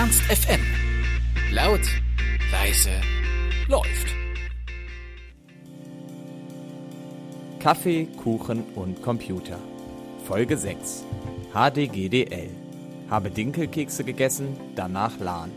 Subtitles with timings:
[0.00, 0.60] Ernst FM.
[1.52, 1.82] Laut,
[2.50, 2.88] leise,
[3.68, 4.06] läuft.
[7.58, 9.58] Kaffee, Kuchen und Computer.
[10.26, 11.04] Folge 6.
[11.52, 12.48] HDGDL.
[13.10, 15.50] Habe Dinkelkekse gegessen, danach LAN.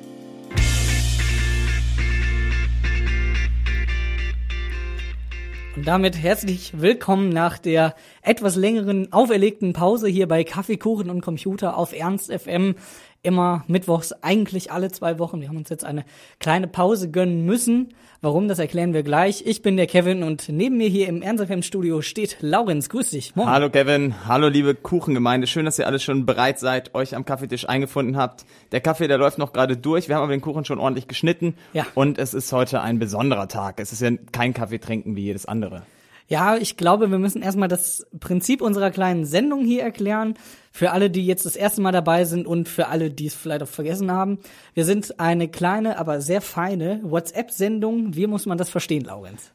[5.75, 11.21] Und damit herzlich willkommen nach der etwas längeren auferlegten Pause hier bei Kaffee, Kuchen und
[11.21, 12.75] Computer auf Ernst FM.
[13.25, 15.39] Immer mittwochs, eigentlich alle zwei Wochen.
[15.39, 16.03] Wir haben uns jetzt eine
[16.41, 17.93] kleine Pause gönnen müssen.
[18.19, 19.43] Warum, das erklären wir gleich.
[19.45, 22.89] Ich bin der Kevin und neben mir hier im Ernst FM Studio steht Laurenz.
[22.89, 23.33] Grüß dich.
[23.37, 23.47] Moin.
[23.47, 25.47] Hallo Kevin, hallo liebe Kuchengemeinde.
[25.47, 28.43] Schön, dass ihr alle schon bereit seid, euch am Kaffeetisch eingefunden habt.
[28.73, 30.09] Der Kaffee, der läuft noch gerade durch.
[30.09, 31.55] Wir haben aber den Kuchen schon ordentlich geschnitten.
[31.71, 31.85] Ja.
[31.95, 33.79] Und es ist heute ein besonderer Tag.
[33.79, 35.83] Es ist ja kein Kaffee trinken wie jedes andere.
[36.27, 40.35] Ja, ich glaube, wir müssen erstmal das Prinzip unserer kleinen Sendung hier erklären.
[40.71, 43.63] Für alle, die jetzt das erste Mal dabei sind und für alle, die es vielleicht
[43.63, 44.39] auch vergessen haben.
[44.73, 48.15] Wir sind eine kleine, aber sehr feine WhatsApp-Sendung.
[48.15, 49.51] Wie muss man das verstehen, Laurenz?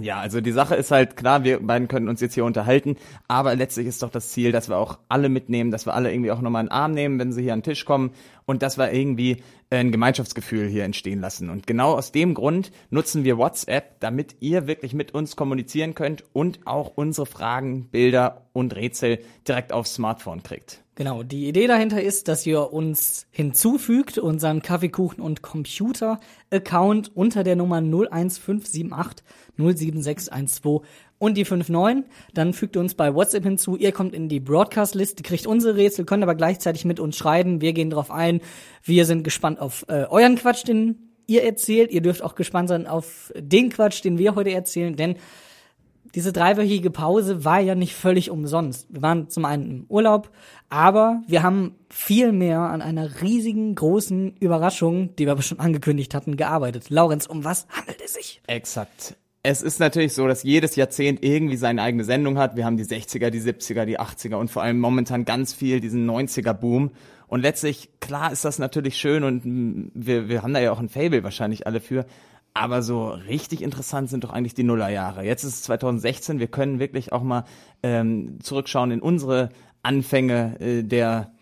[0.00, 2.96] Ja, also die Sache ist halt klar, wir beiden können uns jetzt hier unterhalten,
[3.28, 6.32] aber letztlich ist doch das Ziel, dass wir auch alle mitnehmen, dass wir alle irgendwie
[6.32, 8.10] auch nochmal einen Arm nehmen, wenn sie hier an den Tisch kommen
[8.44, 11.48] und dass wir irgendwie ein Gemeinschaftsgefühl hier entstehen lassen.
[11.48, 16.24] Und genau aus dem Grund nutzen wir WhatsApp, damit ihr wirklich mit uns kommunizieren könnt
[16.32, 20.82] und auch unsere Fragen, Bilder und Rätsel direkt aufs Smartphone kriegt.
[20.98, 26.18] Genau, die Idee dahinter ist, dass ihr uns hinzufügt, unseren Kaffeekuchen und Computer
[26.50, 29.22] Account unter der Nummer 01578
[29.58, 30.80] 07612
[31.18, 32.10] und die 59.
[32.32, 33.76] Dann fügt ihr uns bei WhatsApp hinzu.
[33.76, 37.60] Ihr kommt in die Broadcast-Liste, kriegt unsere Rätsel, könnt aber gleichzeitig mit uns schreiben.
[37.60, 38.40] Wir gehen drauf ein.
[38.82, 41.90] Wir sind gespannt auf äh, euren Quatsch, den ihr erzählt.
[41.90, 45.16] Ihr dürft auch gespannt sein auf den Quatsch, den wir heute erzählen, denn
[46.16, 48.86] diese dreiwöchige Pause war ja nicht völlig umsonst.
[48.88, 50.30] Wir waren zum einen im Urlaub,
[50.70, 56.14] aber wir haben viel mehr an einer riesigen, großen Überraschung, die wir aber schon angekündigt
[56.14, 56.88] hatten, gearbeitet.
[56.88, 58.40] Laurenz, um was handelt es sich?
[58.46, 59.16] Exakt
[59.48, 62.56] es ist natürlich so, dass jedes Jahrzehnt irgendwie seine eigene Sendung hat.
[62.56, 66.10] Wir haben die 60er, die 70er, die 80er und vor allem momentan ganz viel diesen
[66.10, 66.90] 90er-Boom.
[67.28, 70.88] Und letztlich, klar ist das natürlich schön und wir, wir haben da ja auch ein
[70.88, 72.06] Fable wahrscheinlich alle für.
[72.56, 75.22] Aber so richtig interessant sind doch eigentlich die Nullerjahre.
[75.22, 77.44] Jetzt ist es 2016, wir können wirklich auch mal
[77.82, 79.50] ähm, zurückschauen in unsere
[79.82, 81.32] Anfänge äh, der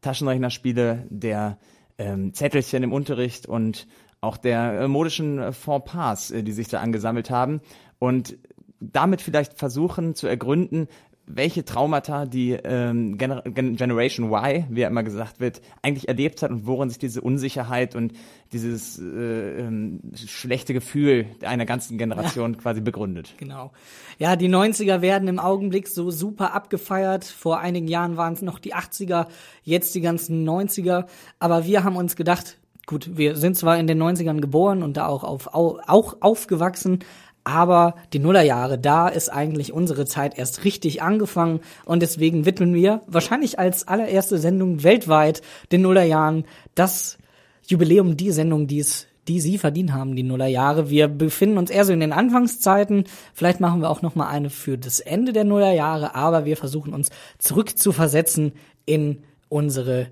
[0.00, 1.58] Taschenrechnerspiele, der
[1.98, 3.86] ähm, Zettelchen im Unterricht und
[4.22, 7.60] auch der äh, modischen äh, Fauxpas, äh, die sich da angesammelt haben
[7.98, 8.38] und
[8.80, 10.88] damit vielleicht versuchen zu ergründen,
[11.26, 16.50] welche Traumata die ähm, Gener Generation Y, wie ja immer gesagt wird, eigentlich erlebt hat
[16.50, 18.12] und worin sich diese Unsicherheit und
[18.52, 22.58] dieses äh, ähm, schlechte Gefühl einer ganzen Generation ja.
[22.62, 23.34] quasi begründet.
[23.38, 23.72] Genau.
[24.18, 27.24] Ja, die 90er werden im Augenblick so super abgefeiert.
[27.24, 29.26] Vor einigen Jahren waren es noch die 80er,
[29.62, 31.06] jetzt die ganzen 90er.
[31.38, 35.06] Aber wir haben uns gedacht, gut, wir sind zwar in den 90ern geboren und da
[35.06, 37.00] auch, auf, auch aufgewachsen,
[37.44, 43.02] aber die Nullerjahre, da ist eigentlich unsere Zeit erst richtig angefangen und deswegen widmen wir
[43.06, 46.44] wahrscheinlich als allererste Sendung weltweit den Nullerjahren
[46.74, 47.18] das
[47.66, 50.90] Jubiläum, die Sendung, die es die sie verdient haben, die Nullerjahre.
[50.90, 53.04] Wir befinden uns eher so in den Anfangszeiten.
[53.32, 56.92] Vielleicht machen wir auch noch mal eine für das Ende der Nullerjahre, aber wir versuchen
[56.92, 58.52] uns zurückzuversetzen
[58.84, 60.08] in unsere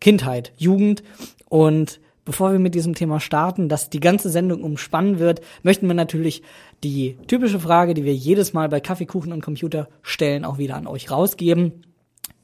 [0.00, 1.02] Kindheit, Jugend
[1.48, 5.94] und bevor wir mit diesem Thema starten, das die ganze Sendung umspannen wird, möchten wir
[5.94, 6.42] natürlich
[6.84, 10.86] die typische Frage, die wir jedes Mal bei Kaffeekuchen und Computer stellen, auch wieder an
[10.86, 11.84] euch rausgeben.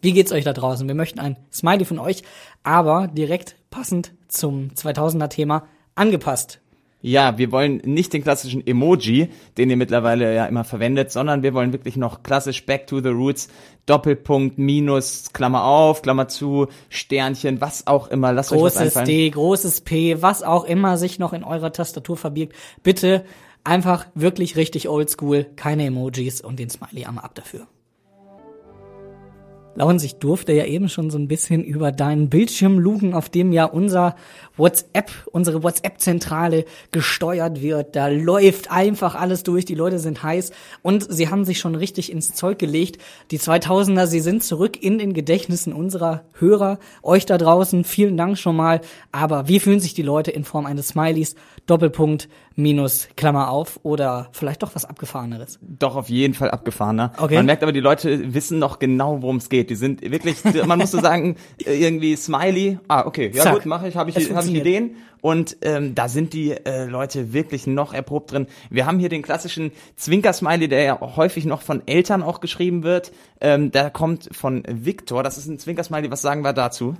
[0.00, 0.88] Wie geht's euch da draußen?
[0.88, 2.22] Wir möchten ein Smiley von euch,
[2.62, 6.60] aber direkt passend zum 2000er Thema angepasst.
[7.02, 11.54] Ja, wir wollen nicht den klassischen Emoji, den ihr mittlerweile ja immer verwendet, sondern wir
[11.54, 13.48] wollen wirklich noch klassisch Back to the Roots,
[13.86, 18.32] Doppelpunkt, Minus, Klammer auf, Klammer zu, Sternchen, was auch immer.
[18.34, 22.18] Lasst großes euch was D, großes P, was auch immer sich noch in eurer Tastatur
[22.18, 22.54] verbirgt.
[22.82, 23.24] Bitte
[23.64, 27.66] einfach wirklich richtig oldschool, keine Emojis und den Smiley einmal ab dafür.
[29.76, 33.52] Laurens, ich durfte ja eben schon so ein bisschen über deinen Bildschirm lugen, auf dem
[33.52, 34.16] ja unser
[34.56, 37.94] WhatsApp, unsere WhatsApp-Zentrale gesteuert wird.
[37.94, 40.50] Da läuft einfach alles durch, die Leute sind heiß
[40.82, 43.00] und sie haben sich schon richtig ins Zeug gelegt.
[43.30, 47.84] Die 2000er, sie sind zurück in den Gedächtnissen unserer Hörer, euch da draußen.
[47.84, 48.80] Vielen Dank schon mal.
[49.12, 51.36] Aber wie fühlen sich die Leute in Form eines Smileys?
[51.70, 55.58] Doppelpunkt, minus, Klammer auf oder vielleicht doch was Abgefahreneres?
[55.62, 57.12] Doch, auf jeden Fall abgefahrener.
[57.16, 57.36] Okay.
[57.36, 59.70] Man merkt aber, die Leute wissen noch genau, worum es geht.
[59.70, 62.78] Die sind wirklich, man muss so sagen, irgendwie Smiley.
[62.88, 63.54] Ah, okay, ja Zack.
[63.54, 64.96] gut, mache ich, habe ich, hab ich Ideen.
[65.20, 68.46] Und ähm, da sind die äh, Leute wirklich noch erprobt drin.
[68.70, 73.12] Wir haben hier den klassischen Zwinker-Smiley, der ja häufig noch von Eltern auch geschrieben wird.
[73.40, 75.22] Ähm, der kommt von Victor.
[75.22, 76.10] Das ist ein Zwinker-Smiley.
[76.10, 76.96] Was sagen wir dazu?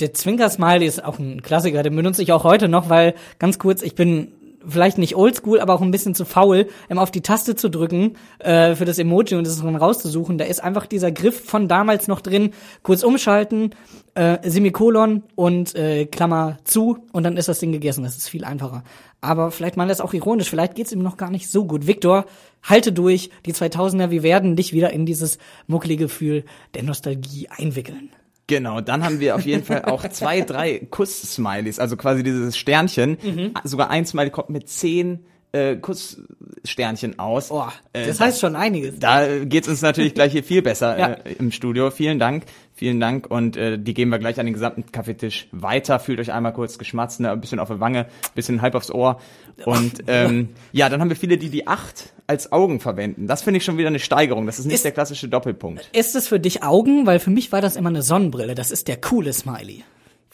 [0.00, 3.82] Der Zwinker-Smiley ist auch ein Klassiker, den benutze ich auch heute noch, weil, ganz kurz,
[3.82, 4.32] ich bin
[4.66, 8.16] vielleicht nicht oldschool, aber auch ein bisschen zu faul, um auf die Taste zu drücken
[8.38, 10.38] äh, für das Emoji und es dann rauszusuchen.
[10.38, 12.52] Da ist einfach dieser Griff von damals noch drin.
[12.82, 13.70] Kurz umschalten,
[14.14, 18.04] äh, Semikolon und äh, Klammer zu und dann ist das Ding gegessen.
[18.04, 18.84] Das ist viel einfacher.
[19.20, 20.50] Aber vielleicht mal das auch ironisch.
[20.50, 21.86] Vielleicht geht's ihm noch gar nicht so gut.
[21.86, 22.26] Victor,
[22.62, 23.30] halte durch.
[23.46, 26.44] Die 2000er, wir werden dich wieder in dieses muckelige Gefühl
[26.74, 28.10] der Nostalgie einwickeln.
[28.46, 33.52] Genau, dann haben wir auf jeden Fall auch zwei, drei Kuss-Smileys, also quasi dieses Sternchen.
[33.64, 37.48] Sogar ein Smiley kommt mit zehn äh, Kusssternchen aus.
[37.48, 38.98] Boah, Äh, das heißt schon einiges.
[38.98, 41.08] Da geht's uns natürlich gleich hier viel besser Ja.
[41.12, 41.90] äh, im Studio.
[41.90, 42.44] Vielen Dank,
[42.74, 43.30] vielen Dank.
[43.30, 45.98] Und äh, die geben wir gleich an den gesamten Kaffeetisch weiter.
[46.00, 47.30] Fühlt euch einmal kurz geschmatzt, ne?
[47.30, 49.20] ein bisschen auf die Wange, ein bisschen halb aufs Ohr.
[49.64, 53.26] Und ähm, ja, dann haben wir viele, die die acht als Augen verwenden.
[53.26, 54.46] Das finde ich schon wieder eine Steigerung.
[54.46, 55.88] Das ist nicht Ist- der klassische Doppelpunkt.
[55.92, 57.06] Ist es für dich Augen?
[57.06, 58.54] Weil für mich war das immer eine Sonnenbrille.
[58.54, 59.84] Das ist der coole Smiley.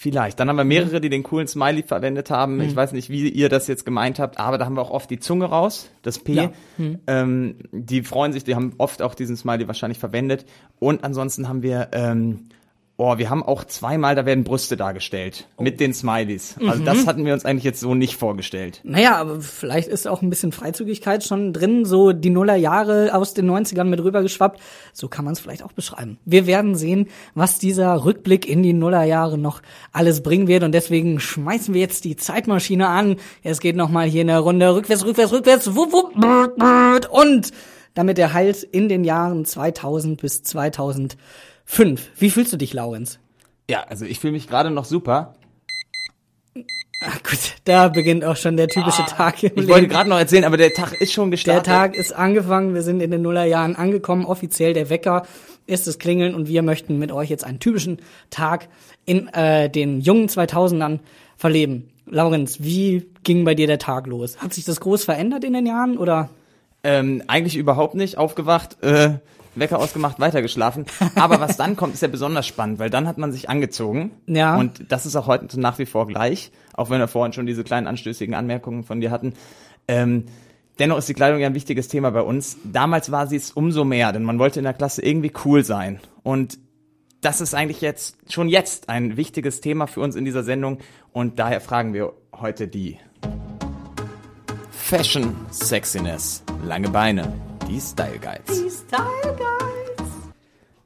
[0.02, 0.40] Vielleicht.
[0.40, 2.58] Dann haben wir mehrere, die den coolen Smiley verwendet haben.
[2.62, 5.10] Ich weiß nicht, wie ihr das jetzt gemeint habt, aber da haben wir auch oft
[5.10, 6.32] die Zunge raus, das P.
[6.32, 6.52] Ja.
[7.06, 10.46] Ähm, die freuen sich, die haben oft auch diesen Smiley wahrscheinlich verwendet.
[10.78, 12.48] Und ansonsten haben wir, ähm,
[13.00, 16.56] oh, wir haben auch zweimal, da werden Brüste dargestellt mit den Smileys.
[16.66, 18.80] Also das hatten wir uns eigentlich jetzt so nicht vorgestellt.
[18.84, 23.50] Naja, aber vielleicht ist auch ein bisschen Freizügigkeit schon drin, so die Nullerjahre aus den
[23.50, 24.60] 90ern mit rübergeschwappt.
[24.92, 26.18] So kann man es vielleicht auch beschreiben.
[26.26, 29.62] Wir werden sehen, was dieser Rückblick in die Nullerjahre noch
[29.92, 33.16] alles bringen wird und deswegen schmeißen wir jetzt die Zeitmaschine an.
[33.42, 37.10] Es geht nochmal hier eine Runde rückwärts, rückwärts, rückwärts, wupp, wupp, brrt, brrt.
[37.10, 37.50] und
[37.94, 40.42] damit er halt in den Jahren 2000 bis
[41.70, 42.10] 2005.
[42.18, 43.18] Wie fühlst du dich, Laurenz?
[43.70, 45.34] Ja, also ich fühle mich gerade noch super.
[47.02, 50.44] Ah, gut, da beginnt auch schon der typische Tag im Ich wollte gerade noch erzählen,
[50.44, 51.66] aber der Tag ist schon Der gestartet.
[51.66, 55.22] Tag ist angefangen, wir sind in den Nullerjahren angekommen, offiziell der Wecker
[55.66, 58.68] ist das Klingeln und wir möchten mit euch jetzt einen typischen Tag
[59.06, 60.98] in äh, den jungen 2000ern
[61.36, 61.88] verleben.
[62.06, 64.38] Laurenz, wie ging bei dir der Tag los?
[64.38, 66.28] Hat sich das groß verändert in den Jahren oder?
[66.82, 68.18] Ähm, eigentlich überhaupt nicht.
[68.18, 69.14] Aufgewacht, äh,
[69.54, 70.86] Wecker ausgemacht, weitergeschlafen.
[71.14, 74.12] Aber was dann kommt, ist ja besonders spannend, weil dann hat man sich angezogen.
[74.26, 74.56] Ja.
[74.56, 77.64] Und das ist auch heute nach wie vor gleich, auch wenn wir vorhin schon diese
[77.64, 79.34] kleinen anstößigen Anmerkungen von dir hatten.
[79.88, 80.26] Ähm,
[80.78, 82.58] dennoch ist die Kleidung ja ein wichtiges Thema bei uns.
[82.64, 86.00] Damals war sie es umso mehr, denn man wollte in der Klasse irgendwie cool sein.
[86.22, 86.58] Und
[87.20, 90.78] das ist eigentlich jetzt, schon jetzt ein wichtiges Thema für uns in dieser Sendung.
[91.12, 92.98] Und daher fragen wir heute die
[94.70, 96.42] Fashion Sexiness.
[96.64, 97.49] Lange Beine.
[97.70, 98.84] Die Style Guides.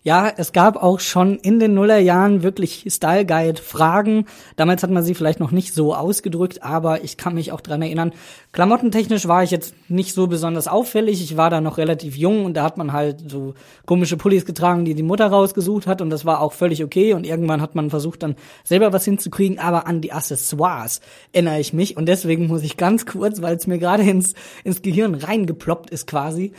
[0.06, 4.26] Ja, es gab auch schon in den Nullerjahren wirklich Style Guide Fragen.
[4.54, 7.80] Damals hat man sie vielleicht noch nicht so ausgedrückt, aber ich kann mich auch dran
[7.80, 8.12] erinnern.
[8.52, 11.22] Klamottentechnisch war ich jetzt nicht so besonders auffällig.
[11.22, 13.54] Ich war da noch relativ jung und da hat man halt so
[13.86, 17.24] komische Pullis getragen, die die Mutter rausgesucht hat und das war auch völlig okay und
[17.24, 21.00] irgendwann hat man versucht dann selber was hinzukriegen, aber an die Accessoires
[21.32, 24.34] erinnere ich mich und deswegen muss ich ganz kurz, weil es mir gerade ins,
[24.64, 26.52] ins Gehirn reingeploppt ist quasi.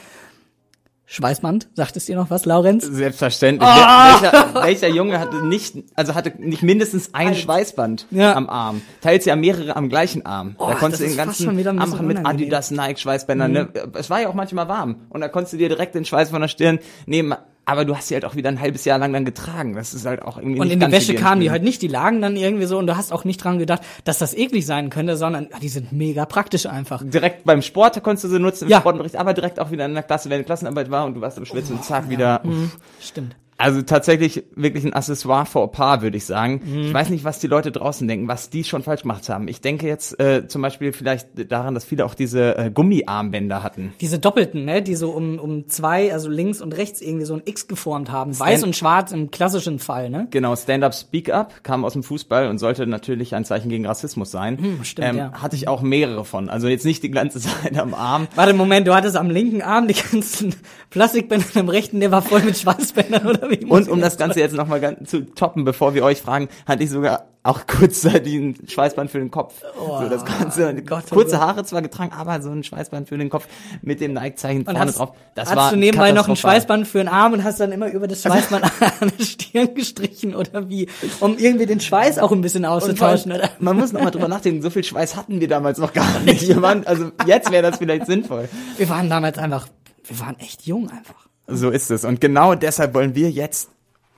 [1.07, 2.84] Schweißband, sagt es dir noch was, Laurenz?
[2.86, 3.69] Selbstverständlich.
[3.69, 8.34] Wer- Welcher, welcher Junge hatte nicht, also hatte nicht mindestens ein Schweißband Ja.
[8.36, 8.81] am Arm?
[9.02, 10.56] Teils ja mehrere am gleichen Arm.
[10.57, 12.19] Oh, da konntest du den ganzen Arm machen mit.
[12.19, 12.25] Mhm.
[12.25, 13.52] Adidas, Nike, Schweißbändern.
[13.52, 13.69] Ne?
[13.94, 15.02] Es war ja auch manchmal warm.
[15.10, 17.36] Und da konntest du dir direkt den Schweiß von der Stirn nehmen.
[17.66, 19.74] Aber du hast sie halt auch wieder ein halbes Jahr lang dann getragen.
[19.76, 22.22] Das ist halt auch irgendwie Und in die Wäsche kamen die halt nicht, die lagen
[22.22, 25.18] dann irgendwie so und du hast auch nicht dran gedacht, dass das eklig sein könnte,
[25.18, 27.01] sondern ah, die sind mega praktisch einfach.
[27.04, 28.80] direkt beim Sport konntest du sie nutzen im Ja.
[28.80, 31.46] Sportunterricht, aber direkt auch wieder in der Klasse, wenn Klassenarbeit war und du warst am
[31.46, 32.42] Schwitzen und zack wieder.
[32.46, 32.78] uff.
[33.01, 33.36] Stimmt.
[33.58, 36.62] Also tatsächlich wirklich ein Accessoire vor Paar, würde ich sagen.
[36.64, 36.82] Mhm.
[36.82, 39.48] Ich weiß nicht, was die Leute draußen denken, was die schon falsch gemacht haben.
[39.48, 43.94] Ich denke jetzt äh, zum Beispiel vielleicht daran, dass viele auch diese äh, Gummiarmbänder hatten.
[44.02, 47.44] Diese doppelten, ne, die so um, um zwei, also links und rechts irgendwie so ein
[47.46, 48.38] X geformt haben.
[48.38, 50.28] Weiß Stand- und schwarz im klassischen Fall, ne?
[50.32, 54.32] Genau, Stand-Up Speak Up kam aus dem Fußball und sollte natürlich ein Zeichen gegen Rassismus
[54.32, 54.58] sein.
[54.58, 55.32] Hm, stimmt, ja.
[55.32, 56.50] Hatte ich auch mehrere von.
[56.50, 58.28] Also jetzt nicht die ganze Zeit am Arm.
[58.36, 60.56] Warte, Moment, du hattest am linken Arm die ganzen
[60.90, 64.56] Plastikbänder und am rechten, der war voll mit Schweißbändern oder Und um das Ganze jetzt
[64.56, 69.20] nochmal zu toppen, bevor wir euch fragen, hatte ich sogar auch kurz den Schweißband für
[69.20, 69.62] den Kopf.
[69.78, 71.42] so das Ganze, Gott, oh kurze Gott.
[71.42, 73.48] Haare zwar getragen, aber so ein Schweißband für den Kopf
[73.82, 75.12] mit dem Nike-Zeichen vorne hast, drauf.
[75.36, 76.36] Das hast war du nebenbei noch ein.
[76.36, 78.64] Schweißband für den Arm und hast dann immer über das Schweißband
[79.00, 80.90] an der Stirn gestrichen oder wie?
[81.20, 83.52] Um irgendwie den Schweiß auch ein bisschen auszutauschen, allem, oder?
[83.60, 86.48] man muss noch mal drüber nachdenken, so viel Schweiß hatten wir damals noch gar nicht.
[86.48, 88.50] Wir waren, also jetzt wäre das vielleicht sinnvoll.
[88.78, 89.68] Wir waren damals einfach,
[90.04, 91.25] wir waren echt jung einfach.
[91.48, 92.04] So ist es.
[92.04, 93.70] Und genau deshalb wollen wir jetzt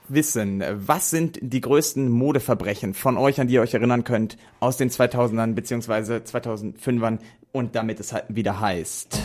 [0.08, 4.78] wissen, was sind die größten Modeverbrechen von euch, an die ihr euch erinnern könnt, aus
[4.78, 6.20] den 2000ern bzw.
[6.24, 7.18] 2005ern
[7.52, 9.20] und damit es halt wieder heißt.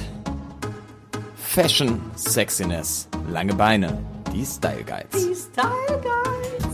[1.36, 3.98] Fashion, Sexiness, lange Beine,
[4.34, 5.28] die Style Guides.
[5.28, 6.74] Die Style Guides.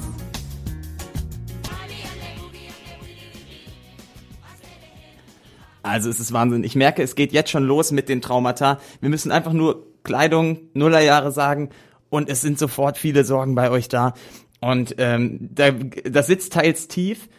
[5.83, 6.63] Also es ist Wahnsinn.
[6.63, 8.79] Ich merke, es geht jetzt schon los mit den Traumata.
[9.01, 11.69] Wir müssen einfach nur Kleidung, Nullerjahre sagen
[12.09, 14.13] und es sind sofort viele Sorgen bei euch da.
[14.61, 17.29] Und ähm, da, das sitzt teils tief.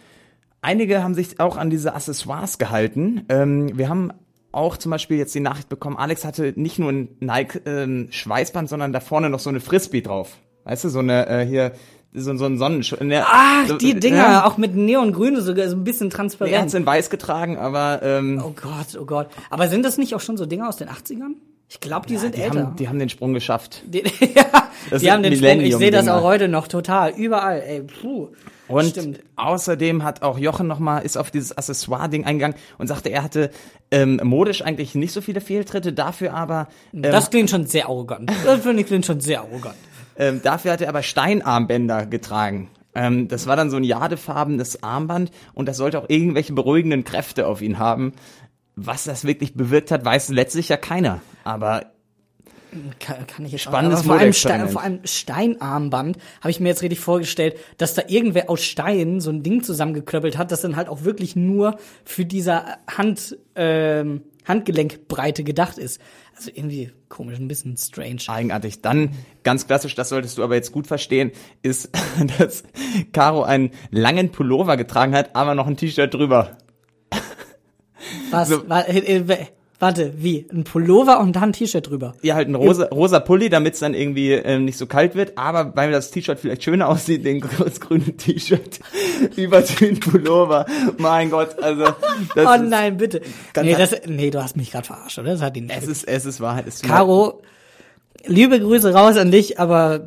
[0.62, 3.24] Einige haben sich auch an diese Accessoires gehalten.
[3.28, 4.12] Ähm, wir haben
[4.52, 8.92] auch zum Beispiel jetzt die Nachricht bekommen, Alex hatte nicht nur ein Nike-Schweißband, ähm, sondern
[8.92, 10.36] da vorne noch so eine Frisbee drauf.
[10.64, 11.72] Weißt du, so eine äh, hier
[12.12, 13.00] so, so ein Sonnenschutz.
[13.22, 14.46] Ach, so, die Dinger, ja.
[14.46, 16.54] auch mit Neongrün, sogar so ein bisschen transparent.
[16.54, 19.28] Er hat's in weiß getragen, aber ähm, Oh Gott, oh Gott.
[19.48, 21.36] Aber sind das nicht auch schon so Dinger aus den 80ern?
[21.72, 22.66] Ich glaube, die ja, sind die älter.
[22.66, 23.84] Haben, die haben den Sprung geschafft.
[23.86, 24.02] Die,
[24.34, 25.60] ja, das die haben den Sprung.
[25.60, 27.12] Ich sehe das auch heute noch total.
[27.12, 27.62] Überall.
[27.62, 28.28] Ey, puh.
[28.66, 29.20] Und Stimmt.
[29.36, 33.50] außerdem hat auch Jochen nochmal, ist auf dieses Accessoire-Ding eingegangen und sagte, er hatte
[33.92, 36.66] ähm, modisch eigentlich nicht so viele Fehltritte, dafür aber.
[36.92, 38.32] Ähm, das klingt schon sehr arrogant.
[38.44, 39.76] Das finde ich klingt schon sehr arrogant.
[40.16, 42.68] Ähm, dafür hat er aber Steinarmbänder getragen.
[42.94, 47.46] Ähm, das war dann so ein jadefarbenes Armband und das sollte auch irgendwelche beruhigenden Kräfte
[47.46, 48.12] auf ihn haben.
[48.82, 51.20] Was das wirklich bewirkt hat, weiß letztlich ja keiner.
[51.44, 51.92] Aber
[52.98, 56.68] kann, kann ich jetzt Spannendes auch, vor, allem Stein, vor allem Steinarmband habe ich mir
[56.68, 60.76] jetzt richtig vorgestellt, dass da irgendwer aus Stein so ein Ding zusammengeklöppelt hat, das dann
[60.76, 66.00] halt auch wirklich nur für diese Hand, ähm, Handgelenkbreite gedacht ist.
[66.36, 68.20] Also irgendwie komisch, ein bisschen strange.
[68.28, 68.80] Eigenartig.
[68.80, 69.10] Dann
[69.42, 71.32] ganz klassisch, das solltest du aber jetzt gut verstehen,
[71.62, 71.90] ist,
[72.38, 72.62] dass
[73.12, 76.56] Caro einen langen Pullover getragen hat, aber noch ein T-Shirt drüber.
[78.30, 78.48] Was?
[78.48, 78.62] So.
[78.68, 79.46] Äh, äh,
[79.80, 80.46] Warte, wie?
[80.52, 82.14] Ein Pullover und dann ein T-Shirt drüber?
[82.20, 85.38] Ja, halt ein rosa, rosa Pulli, damit es dann irgendwie ähm, nicht so kalt wird.
[85.38, 88.80] Aber weil das T-Shirt vielleicht schöner aussieht, den grünen T-Shirt
[89.36, 90.66] über den Pullover.
[90.98, 91.84] Mein Gott, also.
[92.34, 93.22] Das oh nein, bitte.
[93.62, 95.32] Nee, das, nee, du hast mich gerade verarscht, oder?
[95.32, 95.78] Das hat ihn nicht.
[95.78, 96.66] Es ist, es ist Wahrheit.
[96.66, 97.40] Es Caro,
[98.26, 100.06] liebe Grüße raus an dich, aber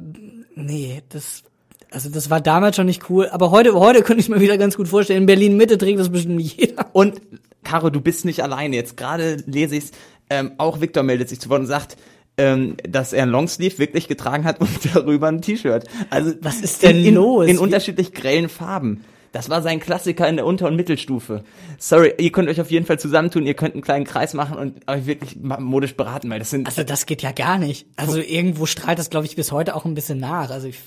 [0.53, 1.41] nee, das
[1.89, 4.77] also das war damals schon nicht cool, aber heute, heute könnte ich mir wieder ganz
[4.77, 5.21] gut vorstellen.
[5.21, 6.87] In Berlin Mitte trägt das bestimmt jeder.
[6.91, 7.21] Und
[7.63, 8.75] Caro, du bist nicht alleine.
[8.75, 9.91] Jetzt gerade lese ich's.
[10.29, 11.97] Ähm, auch Victor meldet sich zu Wort und sagt,
[12.37, 15.85] ähm, dass er ein Longsleeve wirklich getragen hat und darüber ein T-Shirt.
[16.09, 17.47] Also was ist denn in, los?
[17.47, 19.03] In unterschiedlich grellen Farben.
[19.33, 21.43] Das war sein Klassiker in der Unter- und Mittelstufe.
[21.79, 24.87] Sorry, ihr könnt euch auf jeden Fall zusammentun, ihr könnt einen kleinen Kreis machen und
[24.87, 26.67] euch wirklich modisch beraten, weil das sind.
[26.67, 27.87] Also das geht ja gar nicht.
[27.95, 30.51] Also irgendwo strahlt das, glaube ich, bis heute auch ein bisschen nach.
[30.51, 30.79] Also ich,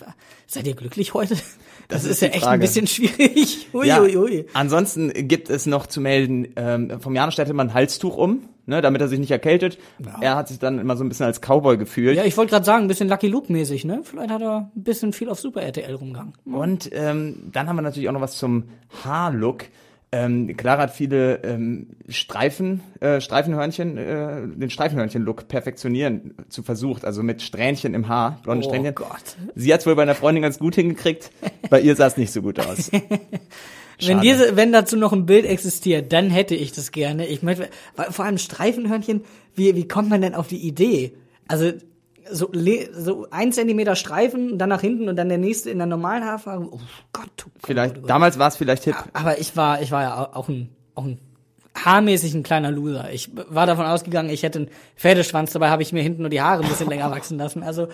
[0.46, 1.34] seid ihr glücklich heute?
[1.34, 1.42] Das,
[1.88, 2.54] das ist, ist ja echt Frage.
[2.54, 3.66] ein bisschen schwierig.
[3.74, 4.00] Ui, ja.
[4.00, 4.46] ui, ui.
[4.52, 8.82] Ansonsten gibt es noch zu melden, ähm, vom Janusz stellte man ein Halstuch um, ne,
[8.82, 9.78] damit er sich nicht erkältet.
[10.04, 10.18] Ja.
[10.20, 12.16] Er hat sich dann immer so ein bisschen als Cowboy gefühlt.
[12.16, 14.00] Ja, ich wollte gerade sagen, ein bisschen Lucky Luke mäßig, ne?
[14.04, 16.34] Vielleicht hat er ein bisschen viel auf Super RTL rumgegangen.
[16.44, 18.64] Und ähm, dann haben wir natürlich auch noch was zum
[19.04, 19.64] Haarlook.
[20.12, 27.24] Ähm, Clara hat viele ähm, Streifen, äh, Streifenhörnchen, äh, den Streifenhörnchen-Look perfektionieren zu versucht, also
[27.24, 28.94] mit Strähnchen im Haar, blonde oh Strähnchen.
[28.94, 29.36] Gott.
[29.56, 31.32] Sie hat es wohl bei einer Freundin ganz gut hingekriegt,
[31.70, 32.90] bei ihr sah es nicht so gut aus.
[34.04, 37.26] wenn diese, wenn dazu noch ein Bild existiert, dann hätte ich das gerne.
[37.26, 37.68] Ich möchte,
[38.10, 39.24] vor allem Streifenhörnchen,
[39.54, 41.16] wie, wie kommt man denn auf die Idee?
[41.48, 41.72] Also
[42.30, 42.50] so,
[42.92, 46.68] so ein Zentimeter Streifen, dann nach hinten und dann der nächste in der normalen Haarfarbe.
[46.70, 46.80] Oh
[47.12, 48.10] Gott, oh Gott Vielleicht, oh Gott.
[48.10, 48.96] damals war es vielleicht hip.
[49.12, 51.18] Aber ich war, ich war ja auch ein, auch ein
[51.84, 53.10] haarmäßig ein kleiner Loser.
[53.12, 56.40] Ich war davon ausgegangen, ich hätte einen Pferdeschwanz, dabei habe ich mir hinten nur die
[56.40, 57.62] Haare ein bisschen länger wachsen lassen.
[57.62, 57.88] Also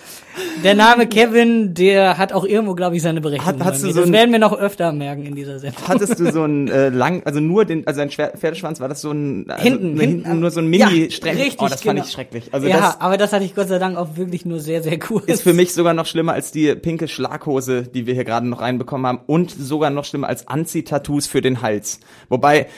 [0.63, 3.65] der Name Kevin, der hat auch irgendwo, glaube ich, seine Berechtigung.
[3.65, 5.83] Hat, so das werden wir noch öfter merken in dieser Sendung.
[5.89, 9.11] Hattest du so einen äh, lang, also nur den, also ein Pferdeschwanz, war das so
[9.11, 11.95] ein also hinten, hinten, nur so ein mini ja, Richtig, oh, das genau.
[11.95, 12.45] fand ich schrecklich.
[12.53, 14.99] Also ja, das aber das hatte ich Gott sei Dank auch wirklich nur sehr, sehr
[15.11, 15.23] cool.
[15.27, 18.61] Ist für mich sogar noch schlimmer als die pinke Schlaghose, die wir hier gerade noch
[18.61, 22.01] reinbekommen haben und sogar noch schlimmer als Anzi-Tattoos für den Hals.
[22.29, 22.69] Wobei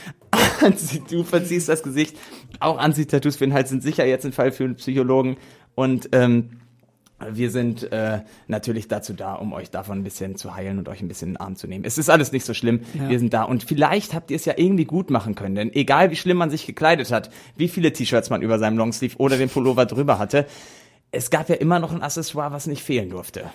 [1.11, 2.17] du verziehst das Gesicht.
[2.61, 5.37] Auch Ansicht-Tattoos für den Hals sind sicher jetzt ein Fall für einen Psychologen.
[5.75, 6.61] Und ähm,
[7.31, 11.01] wir sind äh, natürlich dazu da, um euch davon ein bisschen zu heilen und euch
[11.01, 11.85] ein bisschen in den Arm zu nehmen.
[11.85, 12.81] Es ist alles nicht so schlimm.
[12.95, 13.09] Ja.
[13.09, 13.45] Wir sind da.
[13.45, 15.55] Und vielleicht habt ihr es ja irgendwie gut machen können.
[15.55, 19.17] Denn egal wie schlimm man sich gekleidet hat, wie viele T-Shirts man über seinem Longsleeve
[19.19, 20.47] oder den Pullover drüber hatte,
[21.11, 23.51] es gab ja immer noch ein Accessoire, was nicht fehlen durfte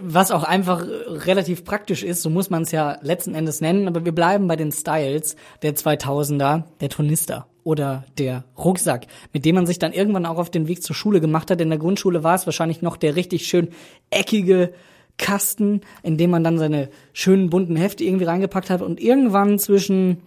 [0.00, 4.04] was auch einfach relativ praktisch ist, so muss man es ja letzten Endes nennen, aber
[4.04, 9.66] wir bleiben bei den Styles der 2000er, der Tornister oder der Rucksack, mit dem man
[9.66, 11.60] sich dann irgendwann auch auf den Weg zur Schule gemacht hat.
[11.60, 13.68] In der Grundschule war es wahrscheinlich noch der richtig schön
[14.10, 14.72] eckige
[15.16, 20.22] Kasten, in dem man dann seine schönen bunten Hefte irgendwie reingepackt hat und irgendwann zwischen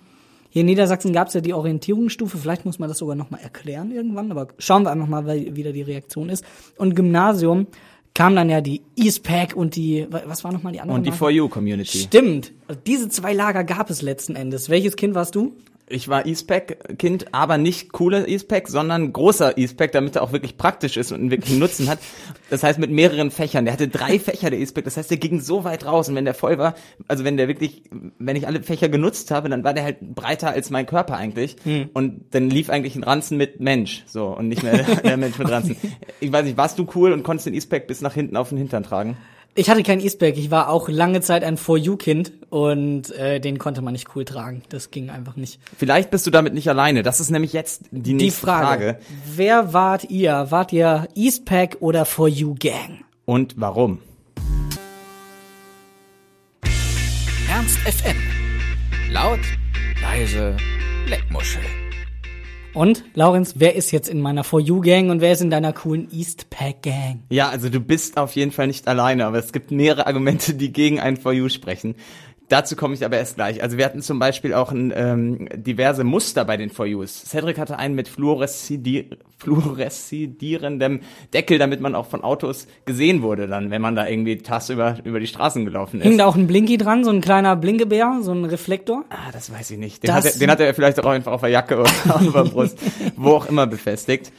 [0.54, 3.90] hier in Niedersachsen gab es ja die Orientierungsstufe, vielleicht muss man das sogar nochmal erklären
[3.90, 6.44] irgendwann, aber schauen wir einfach mal, wie wieder die Reaktion ist.
[6.78, 7.68] Und Gymnasium
[8.14, 10.98] kam dann ja die Eastpack und die, was war nochmal die andere?
[10.98, 12.00] Und die For You Community.
[12.00, 12.52] Stimmt.
[12.86, 14.70] Diese zwei Lager gab es letzten Endes.
[14.70, 15.54] Welches Kind warst du?
[15.92, 20.98] Ich war E-Spec-Kind, aber nicht cooler E-Spec, sondern großer E-Spec, damit er auch wirklich praktisch
[20.98, 22.00] ist und einen wirklichen Nutzen hat.
[22.50, 23.66] Das heißt mit mehreren Fächern.
[23.66, 24.86] Der hatte drei Fächer, der E-Spec.
[24.86, 26.10] Das heißt, der ging so weit raus.
[26.10, 26.76] Und wenn der voll war,
[27.08, 27.84] also wenn der wirklich,
[28.18, 31.58] wenn ich alle Fächer genutzt habe, dann war der halt breiter als mein Körper eigentlich.
[31.64, 31.90] Hm.
[31.94, 34.04] Und dann lief eigentlich ein Ranzen mit Mensch.
[34.08, 35.78] So, und nicht mehr der Mensch mit Ranzen.
[36.20, 38.58] Ich weiß nicht, warst du cool und konntest den E-Spec bis nach hinten auf den
[38.58, 39.18] Hintern tragen?
[39.54, 43.58] Ich hatte kein E-Spec, ich war auch lange Zeit ein For You-Kind und äh, den
[43.58, 44.64] konnte man nicht cool tragen.
[44.70, 45.60] Das ging einfach nicht.
[45.78, 47.04] Vielleicht bist du damit nicht alleine.
[47.04, 49.00] Das ist nämlich jetzt die Die nächste Frage, Frage.
[49.36, 50.48] wer wart ihr?
[50.52, 53.04] Wart ihr E-Spec oder For You Gang?
[53.26, 54.00] Und warum?
[57.50, 58.16] Ernst FM.
[59.12, 59.40] Laut,
[60.02, 60.56] leise,
[61.08, 61.62] Leckmuschel.
[62.74, 65.74] Und, Laurenz, wer ist jetzt in meiner For You Gang und wer ist in deiner
[65.74, 67.24] coolen Eastpack Gang?
[67.30, 70.72] Ja, also du bist auf jeden Fall nicht alleine, aber es gibt mehrere Argumente, die
[70.72, 71.96] gegen ein For You sprechen.
[72.52, 73.64] Dazu komme ich aber erst gleich.
[73.64, 77.24] Also wir hatten zum Beispiel auch ein, ähm, diverse Muster bei den For Yous.
[77.26, 81.00] Cedric hatte einen mit fluoreszidi fluoreszidierendem
[81.34, 84.98] Deckel, damit man auch von Autos gesehen wurde dann, wenn man da irgendwie Tass über,
[85.06, 86.08] über die Straßen gelaufen ist.
[86.08, 89.06] Hing da auch ein Blinky dran, so ein kleiner Blinkebär, so ein Reflektor?
[89.10, 90.04] Ah, das weiß ich nicht.
[90.04, 92.32] Den, Das- hat er, den hat er vielleicht auch einfach auf der Jacke oder auf
[92.34, 92.78] der Brust,
[93.16, 94.32] wo auch immer befestigt.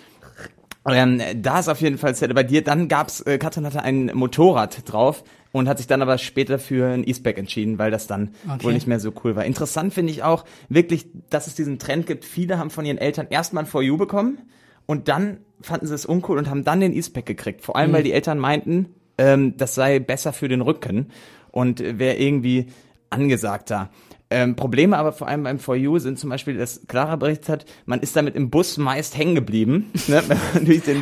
[0.87, 2.63] Ähm, da ist auf jeden Fall Zelle bei dir.
[2.63, 5.23] Dann gab's, äh, Katrin hatte ein Motorrad drauf
[5.53, 8.65] und hat sich dann aber später für ein E-Spec entschieden, weil das dann Okay.
[8.65, 9.45] wohl nicht mehr so cool war.
[9.45, 12.25] Interessant finde ich auch wirklich, dass es diesen Trend gibt.
[12.25, 14.39] Viele haben von ihren Eltern erstmal ein For You bekommen
[14.87, 17.63] und dann fanden sie es uncool und haben dann den E-Spec gekriegt.
[17.63, 18.87] Vor allem, weil die Eltern meinten,
[19.19, 21.09] ähm, das sei besser für den Rücken
[21.51, 22.67] und wäre irgendwie
[23.11, 23.91] angesagter.
[24.33, 27.65] Ähm, Probleme aber vor allem beim For You sind zum Beispiel, dass Clara berichtet hat,
[27.87, 29.91] man ist damit im Bus meist hängen geblieben.
[30.09, 30.23] Ne?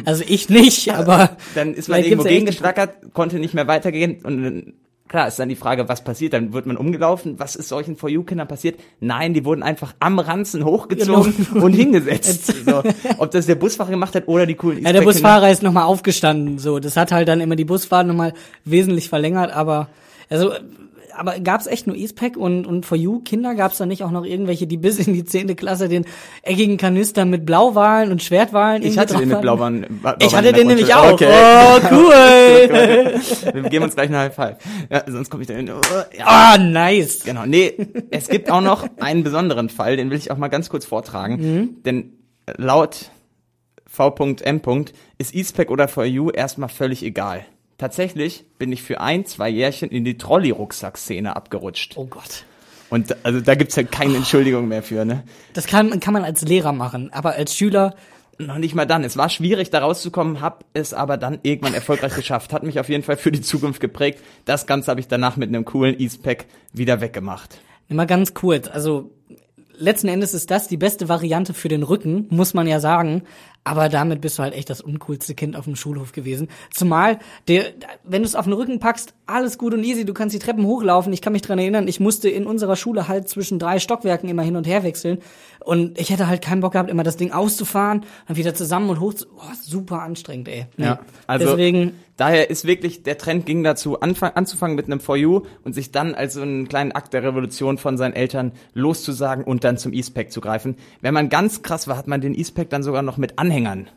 [0.05, 4.73] Also ich nicht, aber dann ist man irgendwo gegengeschlackert, konnte nicht mehr weitergehen und dann,
[5.09, 6.33] klar ist dann die Frage, was passiert?
[6.33, 7.39] Dann wird man umgelaufen.
[7.39, 8.79] Was ist solchen For You-Kindern passiert?
[9.01, 11.65] Nein, die wurden einfach am Ranzen hochgezogen Genau.
[11.65, 12.65] und hingesetzt.
[12.65, 12.83] so,
[13.19, 15.03] ob das der Busfahrer gemacht hat oder die coolen Ja, der.
[15.03, 16.79] Busfahrer ist nochmal aufgestanden, so.
[16.79, 18.35] Das hat halt dann immer die Busfahrt nochmal
[18.65, 19.89] wesentlich verlängert, aber,
[20.29, 20.53] also,
[21.21, 23.55] aber gab's echt nur E-Spec und, und For You Kinder?
[23.55, 26.07] Gab's da nicht auch noch irgendwelche, die bis in die zehnte Klasse den
[26.43, 29.43] eckigen Kanister mit Blauwalen und Schwertwalen Ich hatte den mit hatten?
[29.43, 30.01] blauen.
[30.21, 31.13] Ich hatte den nämlich auch.
[31.13, 31.29] Okay.
[31.31, 33.21] Oh, cool.
[33.53, 34.57] Wir geben uns gleich eine High Five.
[34.91, 35.71] Ja, sonst komme ich da hin.
[35.71, 36.25] Oh, ja.
[36.25, 37.25] Ah, nice.
[37.25, 37.75] Genau, nee,
[38.11, 41.35] es gibt auch noch einen besonderen Fall, den will ich auch mal ganz kurz vortragen.
[41.37, 41.83] Mhm.
[41.85, 42.13] Denn
[42.57, 43.11] laut
[43.87, 44.63] V.M.
[45.19, 47.45] ist E-Spec oder For You erstmal völlig egal.
[47.81, 51.95] Tatsächlich bin ich für ein, zwei Jährchen in die Trolley-Rucksack-Szene abgerutscht.
[51.97, 52.45] Oh Gott.
[52.91, 55.25] Und also da gibt's halt keine Entschuldigung mehr für, ne?
[55.55, 57.95] Das kann, kann man als Lehrer machen, aber als Schüler,
[58.37, 59.03] Noch nicht mal dann.
[59.03, 62.53] Es war schwierig, da rauszukommen, hab es aber dann irgendwann erfolgreich geschafft.
[62.53, 64.21] Hat mich auf jeden Fall für die Zukunft geprägt.
[64.45, 67.61] Das Ganze habe ich danach mit einem coolen E-Spec wieder weggemacht.
[67.89, 69.11] immer ganz kurz, also,
[69.79, 73.23] letzten Endes ist das die beste Variante für den Rücken, muss man ja sagen.
[73.63, 76.49] Aber damit bist du halt echt das uncoolste Kind auf dem Schulhof gewesen.
[76.73, 77.67] Zumal, der,
[78.05, 80.65] wenn du es auf den Rücken packst, alles gut und easy, du kannst die Treppen
[80.65, 81.13] hochlaufen.
[81.13, 84.43] Ich kann mich dran erinnern, ich musste in unserer Schule halt zwischen drei Stockwerken immer
[84.43, 85.19] hin und her wechseln.
[85.61, 89.01] Und ich hätte halt keinen Bock gehabt, immer das Ding auszufahren, dann wieder zusammen und
[89.01, 89.27] hoch zu.
[89.37, 90.67] Oh, super anstrengend, ey.
[90.79, 90.95] Nee.
[91.27, 95.43] also Deswegen, daher ist wirklich der Trend ging dazu anfang, anzufangen mit einem For You
[95.63, 99.63] und sich dann als so einen kleinen Akt der Revolution von seinen Eltern loszusagen und
[99.65, 100.77] dann zum E-Spec zu greifen.
[101.03, 103.89] Wenn man ganz krass war, hat man den E-Spec dann sogar noch mit Anhängern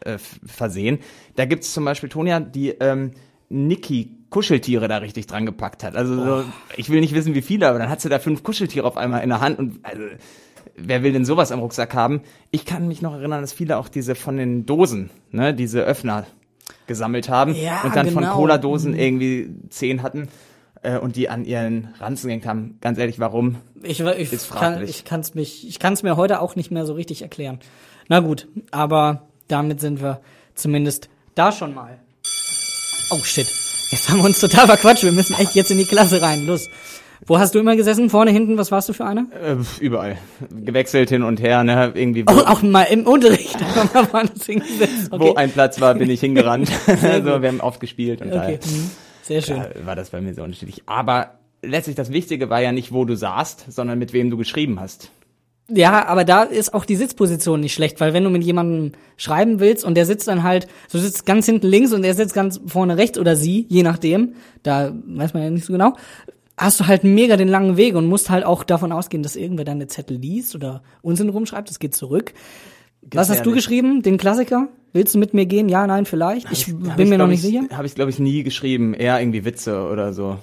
[0.00, 0.98] äh, versehen.
[1.36, 3.12] Da gibt's zum Beispiel Tonia, die ähm,
[3.50, 5.94] Niki Kuscheltiere da richtig dran gepackt hat.
[5.94, 6.44] Also so,
[6.76, 9.22] ich will nicht wissen, wie viele, aber dann hat sie da fünf Kuscheltiere auf einmal
[9.22, 10.02] in der Hand und also,
[10.76, 12.22] wer will denn sowas am Rucksack haben?
[12.50, 16.26] Ich kann mich noch erinnern, dass viele auch diese von den Dosen, ne, diese Öffner
[16.86, 18.34] gesammelt haben Ja, und dann von genau.
[18.34, 20.28] Cola-Dosen irgendwie zehn hatten
[20.82, 22.78] äh, und die an ihren Ranzen gehängt haben.
[22.80, 23.56] Ganz ehrlich, warum?
[23.84, 24.90] ich, ich, ist kann, fraglich.
[24.90, 27.60] ich kann's mich, ich kann's mir heute auch nicht mehr so richtig erklären.
[28.08, 30.20] Na gut, aber damit sind wir
[30.54, 31.98] zumindest da schon mal.
[33.10, 33.46] Oh shit.
[33.90, 35.04] Jetzt haben wir uns total verquatscht.
[35.04, 36.46] Wir müssen echt jetzt in die Klasse rein.
[36.46, 36.68] Los.
[37.26, 38.10] Wo hast du immer gesessen?
[38.10, 38.58] Vorne, hinten?
[38.58, 39.26] Was warst du für einer?
[39.32, 40.18] Äh, überall.
[40.50, 41.92] Gewechselt hin und her, ne?
[41.94, 43.56] Irgendwie, Oh, auch mal im Unterricht.
[43.62, 45.10] Einfach mal woanders hingesetzt.
[45.10, 45.36] wo Okay.
[45.36, 46.70] ein Platz war, bin ich hingerannt.
[47.02, 48.36] also, wir haben oft gespielt und okay.
[48.36, 48.90] daher mhm.
[49.22, 49.62] Sehr schön.
[49.84, 50.82] war das bei mir sehr unterschiedlich.
[50.86, 54.80] Aber letztlich das Wichtige war ja nicht, wo du saßt, sondern mit wem du geschrieben
[54.80, 55.10] hast.
[55.68, 59.60] Ja, aber da ist auch die Sitzposition nicht schlecht, weil wenn du mit jemandem schreiben
[59.60, 62.60] willst und der sitzt dann halt, du sitzt ganz hinten links und der sitzt ganz
[62.66, 65.94] vorne rechts oder sie, je nachdem, da weiß man ja nicht so genau,
[66.58, 69.64] hast du halt mega den langen Weg und musst halt auch davon ausgehen, dass irgendwer
[69.64, 72.34] deine Zettel liest oder Unsinn rumschreibt, das geht zurück.
[73.12, 74.02] Was hast du geschrieben?
[74.02, 74.68] Den Klassiker?
[74.94, 75.68] Willst du mit mir gehen?
[75.68, 76.50] Ja, nein, vielleicht.
[76.52, 77.64] Ich, Hab bin mir noch nicht ich, sicher.
[77.76, 78.94] Habe ich, glaube ich, nie geschrieben.
[78.94, 80.38] Eher irgendwie Witze oder so.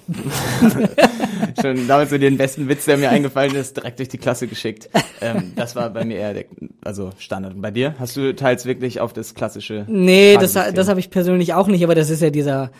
[1.62, 4.90] Schon damals so den besten Witz, der mir eingefallen ist, direkt durch die Klasse geschickt.
[5.22, 6.44] Ähm, das war bei mir eher der,
[6.84, 7.54] also Standard.
[7.54, 7.94] Und bei dir?
[7.98, 11.82] Hast du teils wirklich auf das klassische Nee, das, das habe ich persönlich auch nicht,
[11.82, 12.72] aber das ist ja dieser,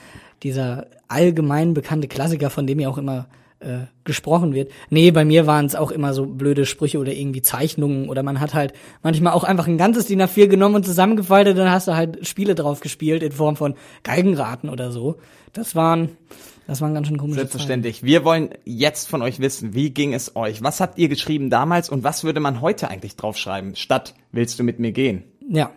[0.42, 3.28] dieser allgemein bekannte Klassiker, von dem ja auch immer
[3.62, 4.70] äh, gesprochen wird.
[4.90, 8.40] Nee, bei mir waren es auch immer so blöde Sprüche oder irgendwie Zeichnungen oder man
[8.40, 8.72] hat halt
[9.02, 12.54] manchmal auch einfach ein ganzes DIN A4 genommen und zusammengefaltet, dann hast du halt Spiele
[12.54, 15.16] drauf gespielt in Form von Geigenraten oder so.
[15.52, 16.16] Das waren,
[16.66, 17.48] das waren ganz schön komische Zeiten.
[17.50, 18.02] Selbstverständlich.
[18.02, 20.62] Wir wollen jetzt von euch wissen, wie ging es euch?
[20.62, 23.76] Was habt ihr geschrieben damals und was würde man heute eigentlich draufschreiben?
[23.76, 25.24] Statt, willst du mit mir gehen?
[25.48, 25.70] Ja.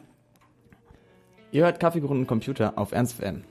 [1.52, 3.44] Ihr hört Kaffeekuchen und Computer auf Ernst FM.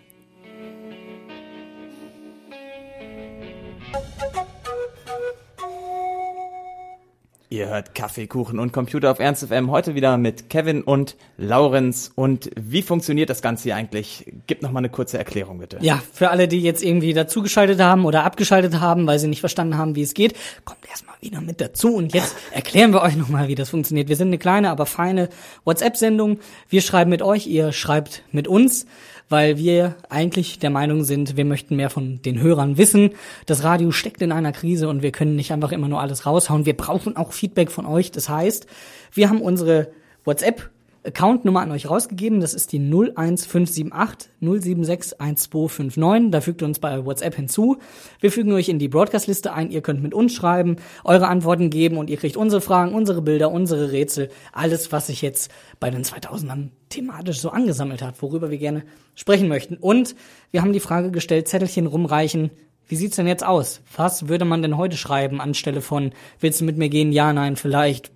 [7.54, 9.70] Ihr hört Kaffee, Kuchen und Computer auf Ernst FM.
[9.70, 12.10] Heute wieder mit Kevin und Laurenz.
[12.16, 14.26] Und wie funktioniert das Ganze hier eigentlich?
[14.48, 15.78] Gib noch mal eine kurze Erklärung, bitte.
[15.80, 19.76] Ja, für alle, die jetzt irgendwie dazugeschaltet haben oder abgeschaltet haben, weil sie nicht verstanden
[19.76, 23.46] haben, wie es geht, kommt erstmal wieder mit dazu und jetzt erklären wir euch nochmal,
[23.46, 24.08] wie das funktioniert.
[24.08, 25.28] Wir sind eine kleine, aber feine
[25.62, 26.40] WhatsApp-Sendung.
[26.68, 28.84] Wir schreiben mit euch, ihr schreibt mit uns,
[29.28, 33.10] weil wir eigentlich der Meinung sind, wir möchten mehr von den Hörern wissen.
[33.46, 36.66] Das Radio steckt in einer Krise und wir können nicht einfach immer nur alles raushauen.
[36.66, 38.10] Wir brauchen auch Feedback von euch.
[38.10, 38.66] Das heißt,
[39.12, 39.90] wir haben unsere
[40.24, 40.70] WhatsApp
[41.06, 42.40] Accountnummer an euch rausgegeben.
[42.40, 46.30] Das ist die 01578 076 1259.
[46.30, 47.76] Da fügt ihr uns bei WhatsApp hinzu.
[48.20, 49.70] Wir fügen euch in die Broadcast-Liste ein.
[49.70, 53.50] Ihr könnt mit uns schreiben, eure Antworten geben und ihr kriegt unsere Fragen, unsere Bilder,
[53.50, 54.30] unsere Rätsel.
[54.52, 59.48] Alles, was sich jetzt bei den 2000ern thematisch so angesammelt hat, worüber wir gerne sprechen
[59.48, 59.76] möchten.
[59.76, 60.16] Und
[60.52, 62.50] wir haben die Frage gestellt, Zettelchen rumreichen.
[62.86, 63.82] Wie sieht's denn jetzt aus?
[63.96, 67.12] Was würde man denn heute schreiben anstelle von, willst du mit mir gehen?
[67.12, 68.10] Ja, nein, vielleicht.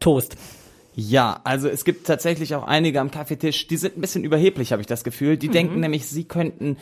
[0.00, 0.36] Toast.
[0.94, 4.82] Ja, also es gibt tatsächlich auch einige am Kaffeetisch, die sind ein bisschen überheblich, habe
[4.82, 5.36] ich das Gefühl.
[5.36, 6.76] Die denken nämlich, sie könnten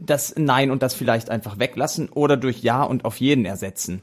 [0.00, 4.02] das Nein und das vielleicht einfach weglassen oder durch Ja und auf jeden ersetzen.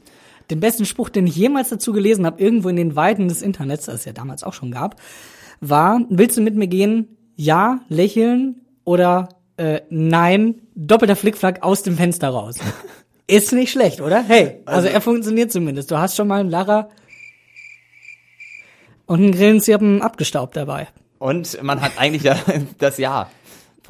[0.50, 3.86] Den besten Spruch, den ich jemals dazu gelesen habe, irgendwo in den Weiten des Internets,
[3.86, 4.96] das es ja damals auch schon gab,
[5.60, 7.16] war, willst du mit mir gehen?
[7.36, 12.56] Ja, lächeln oder äh, nein, doppelter Flickflack aus dem Fenster raus.
[13.26, 14.24] Ist nicht schlecht, oder?
[14.26, 15.90] Hey, also, er funktioniert zumindest.
[15.90, 16.88] Du hast schon mal einen Lacher
[19.10, 20.86] und einen Grillenzirpen abgestaubt dabei.
[21.18, 22.32] Und man hat eigentlich
[22.78, 23.28] das Ja.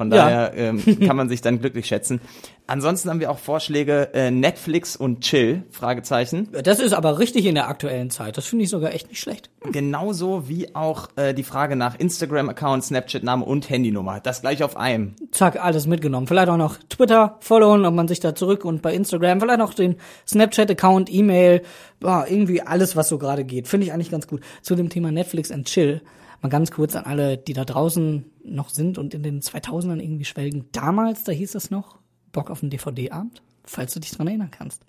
[0.01, 0.25] Von Ja.
[0.25, 2.21] daher ähm, kann man sich dann glücklich schätzen.
[2.65, 6.47] Ansonsten haben wir auch Vorschläge äh, Netflix und Chill, Fragezeichen.
[6.63, 8.35] Das ist aber richtig in der aktuellen Zeit.
[8.35, 9.51] Das finde ich sogar echt nicht schlecht.
[9.71, 14.19] Genauso wie auch äh, die Frage nach Instagram-Account, Snapchat-Name und Handynummer.
[14.21, 15.15] Das gleich auf einem.
[15.31, 16.25] Zack, alles mitgenommen.
[16.25, 19.75] Vielleicht auch noch Twitter followen, ob man sich da zurück und bei Instagram, vielleicht noch
[19.75, 21.61] den Snapchat-Account, E-Mail,
[22.01, 23.67] ja, irgendwie alles, was so gerade geht.
[23.67, 24.41] Finde ich eigentlich ganz gut.
[24.63, 26.01] Zu dem Thema Netflix and Chill.
[26.41, 30.25] Mal ganz kurz an alle, die da draußen noch sind und in den 2000ern irgendwie
[30.25, 30.65] schwelgen.
[30.71, 31.99] Damals, da hieß es noch,
[32.31, 34.83] Bock auf einen DVD-Abend, falls du dich dran erinnern kannst.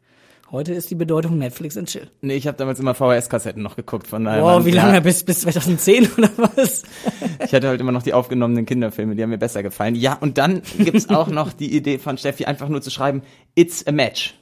[0.51, 2.11] Heute ist die Bedeutung Netflix and Chill.
[2.21, 4.07] Nee, ich habe damals immer VHS-Kassetten noch geguckt.
[4.07, 5.01] Von daher Wow, wie ja, lange?
[5.01, 6.83] Bis, bis 2010 oder was?
[7.45, 9.95] Ich hatte halt immer noch die aufgenommenen Kinderfilme, die haben mir besser gefallen.
[9.95, 13.23] Ja, und dann gibt's auch noch die Idee von Steffi, einfach nur zu schreiben,
[13.55, 14.35] it's a match.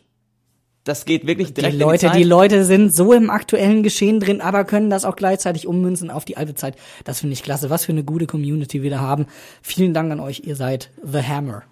[0.85, 2.17] Das geht wirklich direkt Die in Leute, die, Zeit.
[2.19, 6.25] die Leute sind so im aktuellen Geschehen drin, aber können das auch gleichzeitig ummünzen auf
[6.25, 6.77] die alte Zeit.
[7.05, 7.69] Das finde ich klasse.
[7.69, 9.27] Was für eine gute Community wir da haben.
[9.63, 10.41] Vielen Dank an euch.
[10.47, 11.63] Ihr seid The Hammer.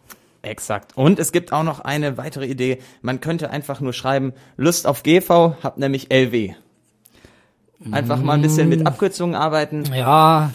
[0.42, 0.96] Exakt.
[0.96, 2.78] Und es gibt auch noch eine weitere Idee.
[3.02, 6.52] Man könnte einfach nur schreiben, Lust auf GV, hab nämlich LW.
[7.92, 8.70] Einfach mal ein bisschen Mm.
[8.70, 9.84] mit Abkürzungen arbeiten.
[9.94, 10.52] Ja,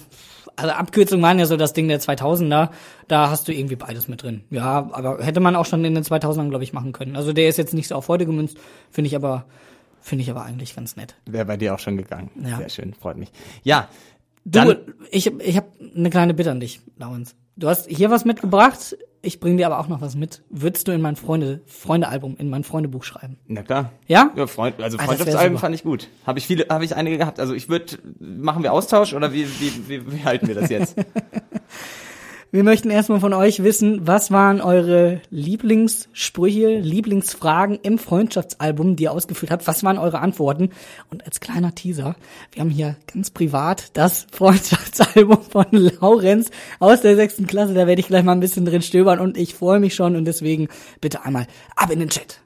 [0.55, 2.69] also Abkürzungen waren ja so das Ding der 2000er.
[3.07, 4.43] Da hast du irgendwie beides mit drin.
[4.49, 7.15] Ja, aber hätte man auch schon in den 2000ern, glaube ich, machen können.
[7.15, 8.57] Also der ist jetzt nicht so auf heute gemünzt,
[8.89, 9.45] finde ich aber,
[10.01, 11.15] finde ich aber eigentlich ganz nett.
[11.25, 12.29] Wäre bei dir auch schon gegangen.
[12.43, 12.57] Ja.
[12.57, 13.31] Sehr schön, freut mich.
[13.63, 13.89] Ja,
[14.45, 14.77] Du, dann,
[15.09, 17.33] ich, ich habe eine kleine Bitte an dich, Lawrence.
[17.55, 20.43] Du hast hier was mitgebracht, ich bringe dir aber auch noch was mit.
[20.49, 23.37] Würdest du in mein Freunde, Freundealbum, in mein Freundebuch schreiben?
[23.47, 23.93] na klar.
[24.05, 24.31] Ja?
[24.35, 26.09] Ja, Freund, also Ah, Freundschaftsalben fand ich gut.
[26.27, 27.39] Habe ich viele, habe ich einige gehabt.
[27.39, 30.95] Also ich würde, machen wir Austausch oder wie, wie, wie, wie halten wir das jetzt?
[32.53, 39.11] Wir möchten erstmal von euch wissen, was waren eure Lieblingssprüche, Lieblingsfragen im Freundschaftsalbum, die ihr
[39.11, 39.65] ausgefüllt habt?
[39.65, 40.69] Was waren eure Antworten?
[41.09, 42.15] Und als kleiner Teaser,
[42.51, 47.73] wir haben hier ganz privat das Freundschaftsalbum von Laurenz aus der sechsten Klasse.
[47.73, 50.25] Da werde ich gleich mal ein bisschen drin stöbern und ich freue mich schon und
[50.25, 50.67] deswegen
[51.01, 52.42] bitte einmal ab in den Chat.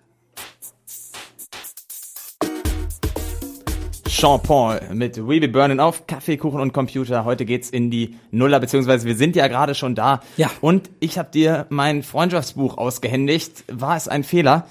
[4.19, 7.23] Sean Paul mit We Be Burning auf Kaffee, Kuchen und Computer.
[7.23, 10.21] Heute geht's in die Nuller, beziehungsweise wir sind ja gerade schon da.
[10.37, 10.49] Ja.
[10.59, 13.63] Und ich habe dir mein Freundschaftsbuch ausgehändigt.
[13.71, 14.65] War es ein Fehler?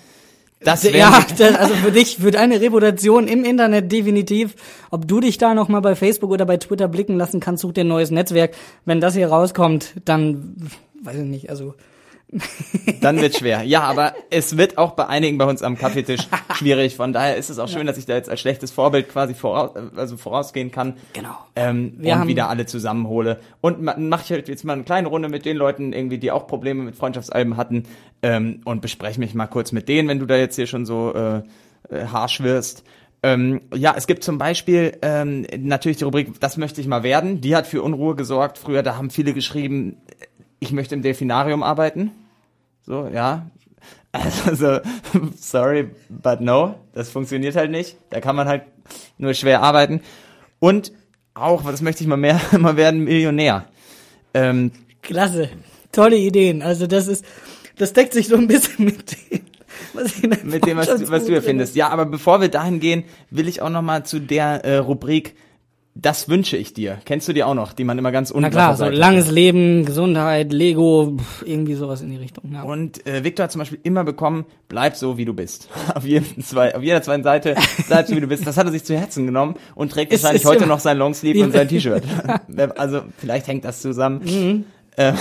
[0.59, 4.57] Das ja, wäre das, also für dich, für deine Reputation im Internet definitiv.
[4.91, 7.75] Ob du dich da noch mal bei Facebook oder bei Twitter blicken lassen kannst, such
[7.75, 8.53] dir ein neues Netzwerk.
[8.85, 10.57] Wenn das hier rauskommt, dann
[11.05, 11.75] weiß ich nicht, also
[13.01, 13.63] Dann wird schwer.
[13.63, 16.23] Ja, aber es wird auch bei einigen bei uns am Kaffeetisch
[16.55, 16.97] schwierig.
[16.97, 19.71] Von daher ist es auch schön, dass ich da jetzt als schlechtes Vorbild quasi voraus,
[19.97, 20.95] also vorausgehen kann.
[21.13, 21.37] Genau.
[21.55, 23.41] Ähm, Wir und haben- wieder alle zusammenhole.
[23.61, 26.31] Und ma- mache ich halt jetzt mal eine kleine Runde mit den Leuten, irgendwie, die
[26.33, 27.85] auch Probleme mit Freundschaftsalben hatten.
[28.23, 31.15] Ähm, und bespreche mich mal kurz mit denen, wenn du da jetzt hier schon so
[31.15, 31.43] äh,
[31.95, 32.83] äh, harsch wirst.
[33.23, 37.41] Ähm, ja, es gibt zum Beispiel ähm, natürlich die Rubrik, das möchte ich mal werden.
[37.41, 38.59] Die hat für Unruhe gesorgt.
[38.59, 39.97] Früher, da haben viele geschrieben,
[40.61, 42.13] ich möchte im Delfinarium arbeiten.
[42.85, 43.47] So, ja.
[44.13, 44.81] Also,
[45.39, 46.77] sorry, but no.
[46.95, 47.97] Das funktioniert halt nicht.
[48.11, 48.63] Da kann man halt
[49.19, 50.01] nur schwer arbeiten.
[50.59, 50.93] Und
[51.35, 53.67] auch, das möchte ich mal mehr, mal werden, Millionär.
[54.35, 55.51] Ähm, klasse.
[55.93, 56.63] Tolle Ideen.
[56.63, 57.25] Also das ist,
[57.79, 59.41] das deckt sich so ein bisschen mit dem,
[59.93, 61.75] was mit dem, was du, was du hier findest.
[61.77, 65.35] Ja, aber bevor wir dahin gehen, will ich auch noch mal zu der äh, Rubrik
[65.99, 66.99] Das wünsche ich dir.
[67.07, 69.87] Kennst du die auch noch, die man immer ganz unten Na klar, so langes Leben,
[69.87, 72.53] Gesundheit, Lego, irgendwie sowas in die Richtung.
[72.53, 72.65] Ja.
[72.65, 75.71] Und äh, Victor hat zum Beispiel immer bekommen, bleib so wie du bist.
[75.95, 77.55] auf, jedem zwei, auf jeder zweiten Seite,
[77.89, 78.47] bleib so wie du bist.
[78.47, 80.99] Das hat er sich zu Herzen genommen und trägt Es wahrscheinlich ist heute noch sein
[80.99, 82.03] Longsleeve und sein T-Shirt.
[82.77, 84.21] also vielleicht hängt das zusammen.
[84.23, 84.65] Mhm.
[84.97, 85.15] Äh,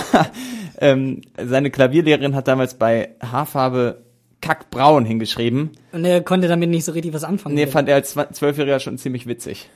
[0.78, 4.02] ähm, seine Klavierlehrerin hat damals bei Haarfarbe
[4.42, 5.70] Kackbraun hingeschrieben.
[5.92, 7.54] Und er konnte damit nicht so richtig was anfangen.
[7.54, 9.70] Nee, fand er als Zwölfjähriger schon ziemlich witzig.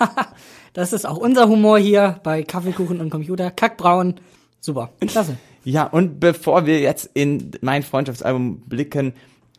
[0.72, 3.50] Das ist auch unser Humor hier bei Kaffeekuchen und Computer.
[3.50, 4.14] Kackbraun.
[4.60, 4.90] Super.
[5.00, 5.36] Klasse.
[5.62, 9.12] Ja, und bevor wir jetzt in mein Freundschaftsalbum blicken,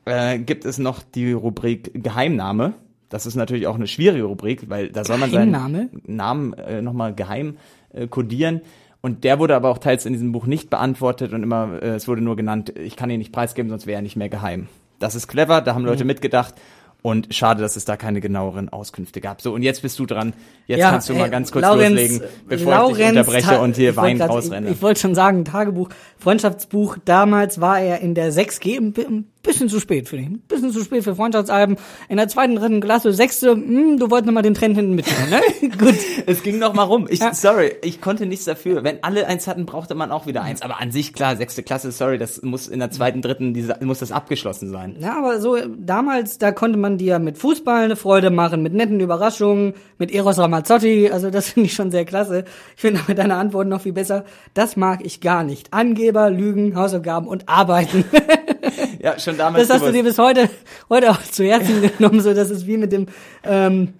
[0.06, 2.74] äh, gibt es noch die Rubrik Geheimname.
[3.10, 5.92] Das ist natürlich auch eine schwierige Rubrik, weil da soll man seinen?
[6.08, 7.58] Namen äh, nochmal geheim
[7.94, 8.62] äh, kodieren.
[9.02, 12.08] Und der wurde aber auch teils in diesem Buch nicht beantwortet und immer, äh, es
[12.08, 14.70] wurde nur genannt, ich kann ihn nicht preisgeben, sonst wäre er nicht mehr geheim.
[14.98, 15.88] Das ist clever, da haben Mhm.
[15.90, 16.56] Leute mitgedacht.
[17.04, 19.42] Und schade, dass es da keine genaueren Auskünfte gab.
[19.42, 20.34] So, und jetzt bist du dran.
[20.68, 23.58] Jetzt ja, kannst du mal ey, ganz kurz Laurenz, loslegen, bevor ich dich unterbreche Ta-
[23.58, 24.68] und hier ich wollt Wein grad- rausrenne.
[24.68, 26.98] Ich, ich wollte schon sagen, Tagebuch, Freundschaftsbuch.
[27.04, 30.18] Damals war er in der 6G, ein bi- ein bisschen zu spät für.
[30.18, 31.78] Ein bisschen zu spät für Freundschaftsalben.
[32.10, 35.30] In der zweiten, dritten Klasse, sechste, hm, du wolltest noch mal den Trend hinten mitnehmen,
[35.30, 35.70] ne?
[35.78, 35.96] Gut.
[36.28, 37.08] Es ging noch mal rum.
[37.10, 37.34] Ich, Ja.
[37.34, 38.84] sorry, ich konnte nichts dafür.
[38.84, 40.62] Wenn alle eins hatten, brauchte man auch wieder eins.
[40.62, 44.00] Aber an sich klar, sechste Klasse, sorry, das muss in der zweiten, dritten, diese, muss
[44.00, 44.96] das abgeschlossen sein.
[45.00, 49.00] Ja, aber so damals, da konnte man dir mit Fußball eine Freude machen, mit netten
[49.00, 52.46] Überraschungen, mit Eros Ramazzotti, also das finde ich schon sehr klasse.
[52.76, 54.26] Ich finde aber deine Antwort noch viel besser.
[54.54, 55.74] Das mag ich gar nicht.
[55.74, 58.06] Angeber, Lügen, Hausaufgaben und Arbeiten.
[59.04, 59.68] Ja, schon damals.
[59.68, 60.50] Das hast du dir bis heute,
[60.90, 63.08] heute auch zu Herzen genommen, so das ist wie mit dem,
[63.44, 63.94] ähm,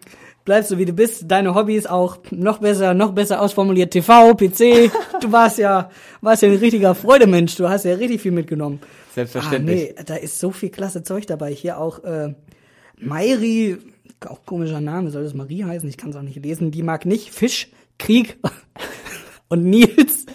[0.46, 4.92] bleibst du wie du bist, deine Hobbys auch noch besser, noch besser ausformuliert, TV, PC,
[5.22, 5.90] du warst ja,
[6.22, 8.80] warst ja ein richtiger Freudemensch, du hast ja richtig viel mitgenommen.
[9.16, 9.92] Selbstverständlich.
[9.92, 11.52] Ah, nee, da ist so viel klasse Zeug dabei.
[11.52, 12.34] Hier auch äh,
[12.98, 13.78] Mairi,
[14.26, 15.90] auch komischer Name, soll das Marie heißen?
[15.90, 16.72] Ich kann es auch nicht lesen.
[16.72, 18.38] Die mag nicht Fisch, Krieg
[19.50, 20.28] und Nils.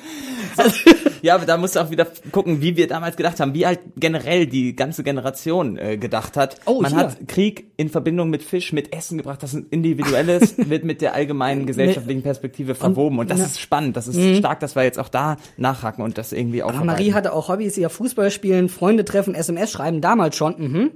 [1.26, 3.80] Ja, aber da musst du auch wieder gucken, wie wir damals gedacht haben, wie halt
[3.96, 6.56] generell die ganze Generation äh, gedacht hat.
[6.66, 7.00] Oh, Man hier.
[7.00, 11.14] hat Krieg in Verbindung mit Fisch, mit Essen gebracht, das ein individuelles wird mit der
[11.14, 13.18] allgemeinen gesellschaftlichen Perspektive verwoben.
[13.18, 16.32] Und das ist spannend, das ist stark, dass wir jetzt auch da nachhaken und das
[16.32, 16.86] irgendwie aufarbeiten.
[16.86, 20.54] Marie hatte auch Hobbys, ja Fußball spielen, Freunde treffen, SMS schreiben, damals schon.
[20.58, 20.90] Mhm.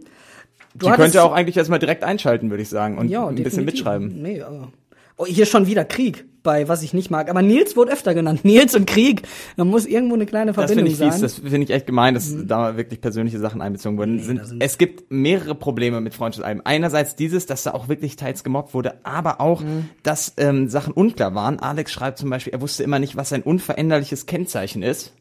[0.75, 3.35] Du Die hattest- könnte auch eigentlich erstmal direkt einschalten, würde ich sagen, und ja, ein
[3.35, 4.23] bisschen mitschreiben.
[4.23, 4.71] Nee, aber
[5.21, 7.29] oh, hier schon wieder Krieg bei was ich nicht mag.
[7.29, 8.45] Aber Nils wurde öfter genannt.
[8.47, 9.23] Nils und Krieg.
[9.59, 11.23] Da muss irgendwo eine kleine Das Verbindung finde ich fies, sein.
[11.23, 14.21] das finde ich echt gemein, dass da wirklich persönliche Sachen einbezogen wurden.
[14.23, 16.65] sind, da sind- es gibt mehrere Probleme mit Freundschaftsalben.
[16.65, 19.91] Einerseits dieses, dass da auch wirklich teils gemobbt wurde, aber auch, Mhm.
[20.03, 21.59] dass ähm, Sachen unklar waren.
[21.59, 25.13] Alex schreibt zum Beispiel, er wusste immer nicht, was ein unveränderliches Kennzeichen ist.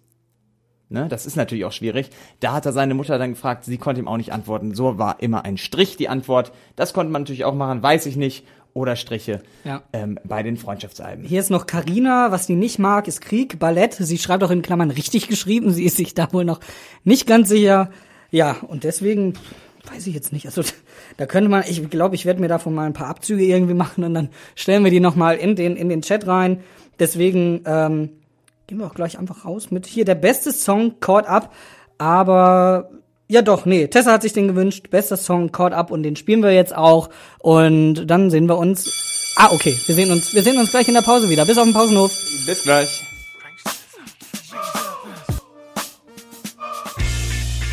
[0.92, 2.10] Ne, das ist natürlich auch schwierig.
[2.40, 4.74] Da hat er seine Mutter dann gefragt, sie konnte ihm auch nicht antworten.
[4.74, 6.52] So war immer ein Strich die Antwort.
[6.76, 8.44] Das konnte man natürlich auch machen, weiß ich nicht.
[8.74, 9.82] Oder Striche Ja.
[9.94, 11.26] ähm, bei den Freundschaftsalben.
[11.26, 13.94] Hier ist noch Karina, was die nicht mag, ist Krieg, Ballett.
[13.94, 15.72] Sie schreibt auch in Klammern richtig geschrieben.
[15.72, 16.60] Sie ist sich da wohl noch
[17.04, 17.90] nicht ganz sicher.
[18.32, 19.34] Ja, und deswegen
[19.92, 20.46] weiß ich jetzt nicht.
[20.46, 20.62] Also
[21.18, 24.04] da könnte man, ich glaube, ich werde mir davon mal ein paar Abzüge irgendwie machen
[24.04, 26.60] und dann stellen wir die noch mal in den in den Chat rein.
[27.00, 28.10] Deswegen ähm,
[28.68, 31.54] gehen wir auch gleich einfach raus mit hier der beste Song Caught Up,
[31.98, 32.92] aber
[33.30, 36.44] ja doch, nee, Tessa hat sich den gewünscht, bester Song Caught Up und den spielen
[36.44, 39.08] wir jetzt auch und dann sehen wir uns
[39.42, 41.46] Ah, okay, wir sehen uns wir sehen uns gleich in der Pause wieder.
[41.46, 42.12] Bis auf den Pausenhof.
[42.46, 43.06] Bis gleich.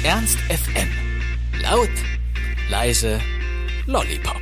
[0.04, 0.88] Ernst FM.
[1.60, 1.90] Laut,
[2.70, 3.18] leise,
[3.86, 4.40] Lollipop.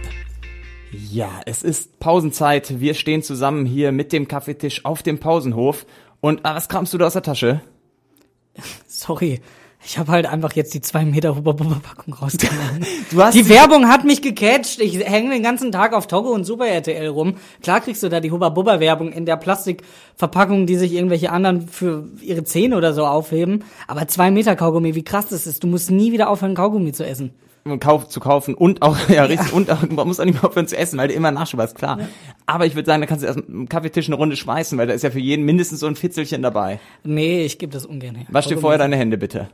[0.92, 2.78] Ja, es ist Pausenzeit.
[2.80, 5.86] Wir stehen zusammen hier mit dem Kaffeetisch auf dem Pausenhof.
[6.20, 7.62] Und ah, was kramst du da aus der Tasche?
[8.86, 9.40] Sorry.
[9.86, 12.86] Ich habe halt einfach jetzt die zwei Meter Hubba Bubba Packung rausgenommen.
[13.10, 14.80] Du hast die Werbung hat mich gecatcht.
[14.80, 17.34] Ich hänge den ganzen Tag auf Togo und Super RTL rum.
[17.62, 21.68] Klar kriegst du da die Hubba Bubba Werbung in der Plastikverpackung, die sich irgendwelche anderen
[21.68, 23.62] für ihre Zähne oder so aufheben.
[23.86, 25.62] Aber zwei Meter Kaugummi, wie krass das ist.
[25.62, 27.32] Du musst nie wieder aufhören, Kaugummi zu essen.
[27.80, 30.66] Kauf, zu kaufen und auch, ja, richtig, und auch, man muss auch nicht mehr aufhören
[30.66, 31.98] zu essen, weil du immer Nachschub hast, klar.
[32.44, 34.92] Aber ich würde sagen, da kannst du erst am Kaffeetisch eine Runde schmeißen, weil da
[34.92, 36.78] ist ja für jeden mindestens so ein Fitzelchen dabei.
[37.04, 38.26] Nee, ich gebe das ungern her.
[38.28, 39.48] Wasch dir vorher deine Hände, bitte.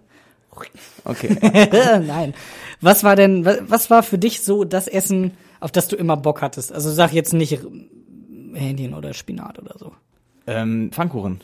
[1.04, 1.36] Okay.
[2.06, 2.34] Nein.
[2.80, 6.42] Was war denn, was, war für dich so das Essen, auf das du immer Bock
[6.42, 6.72] hattest?
[6.72, 7.60] Also sag jetzt nicht
[8.54, 9.92] Hähnchen oder Spinat oder so.
[10.46, 11.40] ähm, Pfannkuchen.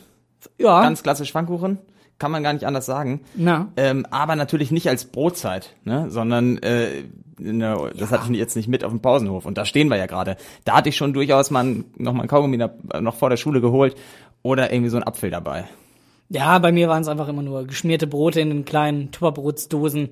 [0.57, 1.79] Ja, Ganz klassisch Pfannkuchen.
[2.19, 3.21] Kann man gar nicht anders sagen.
[3.35, 3.71] na.
[3.77, 6.09] Ähm, aber natürlich nicht als Brotzeit, ne?
[6.09, 7.03] sondern äh,
[7.37, 9.45] ne, das hatte ich jetzt nicht mit auf dem Pausenhof.
[9.45, 10.35] Und da stehen wir ja gerade.
[10.65, 13.37] Da hatte ich schon durchaus mal ein, noch mal ein Kaugummi da, noch vor der
[13.37, 13.95] Schule geholt
[14.41, 15.65] oder irgendwie so ein Apfel dabei.
[16.29, 20.09] Ja, bei mir waren es einfach immer nur geschmierte Brote in den kleinen Tupperbrotsdosen,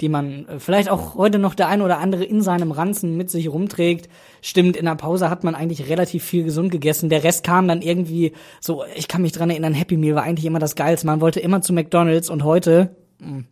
[0.00, 3.30] die man äh, vielleicht auch heute noch der ein oder andere in seinem Ranzen mit
[3.30, 4.08] sich rumträgt.
[4.40, 7.10] Stimmt, in der Pause hat man eigentlich relativ viel gesund gegessen.
[7.10, 10.46] Der Rest kam dann irgendwie so, ich kann mich dran erinnern, Happy Meal war eigentlich
[10.46, 11.06] immer das Geilste.
[11.06, 12.96] Man wollte immer zu McDonalds und heute,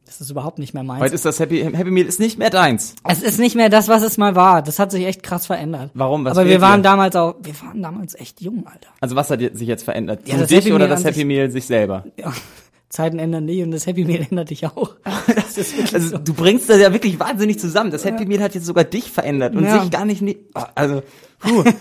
[0.05, 1.01] das ist überhaupt nicht mehr meins.
[1.03, 2.95] Heute ist das Happy, Happy Meal ist nicht mehr deins.
[3.05, 4.63] Es ist nicht mehr das, was es mal war.
[4.63, 5.91] Das hat sich echt krass verändert.
[5.95, 6.25] Warum?
[6.25, 6.89] Was Aber wir waren dir?
[6.91, 8.89] damals auch, wir waren damals echt jung, Alter.
[9.01, 10.21] Also was hat sich jetzt verändert?
[10.27, 12.05] Ja, du das dich Happy oder Meal das Happy sich- Meal sich selber?
[12.17, 12.33] Ja,
[12.89, 14.95] Zeiten ändern dich und das Happy Meal ändert dich auch.
[15.35, 16.19] Das ist wirklich Also so.
[16.19, 17.91] du bringst das ja wirklich wahnsinnig zusammen.
[17.91, 19.81] Das Happy Meal hat jetzt sogar dich verändert und Ja.
[19.81, 20.23] sich gar nicht.
[20.23, 20.37] nie-
[20.75, 21.03] Also,
[21.41, 21.65] puh.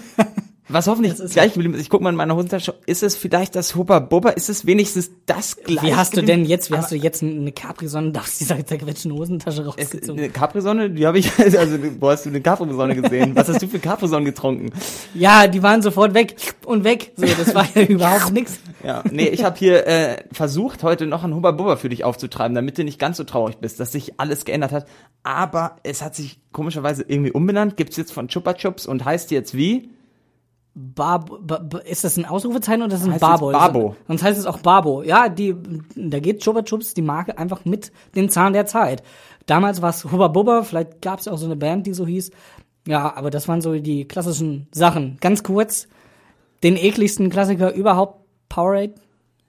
[0.68, 3.76] Was hoffentlich gleich geblieben ist, ich guck mal in meine Hosentasche, ist es vielleicht das
[3.76, 4.32] Hubba Bubba?
[4.32, 5.86] Ist es wenigstens das gleiche?
[5.86, 9.64] Wie hast du denn jetzt, wie hast du jetzt eine Capri-Sonne aus dieser zerquetschten Hosentasche
[9.64, 10.18] rausgezogen?
[10.18, 13.36] Eine Capri-Sonne, die habe ich, also wo hast du eine Capri-Sonne gesehen?
[13.36, 14.72] Was hast du für Capri-Sonne getrunken?
[15.14, 17.12] Ja, die waren sofort weg und weg.
[17.16, 18.58] So, das war ja überhaupt nix.
[18.84, 22.56] Ja, nee, ich habe hier äh, versucht, heute noch ein Hubba Bubba für dich aufzutreiben,
[22.56, 24.88] damit du nicht ganz so traurig bist, dass sich alles geändert hat.
[25.22, 29.56] Aber es hat sich komischerweise irgendwie umbenannt, gibt's jetzt von Chupa Chups und heißt jetzt
[29.56, 29.90] wie?
[30.78, 33.50] Babo, ba, ba, ist das ein Ausrufezeichen oder ist das ein Heißt Babo?
[33.52, 33.96] jetzt Babo.
[34.08, 35.04] Sonst heißt es auch Babo.
[35.04, 35.56] Ja, die,
[35.96, 39.02] da geht Chupa Chups, die Marke, einfach mit dem Zahn der Zeit.
[39.46, 42.32] Damals war es Hubba Bubba, vielleicht gab es auch so eine Band, die so hieß.
[42.88, 45.18] Ja, aber das waren so die klassischen Sachen.
[45.22, 45.88] Ganz kurz,
[46.62, 48.96] den ekligsten Klassiker überhaupt, Powerade.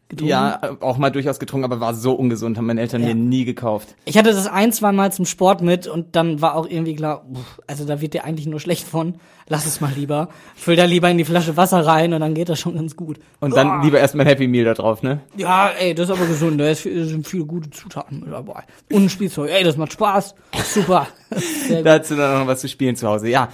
[0.08, 0.30] getrunken.
[0.30, 3.08] Ja, äh, auch mal durchaus getrunken, aber war so ungesund, haben meine Eltern Ja.
[3.08, 3.96] mir nie gekauft.
[4.04, 7.26] Ich hatte das ein, zwei Mal zum Sport mit und dann war auch irgendwie klar,
[7.66, 9.16] also da wird dir eigentlich nur schlecht von.
[9.48, 10.28] Lass es mal lieber.
[10.56, 13.18] Füll da lieber in die Flasche Wasser rein und dann geht das schon ganz gut.
[13.38, 15.20] Und dann lieber erstmal ein Happy Meal da drauf, ne?
[15.36, 16.60] Ja, ey, das ist aber gesund.
[16.60, 18.64] Da viel- sind viele gute Zutaten mit dabei.
[18.92, 19.50] Und ein Spielzeug.
[19.50, 20.34] Ey, das macht Spaß.
[20.64, 21.06] Super.
[21.84, 23.28] Dazu dann noch was zu spielen zu Hause.
[23.28, 23.48] Ja.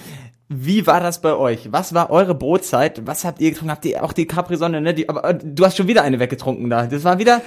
[0.55, 1.73] Wie war das bei euch?
[1.73, 3.07] Was war eure Brotzeit?
[3.07, 3.71] Was habt ihr getrunken?
[3.71, 4.93] Habt ihr auch die Capri-Sonne, ne?
[4.93, 6.87] Die, aber äh, du hast schon wieder eine weggetrunken da.
[6.87, 7.41] Das war wieder.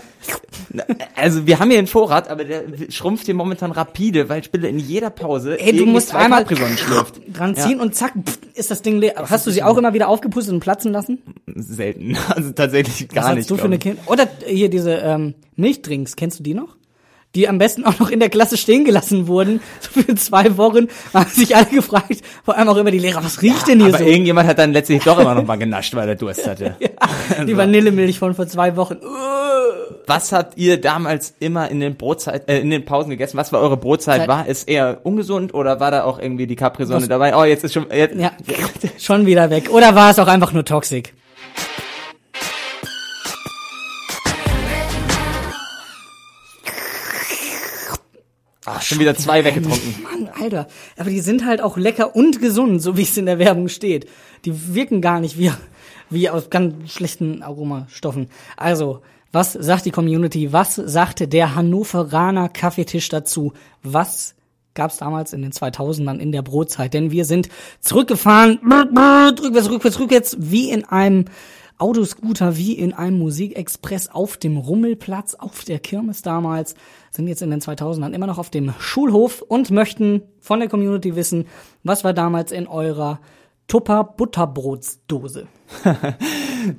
[1.15, 4.80] Also wir haben hier einen Vorrat, aber der schrumpft hier momentan rapide, weil Spille in
[4.80, 7.22] jeder Pause Ey, du musst einmal Capri-Sonnen schlürft.
[7.34, 8.13] dran ziehen und zack,
[8.56, 9.13] ist das Ding leer.
[9.18, 11.20] Hast du sie auch immer wieder aufgepustet und platzen lassen?
[11.56, 12.18] Selten.
[12.36, 13.50] Also tatsächlich gar Was hast nicht.
[13.52, 14.00] du für eine Kind?
[14.08, 16.76] Oder hier diese ähm, Milchdrinks, kennst du die noch?
[17.36, 20.88] Die am besten auch noch in der Klasse stehen gelassen wurden, so für zwei Wochen,
[21.13, 23.86] haben sich alle gefragt, vor allem auch immer die Lehrer, was riecht denn ich.
[23.88, 24.10] hier Aber so?
[24.10, 26.76] irgendjemand hat dann letztlich doch immer noch mal genascht, weil er Durst hatte.
[27.48, 28.98] Die Vanillemilch von vor zwei Wochen.
[30.08, 33.38] Was habt ihr damals immer in den Brotzeit, äh, in den Pausen gegessen?
[33.38, 34.21] Was war eure Brotzeit?
[34.21, 37.36] Zeit- War es eher ungesund oder war da auch irgendwie die Capri-Sonne dabei?
[37.36, 38.32] Oh, jetzt ist schon, jetzt, Ja,
[39.00, 39.69] schon wieder weg.
[39.71, 41.13] Oder war es auch einfach nur Toxic?
[48.77, 50.03] Ach, schon wieder zwei weggetrunken.
[50.03, 50.67] Mann, Alter.
[50.97, 54.09] Aber die sind halt auch lecker und gesund, so wie es in der Werbung steht.
[54.43, 55.51] Die wirken gar nicht wie,
[56.09, 58.27] wie aus ganz schlechten Aromastoffen.
[58.57, 60.51] Also, was sagt die Community?
[60.51, 63.53] Was sagte der Hannoveraner Kaffeetisch dazu?
[63.81, 64.35] Was
[64.73, 66.93] gab's damals in den 2000ern in der Brotzeit?
[66.93, 67.47] Denn wir sind
[67.79, 71.25] zurückgefahren, rückwärts, rückwärts, rückwärts, wie in einem
[71.77, 76.75] Autoscooter, wie in einem Musikexpress auf dem Rummelplatz, auf der Kirmes damals,
[77.15, 81.15] sind jetzt in den 2000ern immer noch auf dem Schulhof und möchten von der Community
[81.15, 81.47] wissen,
[81.84, 83.19] was war damals in eurer
[83.67, 85.47] Tupper Butterbrotsdose?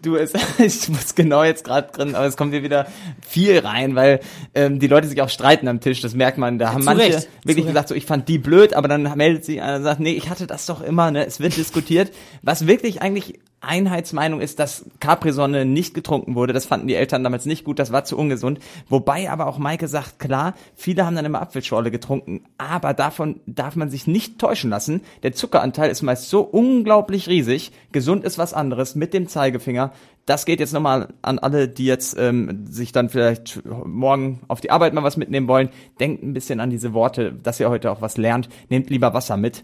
[0.03, 2.87] Du, es, ich muss genau jetzt gerade drin, aber es kommt hier wieder
[3.27, 4.21] viel rein, weil
[4.55, 6.59] ähm, die Leute sich auch streiten am Tisch, das merkt man.
[6.59, 9.45] Da haben zu manche Recht, wirklich gesagt, so ich fand die blöd, aber dann meldet
[9.45, 11.25] sich einer und sagt, nee, ich hatte das doch immer, ne?
[11.25, 12.13] Es wird diskutiert.
[12.43, 16.53] Was wirklich eigentlich Einheitsmeinung ist, dass Capri-Sonne nicht getrunken wurde.
[16.53, 18.61] Das fanden die Eltern damals nicht gut, das war zu ungesund.
[18.89, 23.77] Wobei aber auch Maike sagt, klar, viele haben dann immer Apfelschorle getrunken, aber davon darf
[23.77, 25.03] man sich nicht täuschen lassen.
[25.23, 27.73] Der Zuckeranteil ist meist so unglaublich riesig.
[27.93, 29.93] Gesund ist was anderes mit dem Zeigefinger.
[30.25, 34.71] Das geht jetzt nochmal an alle, die jetzt ähm, sich dann vielleicht morgen auf die
[34.71, 35.69] Arbeit mal was mitnehmen wollen.
[36.01, 38.49] Denkt ein bisschen an diese Worte, dass ihr heute auch was lernt.
[38.69, 39.63] Nehmt lieber Wasser mit.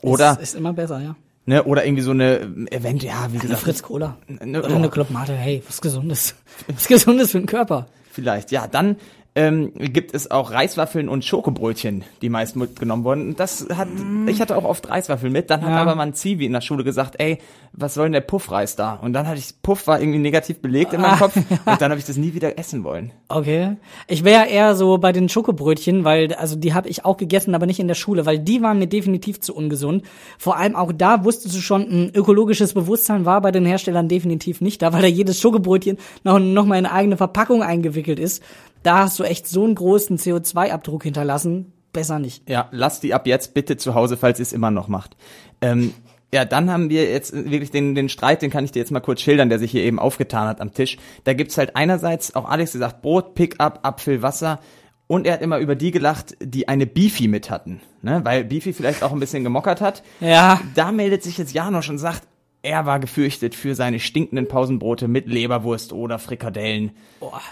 [0.00, 1.16] Oder Ist, ist immer besser, ja.
[1.44, 2.40] Ne, oder irgendwie so eine
[2.70, 3.62] Event, ja, wie Eine gesagt.
[3.62, 4.16] Fritz Cola.
[4.28, 4.76] Ne, Oder oh.
[4.76, 6.36] eine Club Mate, hey, was Gesundes.
[6.68, 7.88] Was Gesundes für den Körper.
[8.12, 8.68] Vielleicht, ja.
[8.68, 8.96] Dann
[9.34, 13.34] ähm, gibt es auch Reiswaffeln und Schokobrötchen, die meist mitgenommen wurden.
[13.34, 13.88] Das hat,
[14.26, 15.48] ich hatte auch oft Reiswaffeln mit.
[15.48, 15.76] Dann hat Ja.
[15.80, 17.38] aber mein Zivi in der Schule gesagt, ey,
[17.72, 18.92] was soll denn der Puffreis da?
[18.94, 21.34] Und dann hatte ich, Puff war irgendwie negativ belegt in meinem Kopf.
[21.36, 23.10] Und dann habe ich das nie wieder essen wollen.
[23.28, 23.76] Okay.
[24.06, 27.64] Ich wäre eher so bei den Schokobrötchen, weil also die habe ich auch gegessen, aber
[27.64, 30.02] nicht in der Schule, weil die waren mir definitiv zu ungesund.
[30.36, 34.60] Vor allem auch da wusstest du schon, ein ökologisches Bewusstsein war bei den Herstellern definitiv
[34.60, 38.42] nicht da, weil da jedes Schokobrötchen noch, noch mal in eine eigene Verpackung eingewickelt ist.
[38.82, 41.72] Da hast du echt so einen großen CO2-Abdruck hinterlassen.
[41.92, 42.48] Besser nicht.
[42.48, 45.16] Ja, lasst die ab jetzt bitte zu Hause, falls ihr es immer noch macht.
[45.60, 45.92] Ähm,
[46.34, 49.00] ja, dann haben wir jetzt wirklich den, den Streit, den kann ich dir jetzt mal
[49.00, 50.96] kurz schildern, der sich hier eben aufgetan hat am Tisch.
[51.24, 54.58] Da gibt's halt einerseits, auch Alex gesagt, Brot, Pickup, Apfel, Wasser.
[55.06, 57.82] Und er hat immer über die gelacht, die eine Beefy mit hatten.
[58.00, 58.22] Ne?
[58.24, 60.02] Weil Beefy vielleicht auch ein bisschen gemockert hat.
[60.20, 60.62] Ja.
[60.74, 62.22] Da meldet sich jetzt Janosch und sagt,
[62.62, 66.92] er war gefürchtet für seine stinkenden Pausenbrote mit Leberwurst oder Frikadellen.
[67.20, 67.42] Boah.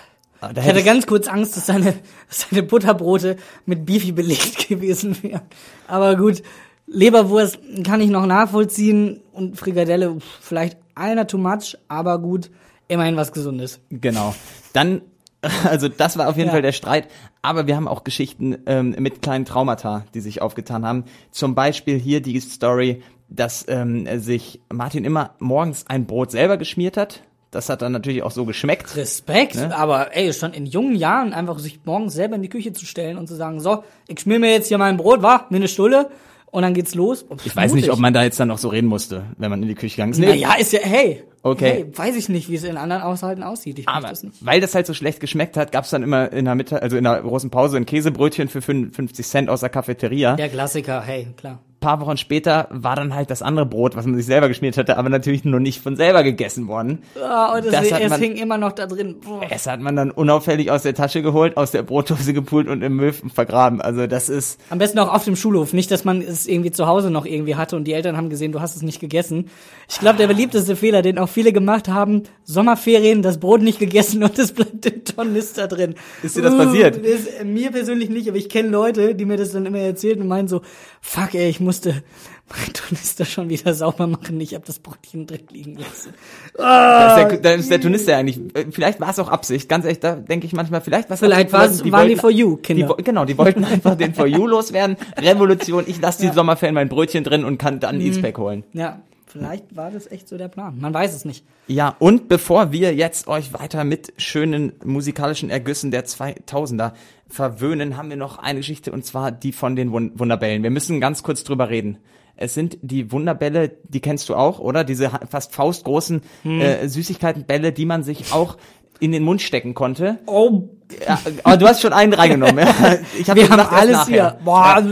[0.41, 1.95] Ah, Da Ich hatte hätte ganz kurz Angst, dass seine,
[2.29, 3.37] dass seine Butterbrote
[3.67, 5.43] mit Beefy belegt gewesen wären.
[5.87, 6.43] Aber gut,
[6.87, 12.51] Leberwurst kann ich noch nachvollziehen und Frikadelle vielleicht einer too much, aber gut,
[12.89, 13.81] immerhin was Gesundes.
[13.91, 14.35] Genau.
[14.73, 15.03] Dann,
[15.65, 16.53] also das war auf jeden Ja.
[16.53, 17.09] Fall der Streit.
[17.43, 21.05] Aber wir haben auch Geschichten ähm, mit kleinen Traumata, die sich aufgetan haben.
[21.31, 26.97] Zum Beispiel hier die Story, dass ähm, sich Martin immer morgens ein Brot selber geschmiert
[26.97, 27.23] hat.
[27.51, 28.95] Das hat dann natürlich auch so geschmeckt.
[28.97, 29.77] Respekt, Ne?
[29.77, 33.19] aber ey, schon in jungen Jahren einfach sich morgens selber in die Küche zu stellen
[33.19, 36.11] und zu sagen, so, ich schmier mir jetzt hier mein Brot, war, mir eine Stulle
[36.53, 37.25] und dann geht's los.
[37.45, 39.69] Ich weiß nicht, ob man da jetzt dann noch so reden musste, wenn man in
[39.69, 40.19] die Küche gegangen ist.
[40.19, 41.25] Nee, Naja, ist ja, hey.
[41.43, 41.71] Okay.
[41.73, 43.79] Hey, weiß ich nicht, wie es in anderen Haushalten aussieht.
[43.79, 44.45] Ich Aber das nicht.
[44.45, 47.05] weil das halt so schlecht geschmeckt hat, gab's dann immer in der Mitte, also in
[47.05, 50.37] der großen Pause ein Käsebrötchen für 55 Cent aus der Cafeteria.
[50.37, 51.59] Der Klassiker, hey, klar.
[51.81, 54.97] Paar Wochen später war dann halt das andere Brot, was man sich selber geschmiert hatte,
[54.99, 57.03] aber natürlich noch nicht von selber gegessen worden.
[57.23, 59.17] Ah, und es, Das es man- hing immer noch da drin.
[59.25, 59.41] Boah.
[59.51, 62.97] Es hat man dann unauffällig aus der Tasche geholt, aus der Brotdose gepult und im
[62.97, 63.81] Müll vergraben.
[63.81, 65.73] Also das ist, Am besten auch auf dem Schulhof.
[65.73, 68.53] Nicht, dass man es irgendwie zu Hause noch irgendwie hatte und die Eltern haben gesehen,
[68.53, 69.49] du hast es nicht gegessen.
[69.89, 74.23] Ich glaube, der beliebteste Fehler, den auch viele gemacht haben, Sommerferien, das Brot nicht gegessen
[74.23, 75.95] und es bleibt im Tornister drin.
[76.23, 76.97] Ist dir das passiert?
[76.99, 80.29] Ist, mir persönlich nicht, aber ich kenne Leute, die mir das dann immer erzählen und
[80.29, 80.61] meinen so,
[81.01, 82.03] fuck ey, ich musste
[82.49, 84.41] mein Tornister schon wieder sauber machen.
[84.41, 86.13] Ich habe das Brotchen drin liegen lassen.
[86.57, 89.85] da ist der, da ist der Tunister eigentlich, äh, vielleicht war es auch Absicht, ganz
[89.85, 92.83] ehrlich, da denke ich manchmal, vielleicht war es Vielleicht Absicht, war's- waren die For You-Kinder.
[92.83, 94.97] Die, wo- genau, die wollten einfach den For You loswerden.
[95.17, 97.81] Revolution, ich lasse die Sommerferien mein Brötchen drin und kann Mhm.
[97.81, 98.65] dann E-Spec holen.
[98.73, 99.01] Ja,
[99.31, 100.79] vielleicht war das echt so der Plan.
[100.81, 101.45] Man weiß es nicht.
[101.67, 106.93] Ja, und bevor wir jetzt euch weiter mit schönen musikalischen Ergüssen der 2000er
[107.29, 110.63] verwöhnen, haben wir noch eine Geschichte und zwar die von den Wun Wunderbällen.
[110.63, 111.99] Wir müssen ganz kurz drüber reden.
[112.37, 114.83] Es sind die Wunderbälle, die kennst du auch, oder?
[114.83, 116.61] Diese fast faustgroßen Hm.
[116.61, 118.57] äh, Süßigkeitenbälle, die man sich auch
[118.99, 120.19] in den Mund stecken konnte.
[120.27, 120.69] Oh,
[121.07, 122.59] Ja, aber du hast schon einen reingenommen.
[122.59, 122.97] Ja.
[123.19, 124.07] Ich hab wir haben alles nachher.
[124.13, 124.37] hier.
[124.45, 124.83] Boah.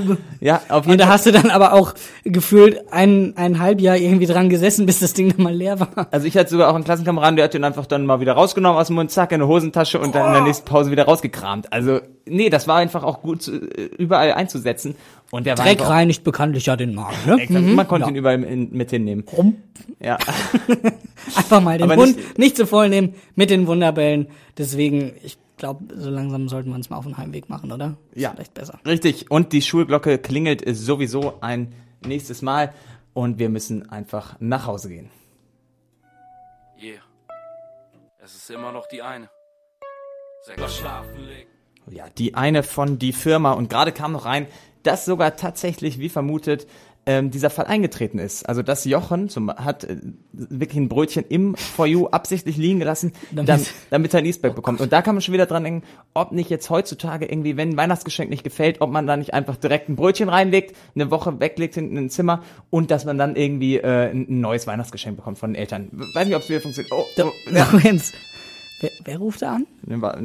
[0.41, 1.15] Ja, auf Und jeden da Fall.
[1.15, 1.95] hast du dann aber auch
[2.25, 6.07] gefühlt ein, ein Halbjahr irgendwie dran gesessen, bis das Ding dann mal leer war.
[6.13, 8.79] Also ich hatte sogar auch einen Klassenkameraden, der hat den einfach dann mal wieder rausgenommen
[8.81, 11.73] aus dem Mund, zack, in eine Hosentasche und dann in der nächsten Pause wieder rausgekramt.
[11.73, 14.95] Also, nee, das war einfach auch gut zu, überall einzusetzen.
[15.31, 17.17] Und der war Dreck einfach, reinigt bekanntlich ja den Magen.
[17.27, 17.43] Ne?
[17.43, 19.25] Exakt, man konnte ihn überall in, mit hinnehmen.
[19.37, 19.57] Rum.
[20.01, 20.17] Ja.
[21.37, 24.29] Einfach mal den Aber Mund nicht- nicht, zu voll nehmen mit den Wunderbällen.
[24.57, 27.97] Deswegen, ich glaube, so langsam sollten wir uns mal auf den Heimweg machen, oder?
[28.13, 28.33] Ist Ja.
[28.33, 28.79] Vielleicht besser.
[28.87, 29.31] Richtig.
[29.31, 32.73] Und die Schulglocke klingelt sowieso ein nächstes Mal.
[33.15, 35.11] Und wir müssen einfach nach Hause gehen.
[36.81, 37.01] Yeah.
[38.23, 39.29] Es ist immer noch die eine.
[40.43, 41.51] Sechs schlafen legen.
[41.91, 43.53] Ja, die eine von die Firma.
[43.53, 44.47] Und gerade kam noch rein,
[44.83, 46.67] dass sogar tatsächlich, wie vermutet,
[47.09, 48.49] ähm, dieser Fall eingetreten ist.
[48.49, 49.97] Also dass Jochen zum, hat äh,
[50.33, 54.55] wirklich ein Brötchen im For You absichtlich liegen gelassen, Damit- damit, damit er ein Eastback
[54.55, 54.81] bekommt.
[54.81, 55.83] Und da kann man schon wieder dran denken,
[56.15, 59.57] ob nicht jetzt heutzutage irgendwie, wenn ein Weihnachtsgeschenk nicht gefällt, ob man da nicht einfach
[59.57, 63.35] direkt ein Brötchen reinlegt, eine Woche weglegt hinten in ein Zimmer und dass man dann
[63.35, 65.89] irgendwie äh, ein ein neues Weihnachtsgeschenk bekommt von den Eltern.
[65.93, 66.93] Weiß nicht, ob es wieder funktioniert.
[66.93, 67.67] Oh, oh, ja.
[67.73, 68.13] Lorenz,
[68.81, 69.67] wer, wer ruft da an?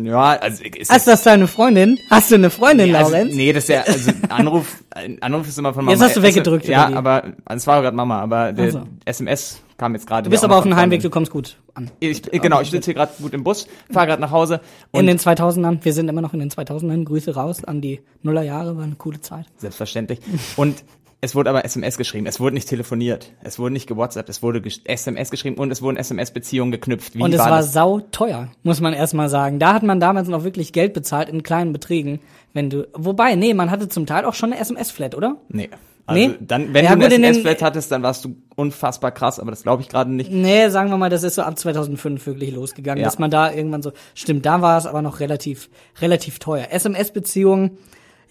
[0.06, 1.98] ja, also ist Ist das deine Freundin?
[2.10, 3.34] Hast du eine Freundin, Nee, also, Lorenz?
[3.36, 4.76] nee, das ist ja, also Anruf,
[5.22, 5.94] Anruf ist immer von Mama.
[5.96, 6.94] Jetzt hast du weggedrückt, Ja, wie?
[6.96, 8.82] aber, es war gerade Mama, aber der Ach so.
[9.06, 10.24] SMS kam jetzt gerade.
[10.26, 11.90] Du bist aber auf dem Heimweg, du kommst gut an.
[12.00, 14.62] Ich, genau, ich sitze hier gerade gut im Bus, fahre gerade nach Hause.
[14.92, 18.02] In Und den 2000ern, wir sind immer noch in den 2000ern, Grüße raus an die
[18.22, 19.46] Nullerjahre, war eine coole Zeit.
[19.58, 20.20] selbstverständlich.
[20.58, 20.84] Und
[21.24, 24.62] es wurde aber SMS geschrieben, es wurde nicht telefoniert, es wurde nicht gewhatsappt, es wurde
[24.84, 27.16] SMS geschrieben und es wurden SMS-Beziehungen geknüpft.
[27.16, 29.58] Wie Und es war war sau teuer, muss man erstmal sagen.
[29.58, 32.20] Da hat man damals noch wirklich Geld bezahlt in kleinen Beträgen,
[32.52, 35.38] wenn du, wobei, nee, man hatte zum Teil auch schon eine SMS-Flat, oder?
[35.48, 35.70] Nee.
[36.06, 36.36] Also Nee?
[36.42, 39.82] dann, wenn Ja, du eine SMS-Flat hattest, dann warst du unfassbar krass, aber das glaube
[39.82, 40.30] ich gerade nicht.
[40.30, 43.06] Nee, sagen wir mal, das ist so ab 2005 wirklich losgegangen, Ja.
[43.08, 45.70] dass man da irgendwann so, stimmt, da war es aber noch relativ,
[46.02, 46.68] relativ teuer.
[46.72, 47.78] SMS-Beziehungen,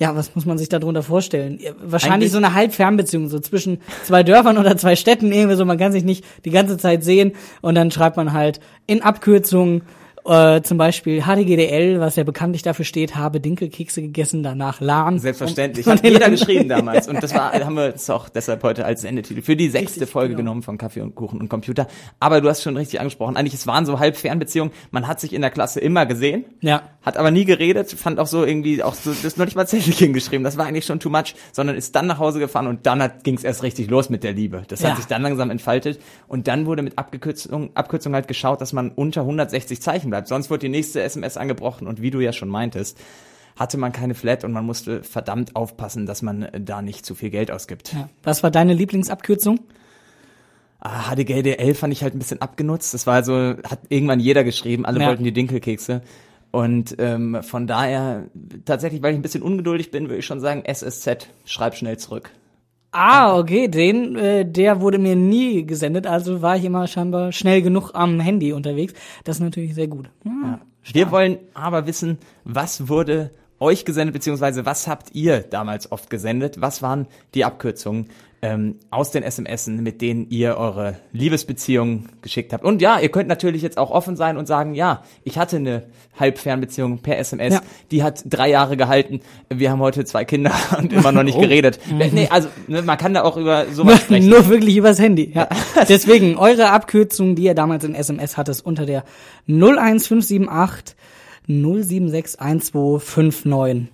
[0.03, 1.61] ja, was muss man sich darunter vorstellen?
[1.81, 5.79] Wahrscheinlich Eigentlich- so eine Halbfernbeziehung, so zwischen zwei Dörfern oder zwei Städten, irgendwie so, man
[5.79, 9.83] kann sich nicht die ganze Zeit sehen und dann schreibt man halt in Abkürzungen,
[10.25, 15.19] äh, zum Beispiel HDGDL, was ja bekanntlich dafür steht, habe Dinkelkekse gegessen, danach LAN.
[15.19, 15.87] Selbstverständlich.
[15.89, 17.09] Und- Hat jeder geschrieben damals.
[17.09, 20.31] Und das war, haben wir es auch deshalb heute als Sendetitel für die sechste Folge
[20.35, 20.39] genau.
[20.39, 21.89] genommen von Kaffee und Kuchen und Computer.
[22.21, 23.37] Aber du hast schon richtig angesprochen.
[23.37, 24.73] Eigentlich, es waren so halb Fernbeziehungen.
[24.91, 26.45] Man hat sich in der Klasse immer gesehen.
[26.61, 26.83] Ja.
[27.03, 29.67] Hat aber nie geredet, fand auch so irgendwie auch so, das ist noch nicht mal
[29.67, 32.87] Zettel hingeschrieben, das war eigentlich schon too much, sondern ist dann nach Hause gefahren und
[32.87, 34.63] dann ging es erst richtig los mit der Liebe.
[34.69, 34.91] Das Ja.
[34.91, 35.99] hat sich dann langsam entfaltet
[36.29, 40.29] und dann wurde mit Abkürzung, Abkürzung halt geschaut, dass man unter 160 Zeichen bleibt.
[40.29, 42.99] Sonst wird die nächste SMS angebrochen und wie du ja schon meintest,
[43.57, 47.15] hatte man keine Flat und man musste verdammt aufpassen, dass man äh, da nicht zu
[47.15, 47.93] viel Geld ausgibt.
[47.93, 48.09] Ja.
[48.23, 49.61] Was war deine Lieblingsabkürzung?
[50.81, 52.93] Ah, HDGDL fand ich halt ein bisschen abgenutzt.
[52.93, 53.33] Das war so,
[53.65, 55.07] hat irgendwann jeder geschrieben, alle Ja.
[55.09, 56.03] wollten die Dinkelkekse.
[56.51, 58.25] Und ähm, von daher,
[58.65, 62.31] tatsächlich, weil ich ein bisschen ungeduldig bin, würde ich schon sagen, SSZ, schreib schnell zurück.
[62.93, 67.63] Ah, okay, den, äh, der wurde mir nie gesendet, also war ich immer scheinbar schnell
[67.63, 68.93] genug am Handy unterwegs.
[69.25, 70.11] Das ist natürlich sehr gut.
[70.25, 70.61] Ja.
[70.85, 73.31] Wir wollen aber wissen, was wurde
[73.61, 76.61] euch gesendet, beziehungsweise was habt ihr damals oft gesendet?
[76.61, 78.11] Was waren die Abkürzungen
[78.45, 82.65] ähm, aus den SMSen, mit denen ihr eure Liebesbeziehung geschickt habt?
[82.65, 85.85] Und ja, ihr könnt natürlich jetzt auch offen sein und sagen, ja, ich hatte eine
[86.19, 87.61] Halbfernbeziehung per SMS, Ja.
[87.93, 89.21] die hat drei Jahre gehalten.
[89.49, 91.79] Wir haben heute zwei Kinder und immer noch nicht geredet.
[91.91, 94.29] Nee, also ne, man kann da auch über sowas sprechen.
[94.29, 95.31] Nur wirklich übers Handy.
[95.35, 95.49] Ja.
[95.89, 99.05] Deswegen, eure Abkürzung, die ihr damals in SMS hattet, unter der
[99.47, 100.97] 01578
[101.49, 103.87] 0761259.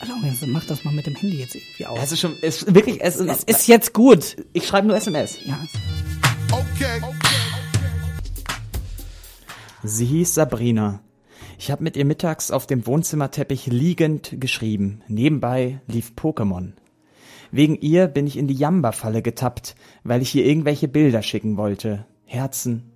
[0.00, 1.98] Also, mach das mal mit dem Handy jetzt irgendwie aus.
[2.02, 4.36] Es ist schon, es ist wirklich, es Es ist jetzt gut.
[4.54, 5.38] ich schreibe nur SMS.
[5.44, 5.58] Ja.
[6.50, 7.00] Okay.
[9.82, 11.00] Sie hieß Sabrina.
[11.58, 15.02] Ich habe mit ihr mittags auf dem Wohnzimmerteppich liegend geschrieben.
[15.08, 16.72] Nebenbei lief Pokémon.
[17.50, 19.74] Wegen ihr bin ich in die Jamba-Falle getappt,
[20.04, 22.06] weil ich ihr irgendwelche Bilder schicken wollte.
[22.24, 22.90] Herzen,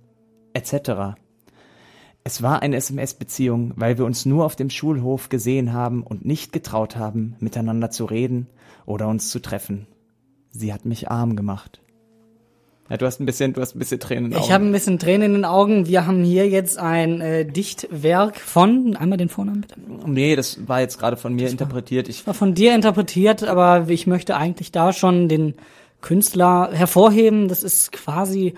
[0.53, 1.15] etc.
[2.27, 6.51] Es war eine SMS-Beziehung, weil wir uns nur auf dem Schulhof gesehen haben und nicht
[6.51, 8.47] getraut haben, miteinander zu reden
[8.87, 9.85] oder uns zu treffen.
[10.49, 11.81] Sie hat mich arm gemacht.
[12.89, 14.53] Ja, du hast ein bisschen, du hast ein bisschen Tränen in den Ich Augen.
[14.53, 15.85] habe ein bisschen Tränen in den Augen.
[15.85, 19.75] Wir haben hier jetzt ein äh, Dichtwerk von, einmal den Vornamen bitte.
[20.07, 22.09] Nee, das war jetzt gerade von mir interpretiert.
[22.09, 25.53] Ich, war von dir interpretiert, aber ich möchte eigentlich da schon den
[26.01, 27.49] Künstler hervorheben.
[27.49, 28.55] Das ist quasi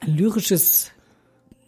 [0.00, 0.91] ein lyrisches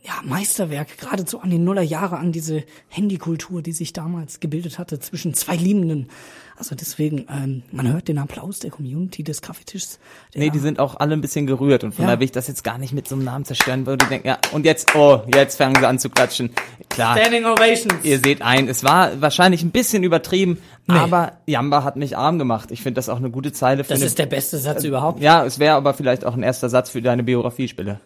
[0.07, 5.33] ja, Meisterwerk, geradezu an die Nullerjahre, an diese Handykultur, die sich damals gebildet hatte zwischen
[5.33, 6.09] zwei Liebenden.
[6.57, 9.99] Also deswegen, ähm, man hört den Applaus der Community des Kaffeetischs.
[10.35, 12.09] Nee, die sind auch alle ein bisschen gerührt und von Ja.
[12.09, 14.29] daher will ich das jetzt gar nicht mit so einem Namen zerstören, weil die denken,
[14.29, 16.51] ja, und jetzt, oh, jetzt fangen sie an zu klatschen.
[16.91, 18.05] Klar, Standing Ovations.
[18.05, 22.71] ihr seht ein, es war wahrscheinlich ein bisschen übertrieben, aber Jamba hat mich arm gemacht.
[22.71, 25.21] Ich finde das auch eine gute Zeile für Das eine, ist der beste Satz überhaupt.
[25.23, 27.99] Ja, es wäre aber vielleicht auch ein erster Satz für deine Biografie-Spiele.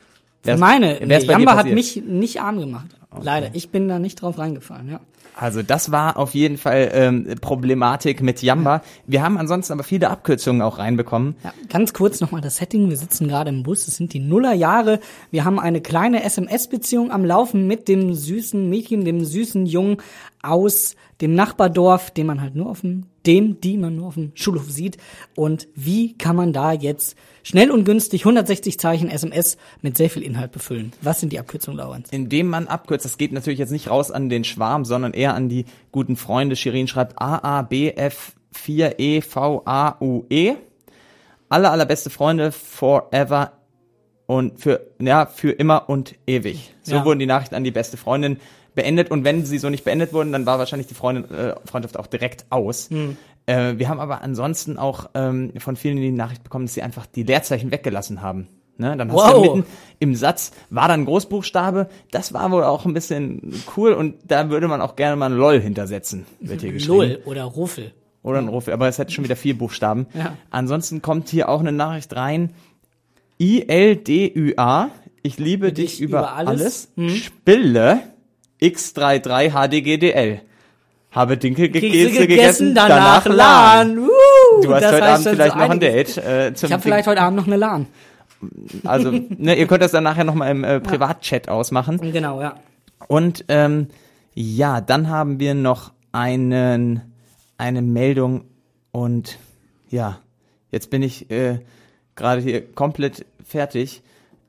[0.45, 2.87] Wär's- Meine, wär's nee, Jamba hat mich nicht arm gemacht.
[3.21, 5.01] Leider, ich bin da nicht drauf reingefallen, ja.
[5.41, 8.83] Also das war auf jeden Fall ähm, Problematik mit Jamba.
[9.07, 11.37] Wir haben ansonsten aber viele Abkürzungen auch reinbekommen.
[11.45, 12.91] Ja, ganz kurz nochmal das Setting.
[12.91, 13.87] Wir sitzen gerade im Bus.
[13.87, 14.99] Es sind die Nullerjahre.
[15.31, 19.99] Wir haben eine kleine SMS-Beziehung am Laufen mit dem süßen Mädchen, dem süßen Jungen
[20.43, 24.33] aus dem Nachbardorf, den man halt nur auf dem, dem, die man nur auf dem
[24.35, 24.97] Schulhof sieht.
[25.37, 30.23] Und wie kann man da jetzt schnell und günstig 160 Zeichen SMS mit sehr viel
[30.23, 30.93] Inhalt befüllen?
[31.03, 32.09] Was sind die Abkürzungen, Laurens?
[32.11, 35.49] indem man abkürzt, das geht natürlich jetzt nicht raus an den Schwarm, sondern eher an
[35.49, 36.57] die guten Freunde.
[36.57, 37.21] Shirin schreibt
[39.29, 40.55] A-A-B-F-4-E-V-A-U-E.
[41.51, 43.53] Alle allerbeste Freunde forever
[44.27, 46.75] und für, ja, für immer und ewig.
[46.83, 47.05] So Ja.
[47.05, 48.39] wurden die Nachrichten an die beste Freundin
[48.79, 51.99] beendet und wenn sie so nicht beendet wurden, dann war wahrscheinlich die Freundin, äh, Freundschaft
[51.99, 52.89] auch direkt aus.
[53.47, 57.07] Äh, wir haben aber ansonsten auch ähm, von vielen die Nachricht bekommen, dass sie einfach
[57.07, 58.49] die Leerzeichen weggelassen haben.
[58.79, 58.97] Ne?
[58.97, 59.33] Dann hast Wow.
[59.35, 59.65] du mitten
[59.99, 61.89] im Satz war dann Großbuchstabe.
[62.13, 65.37] Das war wohl auch ein bisschen cool und da würde man auch gerne mal ein
[65.37, 66.97] LOL hintersetzen, wird hier geschrieben.
[66.97, 67.93] Null oder Ruffel.
[68.23, 70.07] Oder ein Ruf, aber es hätte schon wieder vier Buchstaben.
[70.15, 70.37] Ja.
[70.51, 72.51] Ansonsten kommt hier auch eine Nachricht rein.
[73.41, 74.91] I-L-D-Ü-A.
[75.23, 76.93] Ich liebe dich, über, alles.
[77.09, 78.01] Spille
[78.61, 80.41] X33 HDGDL.
[81.11, 83.99] Habe Dinkel Kekse gegessen, gegessen, danach LAN.
[83.99, 84.09] Uh,
[84.63, 85.81] Du hast heute heißt Abend vielleicht so noch ein.
[85.81, 86.17] Date.
[86.19, 87.87] Äh, Ich habe vielleicht heute Abend noch eine LAN.
[88.85, 91.99] Also, ne, ihr könnt das dann nachher nochmal im äh, Privatchat ausmachen.
[92.13, 92.57] Genau, ja.
[93.07, 93.89] Und ähm,
[94.35, 97.01] ja, dann haben wir noch einen,
[97.57, 98.45] eine Meldung
[98.93, 99.39] und
[99.91, 100.19] ja,
[100.71, 101.61] jetzt bin ich äh,
[102.17, 104.03] gerade hier komplett fertig,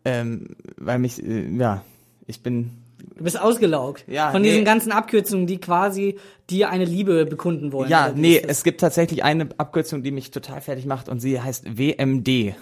[0.05, 1.83] ähm, weil mich, äh, ja,
[2.27, 2.71] ich bin,
[3.19, 4.05] Du bist ausgelaugt.
[4.07, 4.49] Ja, Von nee.
[4.49, 6.17] diesen ganzen Abkürzungen, die quasi
[6.49, 7.89] dir eine Liebe bekunden wollen.
[7.89, 11.77] ja, nee, es gibt tatsächlich eine Abkürzung, die mich total fertig macht und sie heißt
[11.77, 12.55] WMD.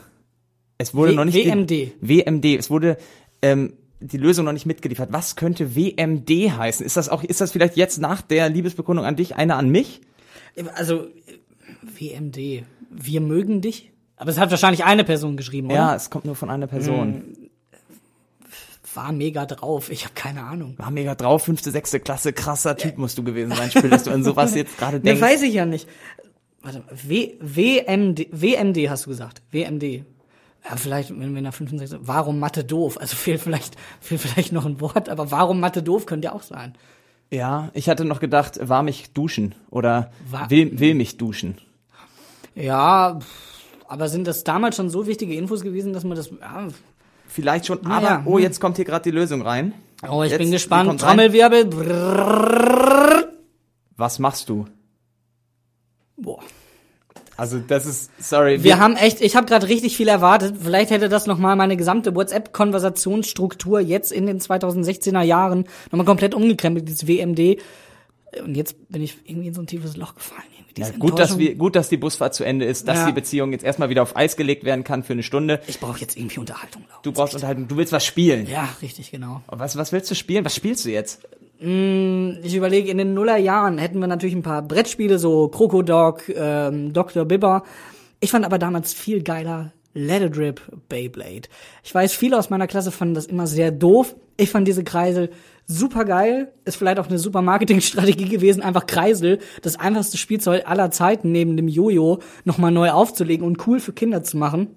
[0.80, 1.91] Es wurde W- noch nicht WMD.
[2.01, 2.45] WMD.
[2.58, 2.97] Es wurde
[3.41, 5.10] ähm, die Lösung noch nicht mitgeliefert.
[5.12, 6.86] Was könnte WMD heißen?
[6.86, 10.01] Ist das auch, ist das vielleicht jetzt nach der Liebesbekundung an dich eine an mich?
[10.76, 11.05] Also,
[11.99, 12.64] WMD.
[12.89, 13.91] Wir mögen dich?
[14.16, 15.76] Aber es hat wahrscheinlich eine Person geschrieben, oder?
[15.76, 17.36] Ja, es kommt nur von einer Person.
[18.98, 19.89] War mega drauf.
[19.89, 20.74] Ich habe keine Ahnung.
[20.78, 24.12] War mega drauf, fünfte, sechste Klasse, krasser Typ musst du gewesen sein, Spiel, dass du
[24.12, 25.22] an sowas jetzt gerade Nee, denkst.
[25.22, 25.88] weiß ich ja nicht.
[26.62, 29.41] Warte, mal, w WMD, WMD hast du gesagt.
[29.52, 29.84] WMD.
[30.70, 33.00] Ja, vielleicht, wenn wir nach 5 und 6, warum Mathe doof?
[33.00, 36.41] Also fehlt vielleicht, fehlt vielleicht noch ein Wort, aber warum Mathe doof könnte ja auch
[36.43, 36.74] sein.
[37.30, 41.58] Ja, ich hatte noch gedacht, war mich duschen oder War- will, will mich duschen.
[42.56, 43.20] Ja,
[43.88, 46.68] aber sind das damals schon so wichtige Infos gewesen, dass man das, ja,
[47.28, 49.73] Vielleicht schon, Na aber, ja, oh, jetzt kommt hier gerade die Lösung rein.
[50.09, 50.99] oh, ich Jetzt, bin gespannt.
[51.01, 51.65] Trommelwirbel.
[51.65, 53.25] Brrrr.
[53.97, 54.65] Was machst du?
[56.15, 56.39] Boah.
[57.36, 58.63] Also das ist, sorry.
[58.63, 60.55] Wir haben echt, ich habe gerade richtig viel erwartet.
[60.59, 66.88] Vielleicht hätte das nochmal meine gesamte WhatsApp-Konversationsstruktur jetzt in den 2016er Jahren nochmal komplett umgekrempelt,
[66.88, 67.61] dieses WMD.
[68.43, 70.41] Und jetzt bin ich irgendwie in so ein tiefes Loch gefallen.
[70.78, 73.05] Irgendwie ja, diese gut, dass wir, gut, dass die Busfahrt zu Ende ist, dass Ja.
[73.07, 75.59] die Beziehung jetzt erstmal wieder auf Eis gelegt werden kann für eine Stunde.
[75.67, 76.84] Ich brauche jetzt irgendwie Unterhaltung.
[76.88, 76.99] Laura.
[77.03, 78.47] Du brauchst Unterhaltung, du willst was spielen.
[78.47, 79.41] Ja, richtig, genau.
[79.47, 80.45] Was, was willst du spielen?
[80.45, 81.21] Was spielst du jetzt?
[81.59, 87.25] Ich überlege, in den Nullerjahren hätten wir natürlich ein paar Brettspiele, so Krokodok, ähm, Dr.
[87.25, 87.63] Bibber.
[88.19, 91.49] Ich fand aber damals viel geiler Let It Rip Beyblade.
[91.84, 94.15] Ich weiß, viele aus meiner Klasse fanden das immer sehr doof.
[94.38, 95.32] Ich fand diese Kreisel
[95.68, 96.53] super geil.
[96.65, 101.57] Ist vielleicht auch eine super Marketingstrategie gewesen, einfach Kreisel, das einfachste Spielzeug aller Zeiten neben
[101.57, 104.76] dem Jojo, nochmal neu aufzulegen und cool für Kinder zu machen.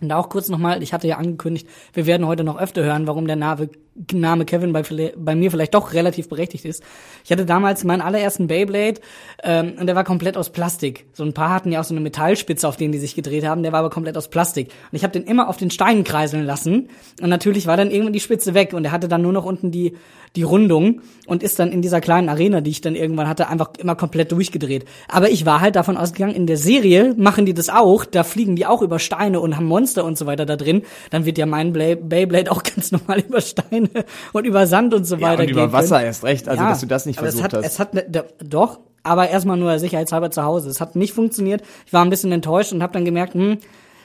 [0.00, 3.06] Und da auch kurz nochmal, ich hatte ja angekündigt, wir werden heute noch öfter hören,
[3.06, 3.70] warum der Name,
[4.12, 4.82] Name Kevin bei,
[5.16, 6.82] bei mir vielleicht doch relativ berechtigt ist.
[7.24, 9.00] Ich hatte damals meinen allerersten Beyblade
[9.42, 11.06] ähm, und der war komplett aus Plastik.
[11.12, 13.62] So ein paar hatten ja auch so eine Metallspitze, auf denen die sich gedreht haben,
[13.62, 14.68] der war aber komplett aus Plastik.
[14.90, 16.88] Und ich habe den immer auf den Steinen kreiseln lassen
[17.20, 19.70] und natürlich war dann irgendwann die Spitze weg und er hatte dann nur noch unten
[19.70, 19.94] die,
[20.36, 23.70] die Rundung und ist dann in dieser kleinen Arena, die ich dann irgendwann hatte, einfach
[23.78, 24.84] immer komplett durchgedreht.
[25.08, 28.56] Aber ich war halt davon ausgegangen, in der Serie machen die das auch, da fliegen
[28.56, 30.82] die auch über Steine und haben Monster und so weiter da drin.
[31.10, 33.85] Dann wird ja mein Beyblade auch ganz normal über Steine
[34.32, 36.06] und über Sand und so weiter und über Wasser können.
[36.06, 37.66] erst recht, also dass du das nicht versucht es hat, hast.
[37.66, 40.68] Es hat ne, da- doch, aber erstmal nur sicherheitshalber zu Hause.
[40.68, 41.62] Es hat nicht funktioniert.
[41.86, 43.58] Ich war ein bisschen enttäuscht und habe dann gemerkt, hm,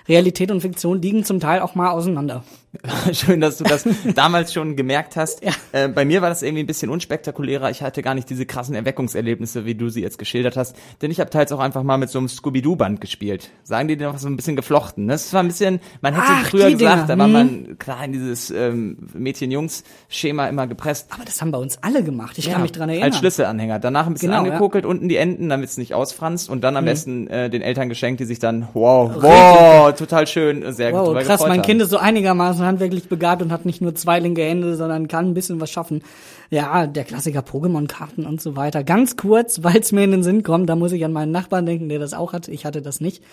[0.07, 2.43] Realität und Fiktion liegen zum Teil auch mal auseinander.
[3.11, 5.43] Schön, dass du das damals schon gemerkt hast.
[5.43, 5.51] Ja.
[5.73, 7.69] Äh, bei mir war das irgendwie ein bisschen unspektakulärer.
[7.69, 10.75] Ich hatte gar nicht diese krassen Erweckungserlebnisse, wie du sie jetzt geschildert hast.
[11.01, 13.49] Denn ich habe teils auch einfach mal mit so einem Scooby-Doo-Band gespielt.
[13.63, 15.05] Sagen die dir noch so ein bisschen geflochten.
[15.05, 15.13] ne?
[15.13, 17.33] Das war ein bisschen, man hätte Ach, früher Dinger, gesagt, da war hm.
[17.33, 21.07] man klar in dieses ähm, Mädchen-Jungs-Schema immer gepresst.
[21.11, 22.37] Aber das haben bei uns alle gemacht.
[22.37, 23.09] Ich kann mich dran erinnern.
[23.09, 23.79] Als Schlüsselanhänger.
[23.79, 26.49] Danach ein bisschen Genau, angekokelt, unten die Enden, damit es nicht ausfranst.
[26.49, 26.61] Und Mhm.
[26.61, 30.93] dann am besten äh, den Eltern geschenkt, die sich dann, wow, wow, total schön, sehr
[30.93, 31.61] Wow, drüber krass, mein haben.
[31.63, 35.27] Kind ist so einigermaßen handwerklich begabt und hat nicht nur zwei linke Hände, sondern kann
[35.27, 36.03] ein bisschen was schaffen.
[36.49, 38.83] Ja, der Klassiker Pokémon-Karten und so weiter.
[38.83, 41.65] Ganz kurz, weil es mir in den Sinn kommt, da muss ich an meinen Nachbarn
[41.65, 42.47] denken, der das auch hat.
[42.47, 43.23] Ich hatte das nicht.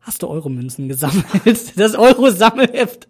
[0.00, 1.24] Hast du Euromünzen gesammelt?
[1.76, 3.08] Das Euro-Sammelheft.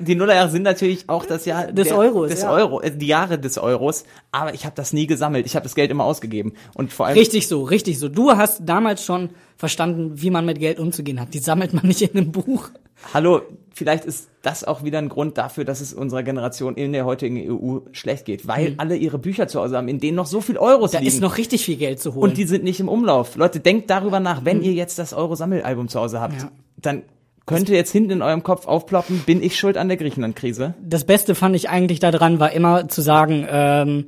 [0.00, 2.52] Die Nullerjahre sind natürlich auch das Jahr Des Euros, des ja.
[2.52, 4.04] Euro, äh, die Jahre des Euros.
[4.30, 5.46] Aber ich habe das nie gesammelt.
[5.46, 8.08] Ich habe das Geld immer ausgegeben und vor allem Richtig so, richtig so.
[8.08, 11.32] Du hast damals schon verstanden, wie man mit Geld umzugehen hat.
[11.32, 12.70] Die sammelt man nicht in einem Buch.
[13.14, 13.42] Hallo,
[13.74, 17.36] vielleicht ist das auch wieder ein Grund dafür, dass es unserer Generation in der heutigen
[17.50, 20.56] EU schlecht geht, weil alle ihre Bücher zu Hause haben, in denen noch so viel
[20.58, 20.94] Euros Mhm.
[20.94, 21.08] Da liegen.
[21.14, 22.30] ist noch richtig viel Geld zu holen.
[22.30, 23.36] und die sind nicht im Umlauf.
[23.36, 26.50] Leute, denkt darüber nach, wenn ihr jetzt das Euro-Sammelalbum zu Hause habt, Ja.
[26.80, 27.02] dann
[27.44, 30.74] könnte jetzt hinten in eurem Kopf aufploppen, bin ich schuld an der Griechenland-Krise?
[30.82, 34.06] das Beste fand ich eigentlich daran, war immer zu sagen, ähm,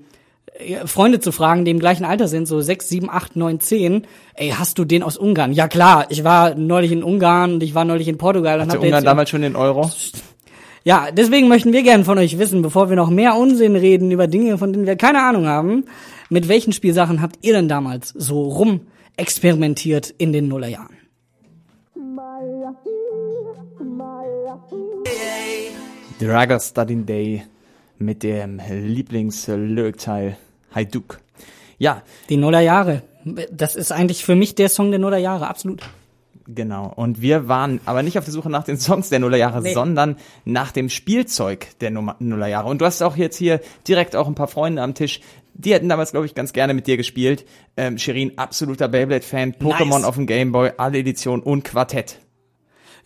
[0.86, 4.06] Freunde zu fragen, die im gleichen Alter sind, so sechs, sieben, acht, neun, zehn.
[4.34, 5.52] Ey, hast du den aus Ungarn?
[5.52, 8.60] Ja klar, ich war neulich in Ungarn und ich war neulich in Portugal.
[8.60, 9.90] Hatte Ungarn jetzt, damals schon den Euro?
[10.84, 14.28] ja, deswegen möchten wir gerne von euch wissen, bevor wir noch mehr Unsinn reden über
[14.28, 15.86] Dinge, von denen wir keine Ahnung haben,
[16.30, 18.82] mit welchen Spielsachen habt ihr denn damals so rum
[19.16, 20.96] experimentiert in den Nullerjahren?
[26.20, 27.42] Dragon Studying Day
[28.04, 30.36] mit dem Lieblings-Lyric-Teil
[30.74, 31.20] Hajduk.
[31.78, 33.02] Ja, Die Nullerjahre.
[33.50, 35.80] Das ist eigentlich für mich der Song der Nullerjahre, absolut.
[36.46, 36.92] genau.
[36.94, 39.72] Und wir waren aber nicht auf der Suche nach den Songs der Nullerjahre, Nee.
[39.72, 42.68] sondern nach dem Spielzeug der Nullerjahre.
[42.68, 45.20] Und du hast auch jetzt hier direkt auch ein paar Freunde am Tisch.
[45.54, 47.46] Die hätten damals, glaube ich, ganz gerne mit dir gespielt.
[47.76, 50.04] Ähm, Shirin, absoluter Beyblade-Fan, Pokémon Nice.
[50.04, 52.18] auf dem Gameboy, alle Editionen und Quartett.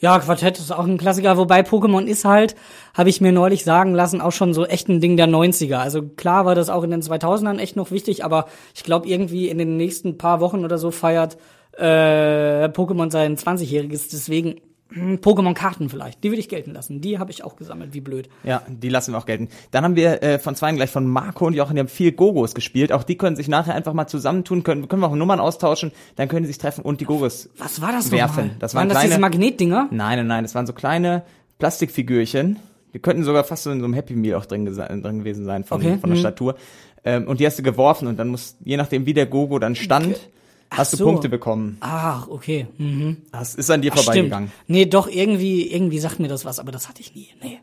[0.00, 2.54] Ja, Quartett ist auch ein Klassiker, wobei Pokémon ist halt,
[2.94, 5.76] habe ich mir neulich sagen lassen, auch schon so echt ein Ding der 90er.
[5.78, 9.48] Also klar war das auch in den 2000ern echt noch wichtig, aber ich glaube irgendwie
[9.48, 11.36] in den nächsten paar Wochen oder so feiert
[11.76, 14.60] äh, Pokémon sein 20-jähriges, deswegen
[15.20, 17.00] Pokémon-Karten vielleicht, die würde ich gelten lassen.
[17.00, 18.28] Die habe ich auch gesammelt, wie blöd.
[18.44, 19.48] Ja, die lassen wir auch gelten.
[19.70, 22.54] Dann haben wir äh, von zweien gleich von Marco und Jochen, die haben viel Gogos
[22.54, 22.92] gespielt.
[22.92, 26.28] Auch die können sich nachher einfach mal zusammentun, können, können wir auch Nummern austauschen, dann
[26.28, 28.44] können die sich treffen und die Gogos Was war das werfen.
[28.44, 28.56] nochmal?
[28.58, 29.88] Das waren waren das kleine, diese Magnetdinger?
[29.90, 31.22] Nein, nein, nein, das waren so kleine
[31.58, 32.58] Plastikfigürchen.
[32.94, 35.64] Die könnten sogar fast so in so einem Happy Meal auch drin, drin gewesen sein
[35.64, 36.20] von, Okay, von der mhm.
[36.20, 36.54] Statur.
[37.04, 39.74] Ähm, und die hast du geworfen und dann muss, je nachdem wie der Gogo dann
[39.74, 40.28] stand,
[40.70, 40.98] hast so.
[40.98, 41.76] du Punkte bekommen.
[41.80, 42.66] Ach, okay.
[42.78, 43.18] Mhm.
[43.32, 44.48] Das ist an dir Ach, vorbeigegangen.
[44.48, 44.68] stimmt.
[44.68, 47.28] Nee, doch, irgendwie, irgendwie sagt mir das was, aber das hatte ich nie.
[47.42, 47.60] Nee.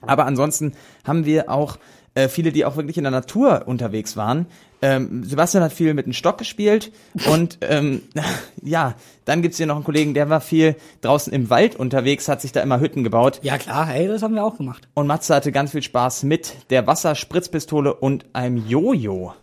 [0.00, 1.78] Aber ansonsten haben wir auch
[2.14, 4.46] äh, viele, die auch wirklich in der Natur unterwegs waren.
[4.80, 6.92] Ähm, Sebastian hat viel mit dem Stock gespielt
[7.28, 8.02] und ähm,
[8.62, 8.94] ja,
[9.24, 12.52] dann gibt's hier noch einen Kollegen, der war viel draußen im Wald unterwegs, hat sich
[12.52, 13.40] da immer Hütten gebaut.
[13.42, 14.88] Ja klar, hey, das haben wir auch gemacht.
[14.94, 19.34] Und Matze hatte ganz viel Spaß mit der Wasserspritzpistole und einem Jojo.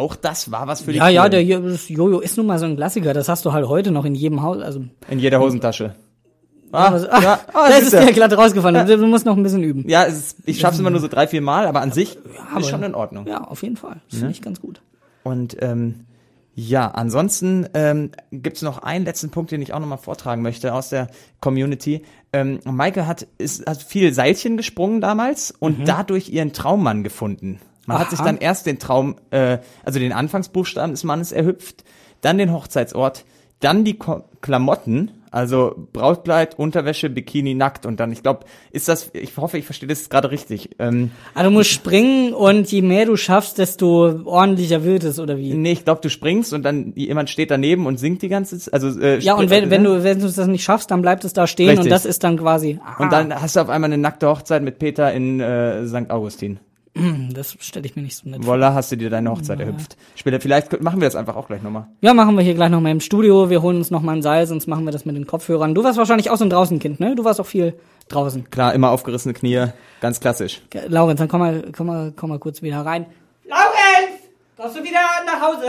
[0.00, 1.32] Auch das war was für die Ja, ja, Coolen.
[1.32, 1.42] der
[1.88, 3.12] Jojo ist nun mal so ein Klassiker.
[3.14, 4.60] Das hast du halt heute noch in jedem Haus.
[4.62, 5.94] Also, in jeder Hosentasche.
[6.72, 8.06] ah, Ah, ja, ah, da siehst ist du.
[8.06, 8.86] dir glatt rausgefallen.
[8.86, 9.88] Du musst noch ein bisschen üben.
[9.88, 12.16] ja ist, ich schaff's immer nur so drei, vier Mal, aber an sich
[12.50, 13.26] aber- ist schon in Ordnung.
[13.26, 13.96] Ja, auf jeden Fall.
[14.10, 14.80] Das finde ich ganz gut.
[15.24, 16.06] Und ähm,
[16.54, 20.88] ja, ansonsten ähm, gibt's noch einen letzten Punkt, den ich auch nochmal vortragen möchte aus
[20.90, 21.08] der
[21.40, 22.02] Community.
[22.32, 27.60] Ähm, Maike hat, ist, hat viel Seilchen gesprungen damals und dadurch ihren Traummann gefunden.
[27.86, 28.16] Man hat Aha.
[28.16, 31.84] sich dann erst den Traum, äh, also den Anfangsbuchstaben des Mannes erhüpft,
[32.20, 33.24] dann den Hochzeitsort,
[33.60, 39.10] dann die Ko Klamotten, also Brautkleid, Unterwäsche, Bikini, nackt und dann, ich glaube, ist das,
[39.12, 40.70] ich hoffe, ich verstehe das gerade richtig.
[40.78, 45.36] Ähm, Also du musst springen und je mehr du schaffst, desto ordentlicher wird es, oder
[45.36, 45.52] wie?
[45.54, 48.72] Nee, ich glaube, du springst und dann jemand steht daneben und singt die ganze Zeit.
[48.74, 49.88] Also, äh, Ja, und wenn, wenn ne?
[49.98, 51.84] du, wenn du das nicht schaffst, dann bleibt es da stehen Richtig.
[51.84, 52.80] und das ist dann quasi.
[52.84, 56.10] Ah, Und dann hast du auf einmal eine nackte Hochzeit mit Peter in äh, St.
[56.10, 56.58] Augustin.
[56.96, 58.52] Hm, das stelle ich mir nicht so nett vor.
[58.54, 59.96] Voila, hast du dir deine Hochzeit erhüpft.
[60.16, 61.86] Später, vielleicht machen wir das einfach auch gleich nochmal.
[62.00, 63.48] Ja, machen wir hier gleich noch mal im Studio.
[63.48, 65.74] Wir holen uns noch mal ein Seil, sonst machen wir das mit den Kopfhörern.
[65.74, 67.14] Du warst wahrscheinlich auch so ein Draußenkind, ne?
[67.14, 67.78] Du warst auch viel
[68.08, 68.50] draußen.
[68.50, 69.66] Klar, immer aufgerissene Knie,
[70.00, 70.62] ganz klassisch.
[70.70, 73.06] Ge- Laurenz, dann komm mal, komm mal, komm mal kurz wieder rein.
[73.44, 74.22] Laurenz!
[74.56, 75.66] Kommst du wieder nach Hause?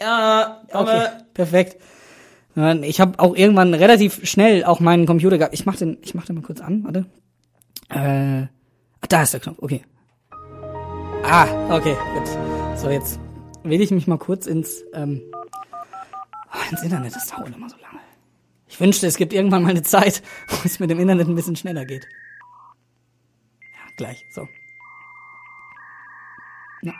[0.00, 1.76] Ja, Okay, perfekt.
[2.54, 5.54] Ja, Ich habe auch irgendwann relativ schnell auch meinen Computer gehabt.
[5.54, 7.06] Ich mach den, ich mach den mal kurz an, warte.
[7.88, 8.46] Äh,
[9.08, 9.82] da ist der Knopf, okay.
[11.22, 12.78] Ah, okay, gut.
[12.78, 13.20] So, jetzt
[13.62, 17.14] wähle ich mich mal kurz ins, ähm, oh, ins Internet.
[17.14, 18.00] Das dauert immer so lange.
[18.66, 21.56] Ich wünschte, es gibt irgendwann mal eine Zeit, wo es mit dem Internet ein bisschen
[21.56, 22.06] schneller geht.
[23.60, 24.48] Ja, gleich, so.
[26.82, 26.94] Na.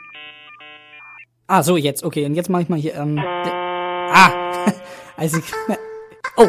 [1.47, 2.27] Ah, so, jetzt, okay.
[2.27, 4.66] Und jetzt mache ich mal hier, ähm, ah,
[5.16, 5.41] also,
[6.37, 6.49] oh,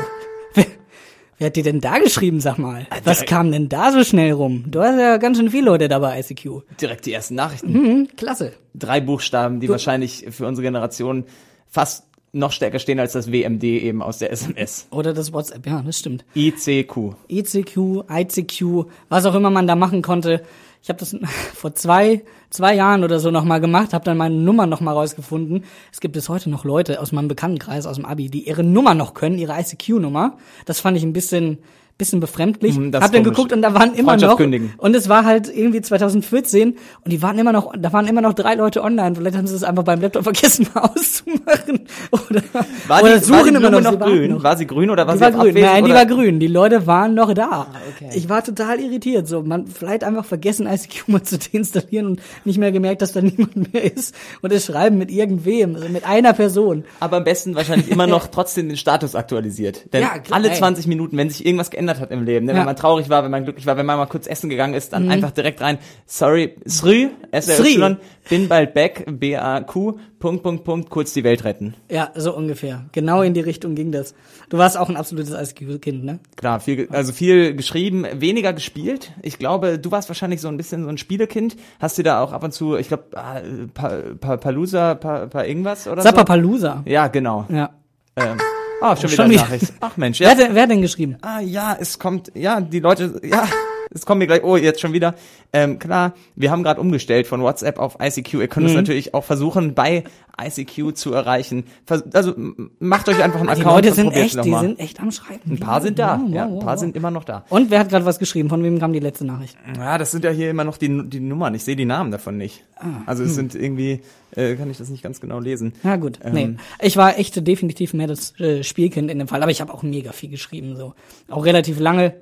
[1.42, 2.88] wer, hat dir denn da geschrieben, sag mal?
[3.04, 4.66] Was kam denn da so schnell rum?
[4.68, 6.62] Du hast ja ganz schön viele Leute dabei, ICQ.
[6.80, 7.74] Direkt die ersten Nachrichten.
[7.74, 8.54] Hm, klasse.
[8.74, 11.26] Drei Buchstaben, die wahrscheinlich für unsere Generation
[11.68, 14.88] fast noch stärker stehen als das WMD eben aus der SMS.
[14.92, 16.24] Oder das WhatsApp, ja, das stimmt.
[16.36, 17.16] ICQ.
[17.28, 20.42] ECQ, ICQ, was auch immer man da machen konnte.
[20.82, 21.16] Ich habe das
[21.54, 25.64] vor zwei, zwei Jahren oder so nochmal gemacht, habe dann meine Nummer nochmal rausgefunden.
[25.92, 28.94] Es gibt bis heute noch Leute aus meinem Bekanntenkreis, aus dem Abi, die ihre Nummer
[28.94, 30.38] noch können, ihre ICQ-Nummer.
[30.66, 31.60] Das fand ich ein bisschen,
[32.02, 32.76] bisschen befremdlich.
[32.92, 33.36] Das hab dann komisch.
[33.38, 34.74] geguckt und da waren immer noch, kündigen.
[34.78, 36.70] und es war halt irgendwie 2014
[37.04, 39.16] und die waren immer noch, da waren immer noch drei Leute online.
[39.16, 41.82] Vielleicht haben sie es einfach beim Laptop vergessen mal auszumachen.
[42.12, 42.42] Oder,
[42.88, 44.32] War oder die, war die Blume noch, warten grün?
[44.32, 44.44] noch.
[44.44, 45.40] War sie grün oder war Die sie war grün.
[45.52, 46.00] abwesend, Nein, die oder?
[46.00, 46.40] war grün.
[46.40, 47.68] Die Leute waren noch da.
[47.96, 48.10] okay.
[48.16, 49.28] Ich war total irritiert.
[49.28, 53.22] So, man vielleicht einfach vergessen, ICQ mal zu deinstallieren und nicht mehr gemerkt, dass da
[53.22, 54.16] niemand mehr ist.
[54.42, 56.84] Und es schreiben mit irgendwem, also mit einer Person.
[57.00, 59.94] Aber am besten wahrscheinlich immer noch trotzdem den Status aktualisiert.
[59.94, 60.56] Denn Ja, klar, alle ey.
[60.58, 62.56] 20 Minuten, wenn sich irgendwas geändert hat im Leben, ne, Ja.
[62.56, 62.60] Mhm.
[62.60, 64.94] wenn man traurig war, wenn man glücklich war, wenn man mal kurz essen gegangen ist,
[64.94, 67.96] dann einfach direkt rein, sorry, Srü, S-R-Y, Srü.
[68.30, 71.74] bin bald back, B-A-Q, Punkt, Punkt, Punkt, kurz die Welt retten.
[71.90, 72.86] Ja, so ungefähr.
[72.92, 74.14] Genau in die Richtung ging das.
[74.50, 76.20] Du warst auch ein absolutes ICQ-Kind, ne?
[76.36, 79.12] Klar, viel, also viel geschrieben, weniger gespielt.
[79.24, 81.56] Ich glaube, du warst wahrscheinlich so ein bisschen so ein Spielekind.
[81.80, 83.42] Hast du da auch ab und zu, ich glaube, ah,
[83.74, 86.84] pa, pa, Palusa, pa, irgendwas oder Zappapalusa.
[86.86, 86.92] so?
[86.92, 87.46] Ja, genau.
[87.50, 87.72] Ja.
[88.16, 88.38] Ähm,
[88.82, 89.42] oh, schon, Schon wieder wieder.
[89.44, 89.74] Nachricht.
[89.80, 90.48] Ach Mensch, Wer, ja.
[90.54, 91.18] wer hat denn geschrieben?
[91.22, 93.48] Ah ja, es kommt, ja, die Leute, ja,
[93.94, 95.16] es kommt mir gleich, oh, jetzt schon wieder.
[95.54, 98.36] Ähm, klar, wir haben gerade umgestellt von WhatsApp auf ICQ.
[98.36, 100.04] Ihr könnt es natürlich auch versuchen, bei
[100.42, 101.66] ICQ zu erreichen.
[102.14, 102.34] Also
[102.80, 105.52] macht euch einfach einen Die Account Leute und sind echt, die sind echt am Schreiben.
[105.52, 106.80] Ein paar sind da, Wow, ja, ein paar wow.
[106.80, 107.46] sind immer noch da.
[107.50, 108.50] Und wer hat gerade was geschrieben?
[108.50, 109.58] Von wem kam die letzte Nachricht?
[109.78, 111.54] Ja, das sind ja hier immer noch die, die Nummern.
[111.56, 112.64] Ich sehe die Namen davon nicht.
[112.78, 113.30] Ah, Also hm.
[113.30, 114.02] es sind irgendwie,
[114.36, 115.74] äh, kann ich das nicht ganz genau lesen.
[115.84, 116.44] Na gut, nee.
[116.44, 116.58] Ähm.
[116.82, 119.84] Ich war echt definitiv mehr das äh, Spielkind in dem Fall, aber ich habe auch
[119.84, 120.94] mega viel geschrieben, so.
[121.30, 122.14] Auch relativ lange,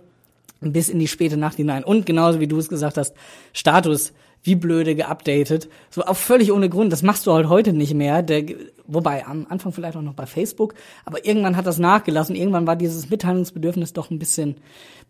[0.62, 1.84] bis in die späte Nacht hinein.
[1.84, 3.14] Und genauso wie du es gesagt hast,
[3.54, 5.70] Status, wie blöde geupdatet.
[5.90, 6.92] So auch völlig ohne Grund.
[6.92, 8.22] Das machst du halt heute nicht mehr.
[8.22, 8.44] Der,
[8.88, 12.36] wobei, am Anfang vielleicht auch noch bei Facebook, aber irgendwann hat das nachgelassen.
[12.36, 14.56] Irgendwann war dieses Mitteilungsbedürfnis doch ein bisschen,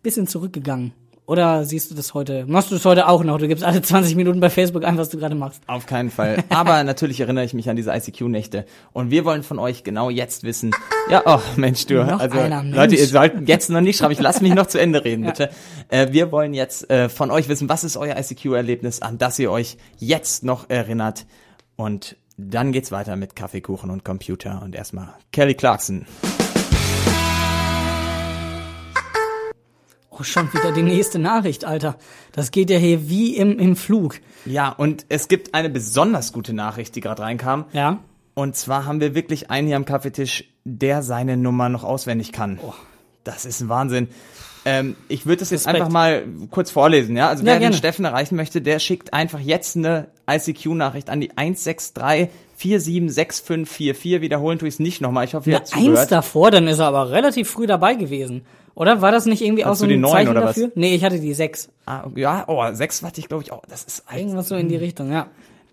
[0.02, 0.92] bisschen zurückgegangen.
[1.30, 2.44] Oder siehst du das heute?
[2.48, 3.38] Machst du das heute auch noch?
[3.38, 5.62] Du gibst alle 20 Minuten bei Facebook ein, was du gerade machst.
[5.68, 6.42] Auf keinen Fall.
[6.48, 8.66] Aber natürlich erinnere ich mich an diese ICQ-Nächte.
[8.92, 10.72] Und wir wollen von euch genau jetzt wissen.
[11.08, 12.04] Ja, oh Mensch, du.
[12.04, 12.76] Noch also einer, Mensch.
[12.76, 14.10] Leute, ihr solltet jetzt noch nicht schreiben.
[14.10, 15.50] Ich lass mich noch zu Ende reden, bitte.
[15.88, 19.52] Äh, wir wollen jetzt äh, von euch wissen, was ist euer ICQ-Erlebnis, an das ihr
[19.52, 21.26] euch jetzt noch erinnert.
[21.76, 24.62] Und dann geht's weiter mit Kaffeekuchen und Computer.
[24.64, 26.06] Und erstmal Kelly Clarkson.
[30.20, 31.96] Oh, schon wieder die nächste Nachricht, Alter.
[32.32, 34.20] Das geht ja hier wie im, im Flug.
[34.44, 37.64] Ja, und es gibt eine besonders gute Nachricht, die gerade reinkam.
[37.72, 37.98] Ja?
[38.34, 42.58] Und zwar haben wir wirklich einen hier am Kaffeetisch, der seine Nummer noch auswendig kann.
[42.62, 42.74] Oh.
[43.24, 44.08] Das ist ein Wahnsinn.
[44.66, 45.76] Ähm, ich würde das jetzt Respekt.
[45.76, 47.28] einfach mal kurz vorlesen, ja?
[47.28, 47.76] Also Ja, wer den gerne.
[47.76, 54.20] Steffen erreichen möchte, der schickt einfach jetzt eine ICQ-Nachricht an die 163 476544.
[54.20, 55.24] Wiederholen tue ich es nicht nochmal.
[55.24, 56.12] Ich hoffe, ihr habt Eins zugehört.
[56.12, 58.42] davor, dann ist er aber relativ früh dabei gewesen.
[58.74, 60.56] Oder war das nicht irgendwie auch Hattest so du ein die Zeichen oder was?
[60.56, 60.72] dafür?
[60.74, 61.68] Nee, ich hatte die sechs.
[61.86, 63.62] Ah, ja, oh, sechs warte ich, glaube ich, auch.
[63.68, 64.04] Das ist.
[64.14, 65.26] Irgendwas so in die Richtung, ja.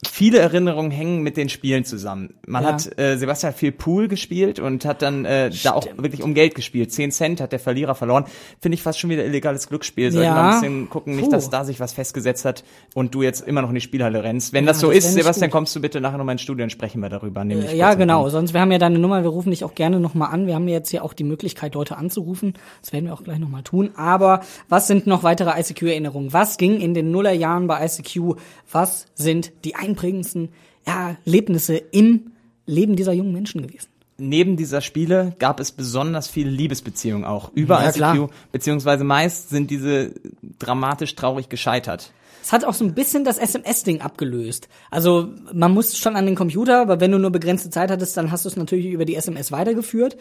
[0.05, 2.35] Viele Erinnerungen hängen mit den Spielen zusammen.
[2.45, 2.73] Man Ja.
[2.73, 6.53] hat äh, Sebastian viel Pool gespielt und hat dann äh, da auch wirklich um Geld
[6.55, 6.91] gespielt.
[6.91, 8.25] 10 Cent hat der Verlierer verloren.
[8.61, 10.11] Finde ich fast schon wieder illegales Glücksspiel.
[10.11, 10.33] Sollte Ja.
[10.35, 11.31] man ein bisschen gucken, nicht, Puh.
[11.31, 14.53] dass da sich was festgesetzt hat und du jetzt immer noch in die Spielhalle rennst.
[14.53, 15.53] Wenn das Ja, so das ist, nicht Sebastian, gut.
[15.53, 17.43] kommst du bitte nachher nochmal ins Studio und sprechen wir darüber.
[17.43, 18.25] Nämlich Ja, genau.
[18.27, 18.31] ihm.
[18.31, 20.45] Sonst, wir haben ja deine Nummer, wir rufen dich auch gerne nochmal an.
[20.47, 22.53] Wir haben jetzt hier auch die Möglichkeit, Leute anzurufen.
[22.81, 23.89] Das werden wir auch gleich nochmal tun.
[23.95, 26.33] Aber was sind noch weitere ICQ-Erinnerungen?
[26.33, 28.35] Was ging in den Nullerjahren bei ICQ?
[28.71, 30.49] Was sind die einprägendsten
[30.85, 32.31] Erlebnisse im
[32.65, 33.87] Leben dieser jungen Menschen gewesen?
[34.19, 38.29] Neben dieser Spiele gab es besonders viele Liebesbeziehungen auch über Ja, ICQ, klar.
[38.51, 40.11] beziehungsweise meist sind diese
[40.57, 42.11] dramatisch traurig gescheitert.
[42.41, 44.69] Es hat auch so ein bisschen das SMS-Ding abgelöst.
[44.89, 48.31] Also man musste schon an den Computer, aber wenn du nur begrenzte Zeit hattest, dann
[48.31, 50.17] hast du es natürlich über die SMS weitergeführt.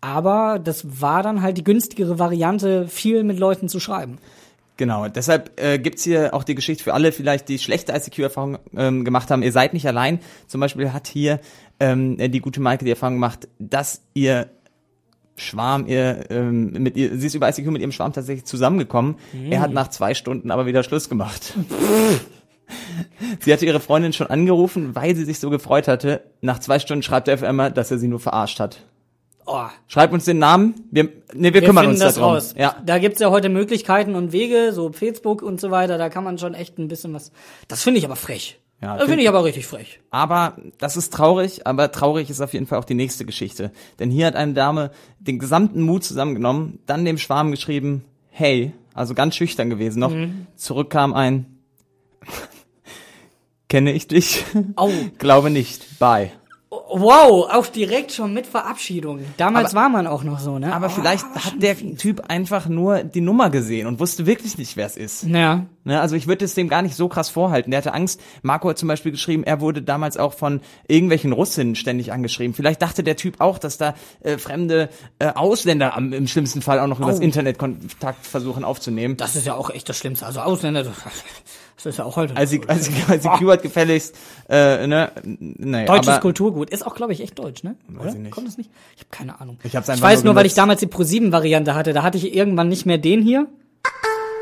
[0.00, 4.18] Aber das war dann halt die günstigere Variante, viel mit Leuten zu schreiben.
[4.76, 9.04] Genau, deshalb äh, gibt's hier auch die Geschichte für alle vielleicht, die schlechte ICQ-Erfahrung ähm,
[9.04, 9.42] gemacht haben.
[9.42, 10.20] Ihr seid nicht allein.
[10.46, 11.40] Zum Beispiel hat hier
[11.80, 14.48] ähm, die gute Maike die Erfahrung gemacht, dass ihr
[15.38, 19.16] Schwarm, ihr ähm, mit ihr, sie ist über ICQ mit ihrem Schwarm tatsächlich zusammengekommen.
[19.50, 21.54] Er hat nach zwei Stunden aber wieder Schluss gemacht.
[23.40, 26.22] sie hatte ihre Freundin schon angerufen, weil sie sich so gefreut hatte.
[26.40, 28.82] Nach zwei Stunden schreibt er auf einmal, dass er sie nur verarscht hat.
[29.48, 30.74] Oh, Schreib uns den Namen.
[30.90, 32.32] Wir, nee, wir, wir kümmern uns das darum.
[32.34, 32.54] raus.
[32.58, 36.24] Ja, Da gibt's ja heute Möglichkeiten und Wege, so Facebook und so weiter, da kann
[36.24, 37.30] man schon echt ein bisschen was.
[37.68, 38.58] Das finde ich aber frech.
[38.82, 40.00] Ja, das find- finde ich aber richtig frech.
[40.10, 43.70] Aber das ist traurig, aber traurig ist auf jeden Fall auch die nächste Geschichte.
[44.00, 44.90] Denn hier hat eine Dame
[45.20, 50.46] den gesamten Mut zusammengenommen, dann dem Schwarm geschrieben, hey, also ganz schüchtern gewesen noch, Mhm.
[50.56, 51.46] zurückkam ein,
[53.68, 54.44] kenne ich dich?
[54.76, 54.90] Au.
[55.18, 56.32] Glaube nicht, bye.
[56.68, 59.20] Wow, auch direkt schon mit Verabschiedung.
[59.36, 60.74] Damals Aber- war man auch noch so, ne?
[60.74, 64.76] Aber Oh, vielleicht hat der Typ einfach nur die Nummer gesehen und wusste wirklich nicht,
[64.76, 65.22] wer es ist.
[65.24, 65.66] Ja.
[65.84, 67.70] Ne, also ich würde es dem gar nicht so krass vorhalten.
[67.70, 68.20] Der hatte Angst.
[68.42, 72.52] Marco hat zum Beispiel geschrieben, er wurde damals auch von irgendwelchen Russinnen ständig angeschrieben.
[72.54, 74.88] Vielleicht dachte der Typ auch, dass da äh, fremde
[75.20, 77.08] äh, Ausländer am, im schlimmsten Fall auch noch Oh.
[77.10, 79.16] Internet Kontakt versuchen aufzunehmen.
[79.16, 80.26] Das ist ja auch echt das Schlimmste.
[80.26, 80.84] Also Ausländer,
[81.76, 82.36] das ist ja auch heute.
[82.36, 84.16] Als sie, als sie, als sie Q hat gefälligst,
[84.48, 86.70] äh, ne, nee, Deutsches aber Kulturgut.
[86.70, 87.76] Ist auch, glaube ich, echt deutsch, ne?
[87.94, 88.08] Oder?
[88.08, 88.30] ich nicht.
[88.32, 88.70] Kommt das nicht?
[88.94, 89.58] Ich habe keine Ahnung.
[89.62, 91.92] Ich hab's ich einfach weiß nur nur, weil ich damals die Pro-7-Variante hatte.
[91.92, 93.46] Da hatte ich irgendwann nicht mehr den hier,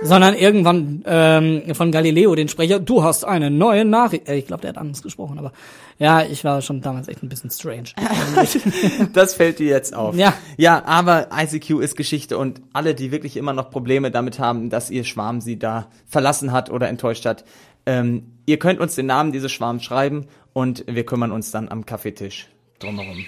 [0.03, 2.79] sondern irgendwann ähm, von Galileo den Sprecher.
[2.81, 4.29] Du hast eine neue Nachricht.
[4.29, 5.53] Äh, ich glaube, der hat anders gesprochen, aber
[5.99, 7.91] ja, ich war schon damals echt ein bisschen strange.
[9.13, 10.17] das fällt dir jetzt auf.
[10.17, 10.35] Ja.
[10.57, 14.91] Ja, aber ICQ ist Geschichte und alle, die wirklich immer noch Probleme damit haben, dass
[14.91, 17.45] ihr Schwarm sie da verlassen hat oder enttäuscht hat,
[17.87, 21.87] ähm, ihr könnt uns den Namen dieses Schwarms schreiben und wir kümmern uns dann am
[21.87, 23.25] Kaffeetisch drumherum.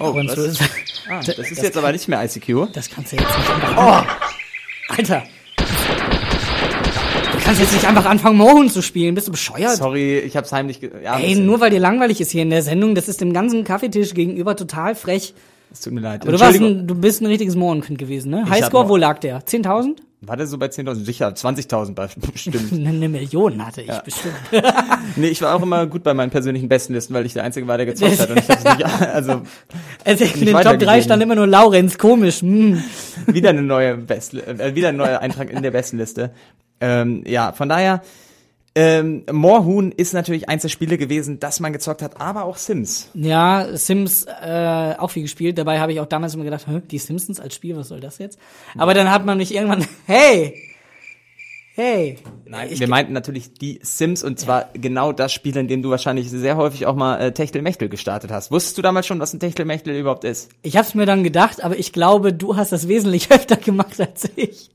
[0.00, 0.62] Oh, ist,
[1.10, 2.72] Ah, das ist jetzt aber nicht mehr ICQ.
[2.72, 4.06] das kannst du jetzt nicht einfach.
[4.88, 5.22] Oh, Alter.
[7.48, 9.14] Du kannst jetzt nicht einfach anfangen, Mohun zu spielen.
[9.14, 9.74] Bist du bescheuert?
[9.76, 10.80] Sorry, ich hab's heimlich.
[10.80, 13.32] Ge ja, Ey, nur weil dir langweilig ist hier in der Sendung, das ist dem
[13.32, 15.32] ganzen Kaffeetisch gegenüber total frech.
[15.72, 16.24] Es tut mir leid.
[16.24, 18.44] Aber du, warst ein, du bist ein richtiges Mohrenkind gewesen, ne?
[18.50, 19.40] Highscore, wo lag der?
[19.40, 19.96] 10.000?
[20.20, 20.96] War der so bei 10.000?
[20.96, 22.70] Sicher, 20.000 bei- bestimmt.
[22.70, 24.34] Eine, Million hatte ich bestimmt.
[25.16, 27.78] nee, ich war auch immer gut bei meinen persönlichen Bestenlisten, weil ich der Einzige war,
[27.78, 28.28] der gezockt hat.
[28.28, 28.84] Und ich hab's nicht,
[29.14, 29.40] also
[30.04, 31.02] Also in den Top 3 weitergegeben.
[31.02, 32.42] stand immer nur Laurenz, komisch.
[32.42, 32.82] Hm.
[33.26, 36.32] wieder eine neue Best, äh, wieder ein neuer Eintrag in der Bestenliste.
[36.80, 38.02] Ähm, ja, von daher,
[38.74, 43.10] ähm, Moorhuhn ist natürlich eins der Spiele gewesen, das man gezockt hat, aber auch Sims.
[43.14, 45.58] Ja, Sims äh, auch viel gespielt.
[45.58, 48.38] Dabei habe ich auch damals immer gedacht, die Simpsons als Spiel, was soll das jetzt?
[48.76, 50.54] Aber dann hat man mich irgendwann, hey,
[51.78, 52.18] hey.
[52.44, 56.28] Nein, wir meinten natürlich die Sims und zwar genau das Spiel, in dem du wahrscheinlich
[56.28, 58.50] sehr häufig auch mal äh, Techtelmechtel gestartet hast.
[58.50, 60.50] Wusstest du damals schon, was ein Techtelmechtel überhaupt ist?
[60.62, 64.00] ich habe es mir dann gedacht, aber ich glaube, du hast das wesentlich öfter gemacht
[64.00, 64.70] als ich.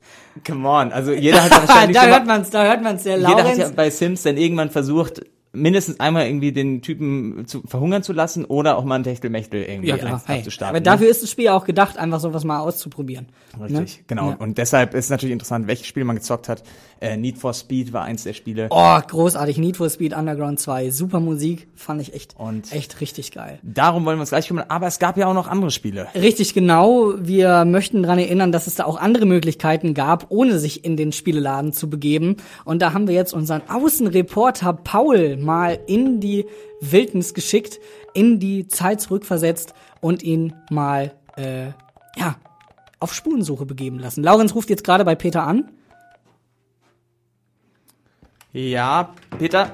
[0.46, 3.44] Come on, also jeder hat ja wahrscheinlich da hört man's, da hört man's der Jeder
[3.44, 5.20] hat ja bei Sims dann irgendwann versucht,
[5.54, 9.88] mindestens einmal irgendwie den Typen zu verhungern zu lassen oder auch mal ein Techtelmechtel irgendwie
[9.88, 10.22] ja, klar.
[10.26, 10.70] Hey, abzustarten.
[10.76, 10.84] aber ne?
[10.84, 13.26] dafür ist das Spiel auch gedacht, einfach sowas mal auszuprobieren.
[13.60, 14.04] Richtig, Ne?
[14.06, 14.30] genau.
[14.30, 14.36] Ja.
[14.36, 16.62] Und deshalb ist es natürlich interessant, welches Spiel man gezockt hat.
[17.00, 18.68] Äh, Need for Speed war eins der Spiele.
[18.70, 19.58] Oh, großartig.
[19.58, 20.90] Need for Speed Underground 2.
[20.90, 21.68] Super Musik.
[21.74, 23.58] Fand ich echt, Und- echt richtig geil.
[23.62, 24.64] Darum wollen wir uns gleich kümmern.
[24.68, 26.06] Aber es gab ja auch noch andere Spiele.
[26.14, 27.12] Richtig genau.
[27.18, 31.12] Wir möchten daran erinnern, dass es da auch andere Möglichkeiten gab, ohne sich in den
[31.12, 32.36] Spieleladen zu begeben.
[32.64, 36.46] Und da haben wir jetzt unseren Außenreporter Paul mal in die
[36.80, 37.78] Wildnis geschickt,
[38.14, 41.66] in die Zeit zurückversetzt und ihn mal, äh,
[42.16, 42.36] ja,
[43.00, 44.22] auf Spurensuche begeben lassen.
[44.24, 45.70] Laurenz ruft jetzt gerade bei Peter an.
[48.52, 49.70] Ja, Peter.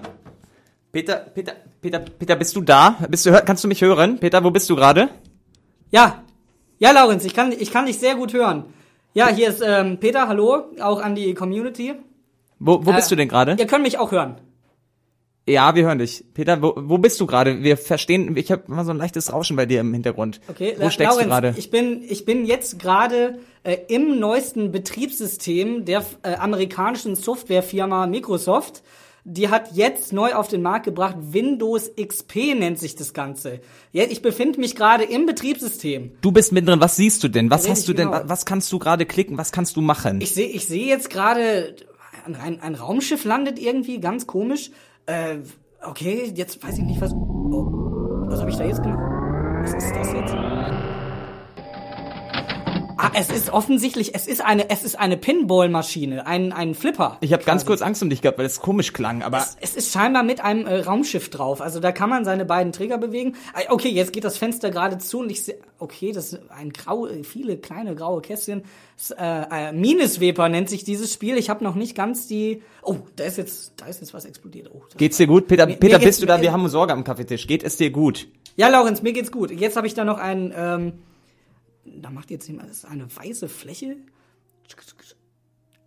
[0.92, 2.96] Peter, Peter, Peter, Peter, bist du da?
[3.08, 4.18] Bist du, kannst du mich hören?
[4.18, 5.08] Peter, wo bist du gerade?
[5.90, 6.24] Ja,
[6.78, 8.64] ja, Laurenz, ich kann, ich kann dich sehr gut hören.
[9.12, 11.94] Ja, hier ist ähm, Peter, hallo, auch an die Community.
[12.58, 13.56] Wo, wo Äh, bist du denn gerade?
[13.58, 14.36] Ihr könnt mich auch hören.
[15.50, 16.24] Ja, wir hören dich.
[16.34, 17.62] Peter, wo, wo bist du gerade?
[17.62, 20.40] Wir verstehen, ich habe mal so ein leichtes Rauschen bei dir im Hintergrund.
[20.48, 21.54] Okay, Wo steckst Laurenz, du gerade?
[21.58, 28.82] Ich bin, ich bin jetzt gerade äh, im neuesten Betriebssystem der äh, amerikanischen Softwarefirma Microsoft.
[29.24, 33.60] Die hat jetzt neu auf den Markt gebracht, Windows XP nennt sich das Ganze.
[33.92, 36.12] Ja, ich befinde mich gerade im Betriebssystem.
[36.22, 36.80] Du bist mittendrin.
[36.80, 37.50] Was siehst du denn?
[37.50, 38.06] Was hast du denn?
[38.08, 38.20] genau.
[38.20, 39.36] wa- Was kannst du gerade klicken?
[39.36, 40.22] Was kannst du machen?
[40.22, 41.76] Ich sehe ich sehe jetzt gerade,
[42.24, 44.70] ein, ein Raumschiff landet irgendwie, ganz komisch.
[45.10, 45.38] Äh,
[45.82, 47.12] okay, jetzt weiß ich nicht, was...
[47.12, 47.66] Oh,
[48.28, 49.00] was habe ich da jetzt gemacht?
[49.62, 50.89] Was ist das jetzt?
[53.02, 57.16] Ah, es ist offensichtlich, es ist eine, es ist eine Pinball-Maschine, ein, ein Flipper.
[57.20, 59.22] ich habe ganz kurz Angst um dich gehabt, weil es komisch klang.
[59.22, 61.60] Aber Es, es ist scheinbar mit einem äh, Raumschiff drauf.
[61.60, 63.36] Also da kann man seine beiden Trigger bewegen.
[63.68, 67.08] Okay, jetzt geht das Fenster gerade zu und ich sehe, okay, das ist ein grau,
[67.22, 68.62] viele kleine graue Kästchen.
[68.96, 71.38] Das, äh, äh, Minesweeper nennt sich dieses Spiel.
[71.38, 72.62] Ich habe noch nicht ganz die.
[72.82, 74.70] Oh, da ist jetzt, da ist jetzt was explodiert.
[74.74, 75.46] Oh, geht's dir gut?
[75.48, 76.40] Peter, Mir- Peter, mir bist du da?
[76.42, 77.46] Wir haben Sorge am Kaffeetisch.
[77.46, 78.28] Geht es dir gut?
[78.56, 79.50] Ja, Laurenz, mir geht's gut.
[79.50, 80.92] Jetzt habe ich da noch ein, ähm,
[81.84, 83.96] da macht jetzt jemand, das ist eine weiße Fläche.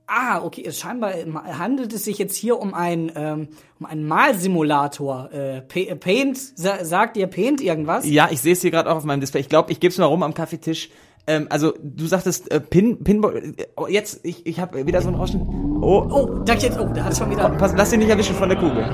[0.05, 1.13] Ah, okay, es scheinbar
[1.57, 3.47] handelt es sich jetzt hier um ein, ähm,
[3.79, 5.31] um einen Malsimulator.
[5.31, 8.05] Äh, Pa- Paint, sa sagt dir Paint irgendwas?
[8.05, 9.39] Ja, ich sehe es hier gerade auch auf meinem Display.
[9.41, 10.89] Ich glaube, ich gebe es mal rum am Kaffeetisch.
[11.25, 13.53] Ähm, also du sagtest äh, Pin, Pinball.
[13.55, 15.41] Äh, jetzt, ich, ich habe wieder so ein Rauschen.
[15.81, 17.49] Oh, Oh, da jetzt, oh, da hat schon wieder.
[17.51, 18.85] pass, lass dich nicht erwischen von der Kugel.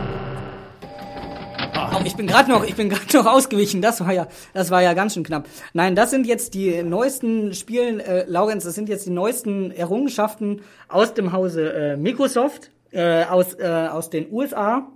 [2.06, 3.82] Ich bin gerade noch, ich bin gerade noch ausgewichen.
[3.82, 5.48] Das war ja, das war ja ganz schön knapp.
[5.74, 8.64] Nein, das sind jetzt die neuesten Spielen, äh, Laurenz.
[8.64, 14.10] Das sind jetzt die neuesten Errungenschaften aus dem Hause äh, Microsoft, äh, aus äh, aus
[14.10, 14.88] den USA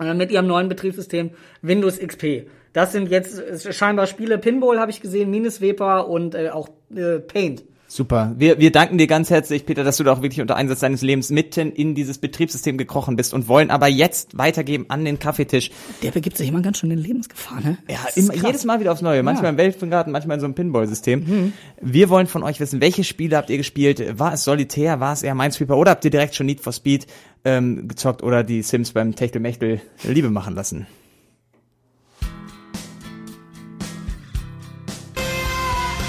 [0.00, 1.30] äh, mit ihrem neuen Betriebssystem
[1.62, 2.46] Windows XP.
[2.72, 4.38] Das sind jetzt äh, scheinbar Spiele.
[4.38, 7.64] Pinball habe ich gesehen, Minesweeper und äh, auch äh, Paint.
[7.92, 8.36] Super.
[8.38, 11.02] Wir, wir danken dir ganz herzlich, Peter, dass du da auch wirklich unter Einsatz deines
[11.02, 15.72] Lebens mitten in dieses Betriebssystem gekrochen bist und wollen aber jetzt weitergeben an den Kaffeetisch.
[16.00, 17.78] Der begibt sich immer ganz schön in Lebensgefahr, ne?
[17.88, 19.24] Ja, immer, jedes Mal wieder aufs Neue.
[19.24, 21.52] Manchmal im Weltfingergarten, manchmal in so einem Pinball-System.
[21.80, 24.20] Wir wollen von euch wissen, welche Spiele habt ihr gespielt?
[24.20, 25.00] War es Solitär?
[25.00, 25.76] War es eher Minesweeper?
[25.76, 27.08] Oder habt ihr direkt schon Need for Speed
[27.44, 30.86] ähm, gezockt oder die Sims beim Techtelmechtel Liebe machen lassen?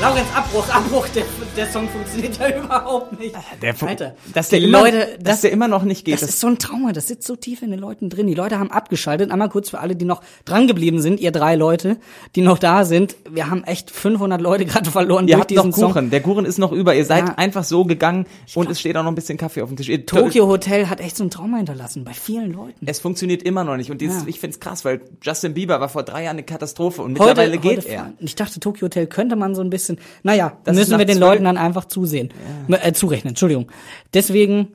[0.01, 1.23] Laurenz, Abbruch, Abbruch, der,
[1.55, 3.35] der Song funktioniert ja überhaupt nicht.
[3.61, 6.15] Der fu- Alter, dass der immer, Leute, dass das, der immer noch nicht geht.
[6.15, 8.25] das ist so ein Trauma, das sitzt so tief in den Leuten drin.
[8.25, 9.29] Die Leute haben abgeschaltet.
[9.29, 11.97] Einmal kurz für alle, die noch dran geblieben sind, ihr drei Leute,
[12.35, 13.15] die noch da sind.
[13.29, 15.91] Wir haben echt 500 Leute gerade verloren ihr durch habt noch diesen Song.
[15.93, 16.09] Kuchen.
[16.09, 16.95] Der Kuchen ist noch über.
[16.95, 17.35] Ihr seid Ja.
[17.35, 18.25] einfach so gegangen
[18.55, 19.89] und es steht auch noch ein bisschen Kaffee auf dem Tisch.
[19.89, 22.87] Ihr, Tokyo Hotel hat echt so ein Trauma hinterlassen bei vielen Leuten.
[22.87, 23.91] Es funktioniert immer noch nicht.
[23.91, 24.27] Und dieses, Ja.
[24.29, 27.85] ich find's krass, weil Justin Bieber war vor drei Jahren eine Katastrophe und mittlerweile geht
[27.85, 28.13] er.
[28.19, 29.90] Ich dachte, Tokyo Hotel könnte man so ein bisschen.
[30.23, 32.29] Naja, Das müssen wir den Leuten dann einfach zusehen.
[32.67, 33.67] Äh, zurechnen, Entschuldigung.
[34.13, 34.69] Deswegen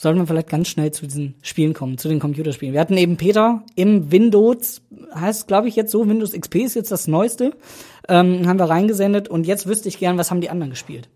[0.00, 2.72] sollten wir vielleicht ganz schnell zu diesen Spielen kommen, zu den Computerspielen.
[2.72, 4.80] Wir hatten eben Peter im Windows,
[5.14, 7.52] heißt glaube ich jetzt so, Windows XP ist jetzt das Neueste,
[8.08, 11.10] ähm, haben wir reingesendet und jetzt wüsste ich gern, was haben die anderen gespielt.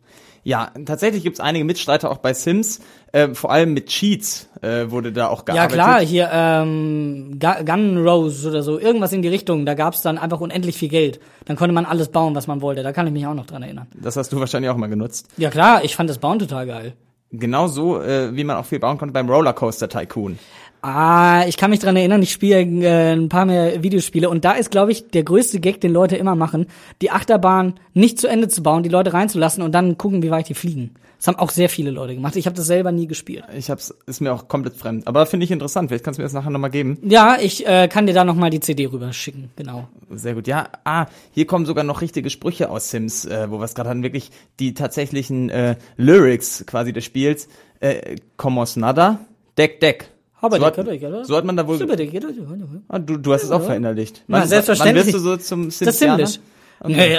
[0.47, 2.81] Ja, tatsächlich gibt's einige Mitstreiter auch bei Sims.
[3.13, 5.75] Äh, vor allem mit Cheats äh, wurde da auch Ja gearbeitet.
[5.75, 9.65] klar, hier ähm, Gu- Gun Rose oder so, irgendwas in die Richtung.
[9.65, 11.19] Da gab's dann einfach unendlich viel Geld.
[11.47, 12.83] Dann konnte man alles bauen, was man wollte.
[12.83, 13.87] Da kann ich mich auch noch dran erinnern.
[13.95, 15.29] Das hast du wahrscheinlich auch mal genutzt.
[15.39, 16.93] Ja klar, ich fand das Bauen total geil.
[17.37, 20.39] Genauso, äh, wie man auch viel bauen konnte beim Rollercoaster Tycoon.
[20.87, 24.53] Ah, ich kann mich dran erinnern, ich spiele äh, ein paar mehr Videospiele und da
[24.53, 26.67] ist, glaube ich, der größte Gag, den Leute immer machen,
[27.01, 30.51] die Achterbahn nicht zu Ende zu bauen, die Leute reinzulassen und dann gucken, wie weit
[30.51, 30.91] die fliegen.
[31.17, 32.37] Das haben auch sehr viele Leute gemacht.
[32.37, 33.45] Ich habe das selber nie gespielt.
[33.57, 35.07] Ich hab's, ist mir auch komplett fremd.
[35.07, 35.89] Aber finde ich interessant.
[35.89, 36.99] Vielleicht kannst du mir das nachher nochmal geben.
[37.03, 39.89] Ja, ich äh, kann dir da noch mal die CD rüber schicken, genau.
[40.11, 40.47] Sehr gut.
[40.47, 43.89] Ja, ah, hier kommen sogar noch richtige Sprüche aus Sims, äh, wo wir es gerade
[43.89, 44.31] hatten, wirklich
[44.61, 47.49] die tatsächlichen äh, Lyrics quasi des Spiels.
[47.81, 49.21] Äh, Komos nada,
[49.57, 50.11] deck, deck.
[50.45, 50.77] Aber so, hat,
[51.27, 51.79] so hat man da wohl.
[52.89, 54.23] Ah, du, du hast es auch verinnerlicht.
[54.27, 55.07] Na, selbstverständlich.
[55.07, 56.27] Wann wirst du so zum Das Simsianer?
[56.27, 56.41] Simlish.
[56.87, 57.19] Nee,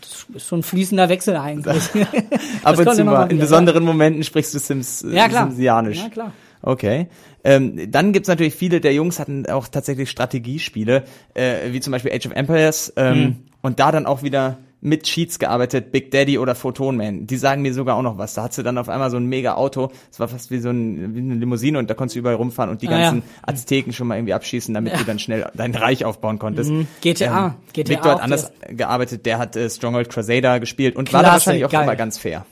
[0.00, 1.66] das ist so ein fließender Wechsel eigentlich.
[2.62, 3.18] Ab und kommt zu immer mal.
[3.18, 5.48] mal In wieder, besonderen Momenten sprichst du Sims, äh, Ja, klar.
[5.48, 5.98] Simsianisch.
[5.98, 6.32] Ja, klar.
[6.62, 7.08] Okay.
[7.44, 12.12] Ähm, dann gibt's natürlich viele der Jungs hatten auch tatsächlich Strategiespiele, äh, wie zum Beispiel
[12.12, 13.36] Age of Empires ähm, Hm.
[13.62, 17.26] und da dann auch wieder mit Cheats gearbeitet, Big Daddy oder Photon Man.
[17.26, 18.34] Die sagen mir sogar auch noch was.
[18.34, 19.90] Da hat sie dann auf einmal so ein mega Auto.
[20.10, 22.70] Es war fast wie so ein, wie eine Limousine und da konntest du überall rumfahren
[22.70, 22.98] und die Ah, ja.
[23.10, 26.70] ganzen Azteken schon mal irgendwie abschießen, damit du dann schnell dein Reich aufbauen konntest.
[27.00, 27.56] GTA.
[27.72, 29.26] GTA Ähm, Victor hat anders gearbeitet.
[29.26, 31.82] Der hat äh, Stronghold Crusader gespielt und war da Klasse, wahrscheinlich auch geil.
[31.82, 32.46] immer ganz fair.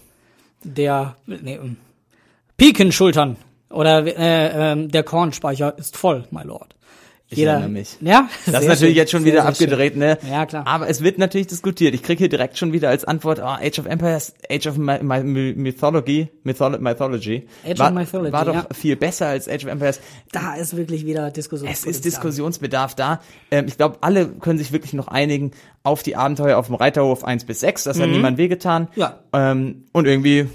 [0.65, 1.77] Der nee, ähm,
[2.57, 3.37] Pikenschultern
[3.71, 6.75] oder äh, ähm, der Kornspeicher ist voll, my lord.
[7.29, 7.97] Ich erinnere mich.
[8.01, 8.95] Ja, Das ist natürlich schön.
[8.95, 9.67] jetzt schon Sehr, wieder sehr schön.
[9.67, 10.17] abgedreht, ne?
[10.31, 10.65] Ja, klar.
[10.65, 11.93] Aber es wird natürlich diskutiert.
[11.93, 15.01] Ich krieg hier direkt schon wieder als Antwort, oh, Age of Empires, Age of My,
[15.03, 17.49] My, Mythology, Mytholo Mythology.
[17.69, 18.67] Age war, of Mythology, War doch ja.
[18.73, 20.01] viel besser als Age of Empires.
[20.31, 21.69] Da ist wirklich wieder Diskussion.
[21.69, 23.21] Es ist Diskussionsbedarf da.
[23.51, 25.51] Ähm, ich glaube, alle können sich wirklich noch einigen
[25.83, 27.85] auf die Abenteuer auf dem Reiterhof 1 bis 6.
[27.85, 28.83] Das hat niemand wehgetan.
[28.95, 29.01] Mhm.
[29.01, 29.19] Ja.
[29.33, 30.47] Ähm, und irgendwie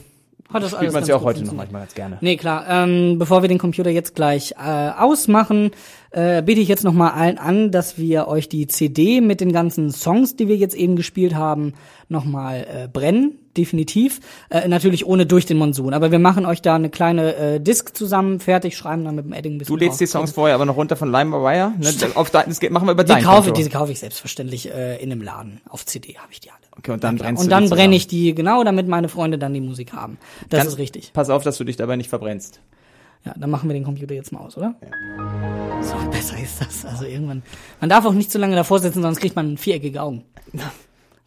[0.54, 2.18] Hat das spielt man ganz ja auch heute noch manchmal ganz gerne.
[2.22, 2.66] Nee, klar.
[2.70, 5.72] Ähm, bevor wir den Computer jetzt gleich äh, ausmachen,
[6.12, 9.52] äh, biete ich jetzt noch mal allen an, dass wir euch die CD mit den
[9.54, 11.74] ganzen Songs, die wir jetzt eben gespielt haben,
[12.10, 13.38] noch mal äh, brennen.
[13.58, 14.22] Definitiv.
[14.50, 15.94] Äh, natürlich ohne durch den Monsun.
[15.94, 19.34] Aber wir machen euch da eine kleine äh, Disc zusammen fertig, schreiben dann mit dem
[19.34, 20.12] Edding ein bisschen Du lädst die drauf.
[20.12, 21.74] Songs vorher aber noch runter von LimeWire.
[21.78, 21.90] Ne?
[22.16, 23.62] Auf dein, das machen wir über Die dein kaufe, Konto.
[23.62, 25.60] die kaufe ich selbstverständlich äh, in einem Laden.
[25.68, 26.60] Auf CD habe ich die alle.
[26.78, 27.28] Okay, und dann Klar.
[27.28, 30.18] brennst Und dann die brenne ich die, genau, damit meine Freunde dann die Musik haben.
[30.50, 31.12] Das Ganz- ist richtig.
[31.14, 32.62] Pass auf, dass du dich dabei nicht verbrennst.
[33.26, 34.76] Ja, dann machen wir den Computer jetzt mal aus, oder?
[34.82, 35.84] Ja.
[35.84, 36.86] So, besser ist das.
[36.86, 37.44] Also irgendwann.
[37.80, 40.24] Man darf auch nicht zu lange davor sitzen, sonst kriegt man viereckige Augen.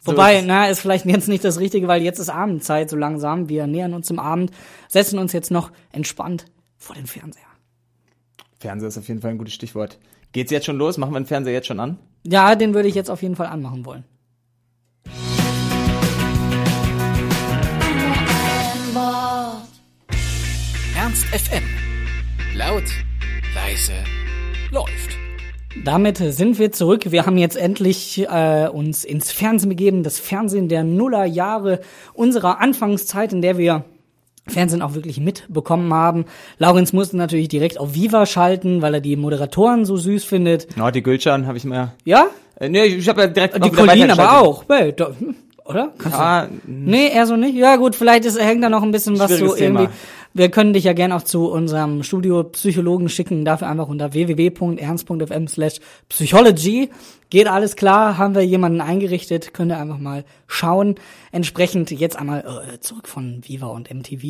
[0.03, 3.49] Wobei, ist na, ist vielleicht jetzt nicht das Richtige, weil jetzt ist Abendzeit so langsam.
[3.49, 4.51] Wir nähern uns zum Abend,
[4.87, 6.45] setzen uns jetzt noch entspannt
[6.77, 7.41] vor den Fernseher.
[8.59, 9.97] Fernseher ist auf jeden Fall ein gutes Stichwort.
[10.31, 10.97] Geht's jetzt schon los?
[10.97, 11.97] Machen wir den Fernseher jetzt schon an?
[12.23, 14.03] Ja, den würde ich jetzt auf jeden Fall anmachen wollen.
[20.95, 21.84] Ernst FM.
[22.57, 22.83] Laut,
[23.53, 23.91] leise,
[24.71, 25.17] läuft.
[25.83, 27.11] Damit sind wir zurück.
[27.11, 31.81] Wir haben jetzt endlich äh, uns ins Fernsehen begeben, das Fernsehen der Nullerjahre
[32.13, 33.83] unserer Anfangszeit, in der wir
[34.47, 36.25] Fernsehen auch wirklich mitbekommen haben.
[36.59, 40.77] Laurenz musste natürlich direkt auf Viva schalten, weil er die Moderatoren so süß findet.
[40.77, 41.91] No, die Gülcan habe ich mir.
[42.05, 42.27] Ja?
[42.59, 44.63] Äh, nee, ich habe ja direkt Die Colleen aber auch.
[44.69, 45.35] Hey, da, hm,
[45.65, 45.91] oder?
[45.97, 47.55] Kannst du- Ah, Nee, eher so nicht.
[47.55, 49.89] Ja gut, vielleicht ist, hängt da noch ein bisschen was so Thema.
[50.37, 53.45] Wir können dich ja gerne auch zu unserem Studio Psychologen schicken.
[53.45, 55.79] Dafür einfach unter www.ernst.fm slash
[56.09, 56.89] psychology.
[57.29, 60.95] Geht alles klar, haben wir jemanden eingerichtet, könnt ihr einfach mal schauen.
[61.31, 62.41] Entsprechend jetzt einmal
[62.73, 64.23] äh, zurück von Viva und MTV.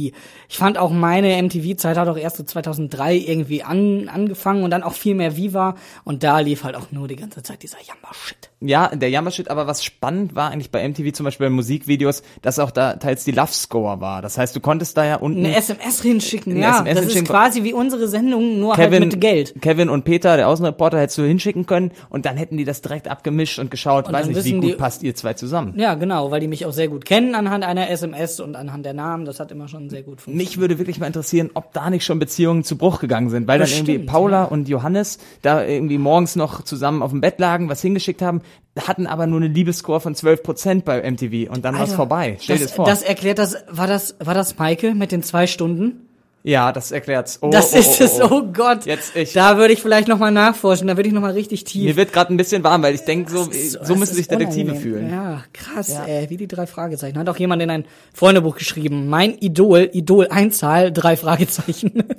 [0.49, 4.81] Ich fand auch meine MTV-Zeit hat auch erst so 2003 irgendwie an, angefangen und dann
[4.81, 5.75] auch viel mehr Viva.
[6.03, 8.49] Und da lief halt auch nur die ganze Zeit dieser Jammer-Shit.
[8.61, 12.57] Ja, der Jammershit, aber was spannend war eigentlich bei MTV zum Beispiel bei Musikvideos, dass
[12.59, 14.21] auch da teils die Love Score war.
[14.21, 16.69] Das heißt, du konntest da ja unten Eine SMS hinschicken, Eine ja.
[16.77, 17.23] SMS das hinschicken.
[17.25, 19.53] ist quasi wie unsere Sendung, nur Kevin, halt mit Geld.
[19.61, 23.07] Kevin und Peter, der Außenreporter, hättest du hinschicken können und dann hätten die das direkt
[23.09, 25.73] abgemischt und geschaut, Und weiß dann nicht, wie gut die- passt ihr zwei zusammen.
[25.77, 28.93] Ja, genau, weil die mich auch sehr gut kennen anhand einer SMS und anhand der
[28.93, 29.25] Namen.
[29.25, 30.49] Das hat immer schon sehr gut funktioniert.
[30.49, 33.59] Mich würde wirklich mal interessieren, ob da nicht schon Beziehungen zu Bruch gegangen sind, weil
[33.59, 34.43] dann Bestimmt, irgendwie Paula ja.
[34.45, 38.41] und Johannes da irgendwie morgens noch zusammen auf dem Bett lagen, was hingeschickt haben,
[38.79, 42.37] hatten aber nur eine Liebesscore von 12% bei MTV und dann war's Alter, vorbei.
[42.41, 42.85] Stell dir das, das vor.
[42.85, 46.01] Das erklärt das, war das, war das Maike mit den zwei Stunden?
[46.45, 47.39] Ja, das erklärt's.
[47.41, 48.85] Oh, Das oh, ist oh, es, oh, oh Gott.
[48.85, 49.33] Jetzt ich.
[49.33, 51.83] Da würde ich vielleicht nochmal nachforschen, da würde ich nochmal richtig tief.
[51.83, 54.71] Mir wird gerade ein bisschen warm, weil ich denke, so, so das müssen sich Detektive
[54.71, 54.81] unangenehm.
[54.81, 55.09] fühlen.
[55.09, 56.05] Ja, krass, Ja.
[56.05, 57.17] ey, wie die drei Fragezeichen.
[57.17, 59.07] Hat auch jemand in ein Freundebuch geschrieben.
[59.07, 62.03] Mein Idol, Idol Einzahl, drei Fragezeichen.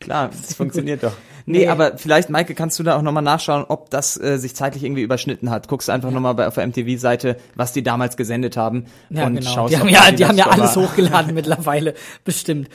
[0.00, 1.12] Klar, das funktioniert doch.
[1.46, 1.68] Nee, Nee.
[1.68, 5.02] aber vielleicht, Maike, kannst du da auch nochmal nachschauen, ob das äh, sich zeitlich irgendwie
[5.02, 5.66] überschnitten hat.
[5.68, 9.50] Guckst einfach nochmal bei auf der MTV-Seite, was die damals gesendet haben Ja, und genau.
[9.50, 11.94] schaust, Die haben ja, die haben ja alles hochgeladen mittlerweile,
[12.24, 12.68] bestimmt.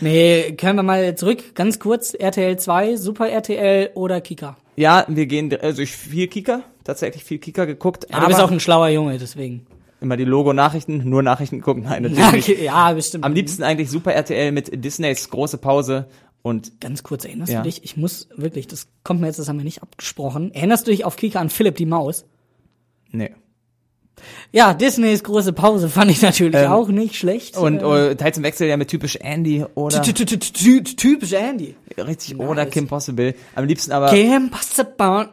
[0.00, 4.56] Nee, können wir mal zurück, ganz kurz, RTL 2, Super RTL oder Kika?
[4.76, 8.48] Ja, wir gehen, also ich viel Kicker, tatsächlich viel Kicker geguckt, Ja, du bist aber
[8.48, 9.66] auch ein schlauer Junge, deswegen.
[10.00, 13.24] immer die Logo-Nachrichten, nur Nachrichten gucken, nein, natürlich Ja, okay, ja bestimmt.
[13.24, 16.06] Am liebsten eigentlich Super RTL mit Disneys große Pause
[16.42, 17.58] und Ganz kurz, erinnerst Ja.
[17.62, 17.84] du dich?
[17.84, 20.52] Ich muss wirklich, das kommt mir jetzt, das haben wir nicht abgesprochen.
[20.54, 22.24] Erinnerst du dich auf Kika an Philipp die Maus?
[23.10, 23.34] nee.
[24.52, 27.56] Ja, Disneys große Pause fand ich natürlich Ähm, auch nicht schlecht.
[27.56, 31.32] Und Äh, äh, teils im Wechsel ja mit typisch Andy oder ty- ty- ty- typisch
[31.32, 31.74] Andy.
[31.96, 32.46] richtig Nice.
[32.46, 33.34] oder Kim Possible.
[33.54, 35.30] Am liebsten aber Kim Possible.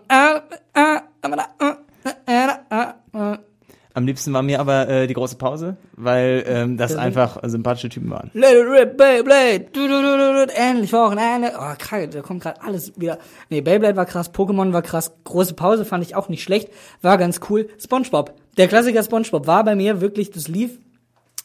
[3.98, 8.12] Am liebsten war mir aber äh, die große Pause, weil ähm, das einfach sympathische Typen
[8.12, 8.30] waren.
[8.34, 9.62] Let it rip, Beyblade.
[9.74, 10.54] Du, du, du, du.
[10.56, 11.54] Endlich Wochenende.
[11.58, 13.18] Oh, krass, da kommt gerade alles wieder.
[13.50, 16.70] Nee, Beyblade war krass, Pokémon war krass, große Pause fand ich auch nicht schlecht,
[17.02, 17.70] war ganz cool.
[17.84, 18.36] SpongeBob.
[18.58, 20.78] Der Klassiker SpongeBob war bei mir wirklich, das lief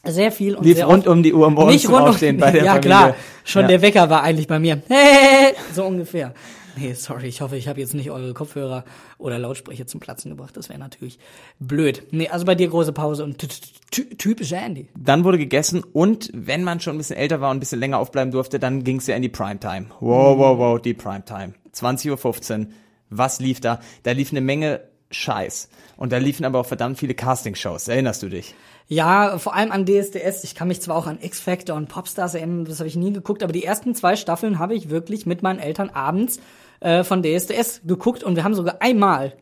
[0.05, 1.15] sehr viel und Lief sehr rund oft.
[1.15, 2.89] um die Uhr morgens nicht rund um, Aufstehen bei der Ja, Familie.
[2.89, 3.15] klar.
[3.45, 3.67] Schon Ja.
[3.69, 4.81] der Wecker war eigentlich bei mir.
[5.73, 6.33] so ungefähr.
[6.75, 8.83] Nee, sorry, ich hoffe, ich habe jetzt nicht eure Kopfhörer
[9.17, 10.57] oder Lautsprecher zum Platzen gebracht.
[10.57, 11.19] Das wäre natürlich
[11.59, 12.03] blöd.
[12.11, 13.47] Nee, also bei dir große Pause und ty-
[13.91, 14.87] ty- typisch Andy.
[14.97, 17.99] Dann wurde gegessen und wenn man schon ein bisschen älter war und ein bisschen länger
[17.99, 19.87] aufbleiben durfte, dann ging es ja in die Primetime.
[19.99, 21.53] Wow, wow, wow, die Primetime.
[21.75, 22.67] 20.15 Uhr.
[23.09, 23.79] Was lief da?
[24.03, 24.81] Da lief eine Menge
[25.11, 25.69] Scheiß.
[25.97, 27.87] Und da liefen aber auch verdammt viele Castingshows.
[27.87, 28.55] Erinnerst du dich?
[28.87, 30.43] Ja, vor allem an DSDS.
[30.43, 33.13] Ich kann mich zwar auch an X Factor und Popstars erinnern, das habe ich nie
[33.13, 36.39] geguckt, aber die ersten zwei Staffeln habe ich wirklich mit meinen Eltern abends
[36.83, 39.33] äh, von DSDS geguckt und wir haben sogar einmal,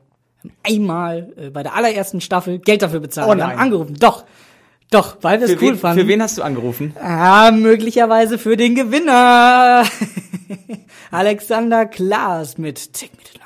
[0.64, 3.28] einmal äh, bei der allerersten Staffel Geld dafür bezahlt.
[3.28, 3.52] Oh wir nein.
[3.52, 3.96] haben angerufen.
[4.00, 4.26] Doch,
[4.92, 6.02] doch, weil wir es cool wen, fanden.
[6.02, 6.96] für wen hast du angerufen?
[7.02, 9.84] Ah, möglicherweise für den Gewinner.
[11.12, 13.41] Alexander Klaas mit Take Me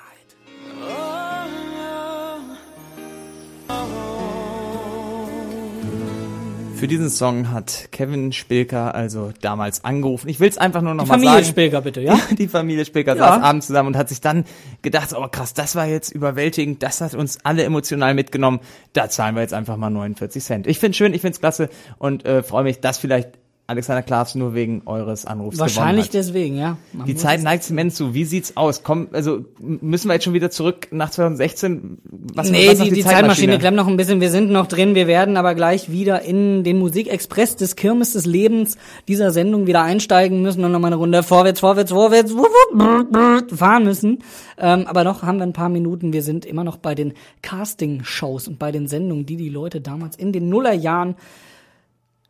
[6.76, 10.28] Für diesen Song hat Kevin Spilker also damals angerufen.
[10.30, 11.46] Ich will es einfach nur noch Die mal Familie sagen.
[11.46, 12.20] Spilker bitte, ja?
[12.38, 13.34] Die Familie Spilker Ja.
[13.36, 14.46] saß abends zusammen und hat sich dann
[14.82, 18.60] gedacht, oh krass, das war jetzt überwältigend, das hat uns alle emotional mitgenommen.
[18.94, 20.68] Da zahlen wir jetzt einfach mal 49 Cent.
[20.68, 23.30] Ich finde schön, ich finde es klasse und äh, freue mich, dass vielleicht
[23.68, 26.28] Alexander Klaas nur wegen eures Anrufs Wahrscheinlich gewonnen hat.
[26.30, 26.78] deswegen, ja.
[26.94, 28.14] Man Die Zeit neigt dem Ende zu.
[28.14, 28.84] Wie sieht's aus?
[28.84, 31.98] Komm, also müssen wir jetzt schon wieder zurück nach 2016?
[32.04, 34.22] Was, Nee, was sagt die, die Zeitmaschine Zeitmaschine klemmt noch ein bisschen.
[34.22, 34.94] Wir sind noch drin.
[34.94, 38.78] Wir werden aber gleich wieder in den Musikexpress des Kirmes des Lebens
[39.08, 43.04] dieser Sendung wieder einsteigen müssen und nochmal eine Runde vorwärts, vorwärts, vorwärts wup, wup, brr,
[43.42, 44.20] brr, fahren müssen.
[44.60, 46.14] Ähm, aber noch haben wir ein paar Minuten.
[46.14, 50.16] Wir sind immer noch bei den Casting-Shows und bei den Sendungen, die die Leute damals
[50.18, 51.16] in den Nullerjahren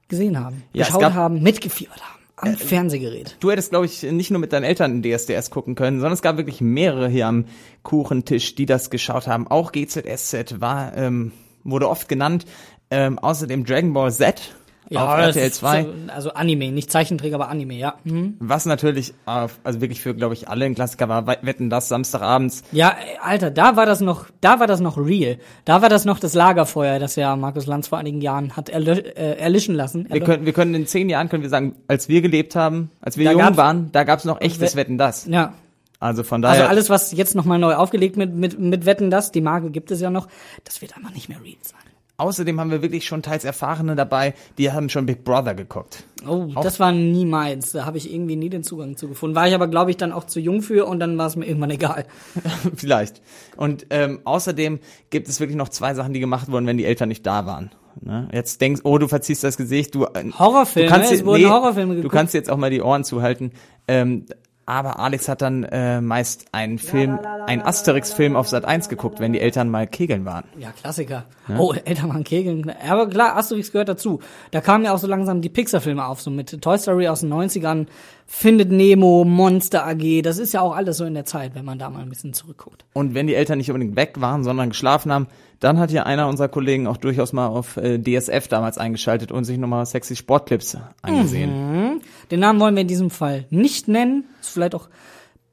[0.07, 2.15] gesehen haben, Ja, es geschaut Äh, haben, mitgefiebert haben.
[2.38, 3.38] Am Fernsehgerät.
[3.40, 6.36] Du hättest, glaube ich, nicht nur mit deinen Eltern DSDS gucken können, sondern es gab
[6.36, 7.45] wirklich mehrere hier am
[7.82, 9.48] Kuchentisch, die das geschaut haben.
[9.48, 11.32] Auch GZSZ war, ähm,
[11.64, 12.45] wurde oft genannt.
[12.91, 14.53] Ähm, außerdem Dragon Ball Z
[14.93, 15.83] auf das RTL ist 2.
[15.83, 17.95] so- Also Anime, nicht Zeichentrick, aber Anime, ja.
[18.03, 18.35] Mhm.
[18.39, 21.25] Was natürlich, äh, also wirklich für, glaube ich, alle ein Klassiker war.
[21.27, 22.63] We- Wetten das Samstagabends.
[22.71, 25.37] Ja, ey, Alter, da war das noch, da war das noch real.
[25.65, 28.91] Da war das noch das Lagerfeuer, das ja Markus Lanz vor einigen Jahren hat erlö
[28.93, 30.07] äh, erlischen lassen.
[30.09, 32.91] Wir Erlö- können, wir können in zehn Jahren können wir sagen, als wir gelebt haben,
[33.01, 35.25] als wir Da jung waren, da gab's noch echtes We- Wetten das.
[35.25, 35.53] ja.
[35.97, 36.59] Also von daher.
[36.63, 39.89] Also alles, was jetzt nochmal neu aufgelegt mit, mit, mit Wetten das, die Marke gibt
[39.91, 40.27] es ja noch,
[40.65, 41.79] das wird einfach nicht mehr real sein.
[42.17, 46.03] Außerdem haben wir wirklich schon teils Erfahrene dabei, die haben schon Big Brother geguckt.
[46.27, 47.73] Oh, das war nie meins.
[47.73, 49.35] Da habe ich irgendwie nie den Zugang zu gefunden.
[49.35, 51.45] War ich aber, glaube ich, dann auch zu jung für und dann war es mir
[51.45, 52.05] irgendwann egal.
[52.75, 53.21] Vielleicht.
[53.57, 54.79] Und ähm, außerdem
[55.09, 57.71] gibt es wirklich noch zwei Sachen, die gemacht wurden, wenn die Eltern nicht da waren.
[58.01, 58.29] Ne?
[58.33, 61.93] Jetzt denkst, oh, du verziehst das Gesicht, du äh, Horrorfilme, du kannst es wurden Horrorfilme
[61.93, 62.13] Du geguckt.
[62.13, 63.51] kannst jetzt auch mal die Ohren zuhalten.
[63.87, 64.25] Ähm,
[64.65, 69.33] aber Alex hat dann äh, meist einen Film, einen Asterix-Film auf Sat 1 geguckt, wenn
[69.33, 70.45] die Eltern mal kegeln waren.
[70.57, 71.25] Ja, Klassiker.
[71.57, 72.73] Oh, Eltern waren Kegeln.
[72.87, 74.19] Aber klar, Asterix gehört dazu.
[74.49, 77.31] Da kamen ja auch so langsam die Pixar-Filme auf, so mit Toy Story aus den
[77.31, 77.85] 90ern,
[78.27, 80.22] Findet Nemo, Monster AG.
[80.23, 82.34] Das ist ja auch alles so in der Zeit, wenn man da mal ein bisschen
[82.34, 82.84] zurückguckt.
[82.93, 85.27] Und wenn die Eltern nicht unbedingt weg waren, sondern geschlafen haben,
[85.60, 89.45] dann hat ja einer unserer Kollegen auch durchaus mal auf äh, DSF damals eingeschaltet und
[89.45, 92.02] sich nochmal sexy Sportclips angesehen.
[92.31, 94.26] Den Namen wollen wir in diesem Fall nicht nennen.
[94.41, 94.89] Ist vielleicht auch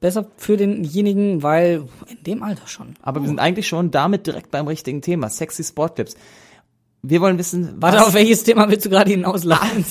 [0.00, 2.94] besser für denjenigen, weil in dem Alter schon.
[3.02, 6.16] Aber wir sind eigentlich schon damit direkt beim richtigen Thema, sexy Sportclips.
[7.04, 9.84] Wir wollen wissen, Warte, was auf welches Thema willst du gerade hinausladen?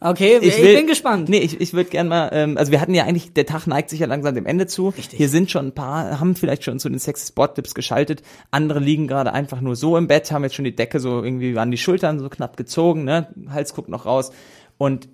[0.00, 1.28] Okay, ich, will- bin gespannt.
[1.28, 3.90] Nee, ich, ich würde gerne mal, ähm, also wir hatten ja eigentlich, der Tag neigt
[3.90, 4.88] sich ja langsam dem Ende zu.
[4.88, 5.18] Richtig.
[5.18, 8.22] Hier sind schon ein paar, haben vielleicht schon zu den sexy Sportclips geschaltet.
[8.50, 11.58] Andere liegen gerade einfach nur so im Bett, haben jetzt schon die Decke so irgendwie
[11.58, 13.28] an die Schultern so knapp gezogen, ne?
[13.50, 14.30] Hals guckt noch raus.
[14.78, 15.08] Und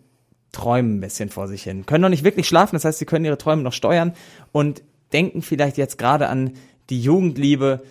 [0.53, 1.85] träumen ein bisschen vor sich hin.
[1.85, 4.15] Können noch nicht wirklich schlafen, das heißt, sie können ihre Träume noch steuern
[4.53, 4.83] und
[5.13, 6.53] denken vielleicht jetzt gerade an
[6.91, 7.83] die Jugendliebe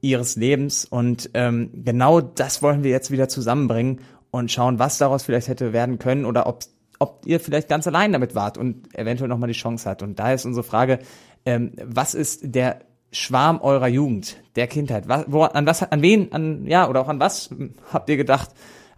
[0.00, 0.84] ihres Lebens.
[0.84, 4.00] Und ähm, genau das wollen wir jetzt wieder zusammenbringen
[4.30, 6.64] und schauen, was daraus vielleicht hätte werden können oder ob,
[6.98, 10.02] ob ihr vielleicht ganz allein damit wart und eventuell nochmal die Chance hat.
[10.02, 10.98] Und da ist unsere Frage,
[11.44, 12.80] ähm, was ist der
[13.12, 15.08] Schwarm eurer Jugend, der Kindheit?
[15.08, 17.50] Was, wo, an was, an wen, an, ja, oder auch an was
[17.92, 18.50] habt ihr gedacht,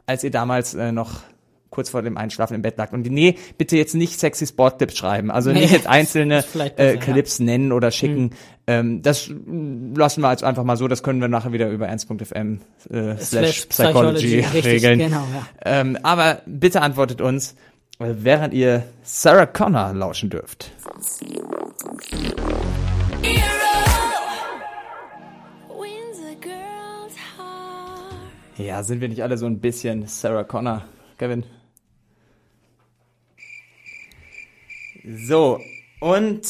[0.06, 1.20] als ihr damals äh, noch
[1.70, 2.93] kurz vor dem Einschlafen im Bett lag.
[2.93, 5.31] Und nee, bitte jetzt nicht sexy Sporttipps schreiben.
[5.31, 6.97] Also Nee, nicht jetzt einzelne äh, besser, ja.
[6.97, 8.31] Clips nennen oder schicken.
[8.66, 9.31] Ähm, das
[9.95, 10.89] lassen wir jetzt einfach mal so.
[10.89, 14.99] Das können wir nachher wieder über ernst.fm äh, slash Psychology richtig, regeln.
[14.99, 15.47] Genau, ja.
[15.65, 17.55] Ähm, aber bitte antwortet uns,
[17.99, 20.70] äh, während ihr Sarah Connor lauschen dürft.
[28.59, 30.85] Ja, sind wir nicht alle so ein bisschen Sarah Connor,
[31.16, 31.45] Kevin?
[35.16, 35.59] So,
[36.01, 36.40] und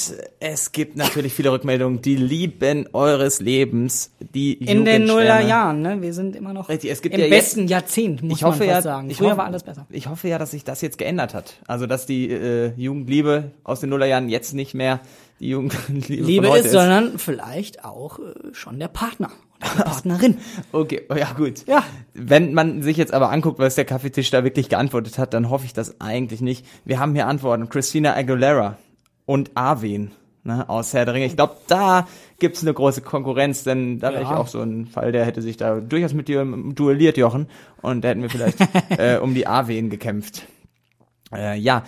[0.40, 5.05] es gibt natürlich viele Rückmeldungen, die lieben eures Lebens, die In den.
[5.06, 6.02] Nullerjahren, ne?
[6.02, 8.59] Wir sind immer noch Richtig, es gibt im ja jetzt- besten Jahrzehnt, muss Ich hoffe
[8.60, 9.09] man ja, sagen.
[9.10, 9.86] ich Früher hoffe, war alles besser.
[9.90, 11.60] Ich hoffe ja, dass sich das jetzt geändert hat.
[11.66, 15.01] Also, dass die äh, Jugendliebe aus den Nullerjahren jetzt nicht mehr
[15.40, 18.22] die Jugendliebe Liebe heute ist, sondern vielleicht auch äh,
[18.52, 20.39] schon der Partner Partnerin.
[20.72, 21.66] Okay, oh ja gut.
[21.66, 21.82] Ja.
[22.14, 25.64] Wenn man sich jetzt aber anguckt, was der Kaffeetisch da wirklich geantwortet hat, dann hoffe
[25.64, 26.64] ich das eigentlich nicht.
[26.85, 27.68] Wir haben hier Antworten.
[27.68, 28.78] Christina Aguilera
[29.26, 30.12] und Arwen
[30.44, 31.26] ne, aus Herr der Ringe.
[31.26, 32.06] Ich glaube, da
[32.39, 34.36] gibt's eine große Konkurrenz, denn da wäre ich Ja.
[34.36, 37.48] auch so ein Fall, der hätte sich da durchaus mit dir duelliert, Jochen.
[37.82, 38.59] Und da hätten wir vielleicht
[38.98, 40.47] äh, um die Arwen gekämpft.
[41.32, 41.85] Äh, ja,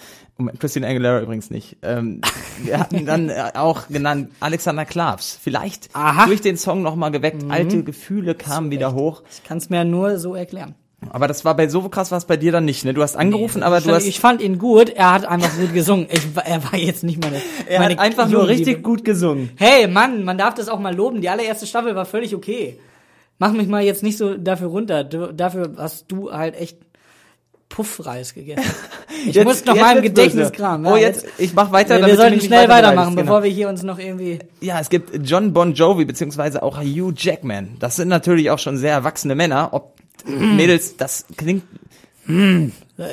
[0.58, 1.76] Christina Aguilera übrigens nicht.
[1.82, 2.20] Ähm,
[2.62, 5.38] wir hatten dann äh, auch genannt Alexander Klavs.
[5.40, 6.26] Vielleicht Aha.
[6.26, 7.44] durch den Song nochmal geweckt.
[7.48, 9.22] Alte Gefühle kamen wieder hoch.
[9.30, 10.74] Ich kann es mir nur so erklären.
[11.08, 12.92] Aber das war bei so krass war es bei dir dann nicht, ne?
[12.92, 16.06] Du hast angerufen, aber du hast ich fand ihn gut, er hat einfach gut gesungen.
[16.10, 19.50] Ich, er war jetzt nicht meine, er meine hat einfach nur richtig gut gesungen.
[19.56, 21.22] Hey, Mann, man darf das auch mal loben.
[21.22, 22.78] Die allererste Staffel war völlig okay.
[23.38, 25.02] Mach mich mal jetzt nicht so dafür runter.
[25.04, 26.76] Du, dafür hast du halt echt
[27.70, 28.62] Puffreis gegessen.
[29.26, 30.90] Ich Jetzt- muss noch mal im Gedächtnis kramen.
[30.90, 32.00] Oh, jetzt ich mach weiter.
[32.00, 34.38] wir, wir sollten schnell weiter weitermachen, beleidigst, bevor wir hier uns noch irgendwie.
[34.62, 37.76] Ja, es gibt John Bon Jovi beziehungsweise auch Hugh Jackman.
[37.80, 39.70] Das sind natürlich auch schon sehr erwachsene Männer.
[39.72, 41.64] Ob Mädels, das klingt.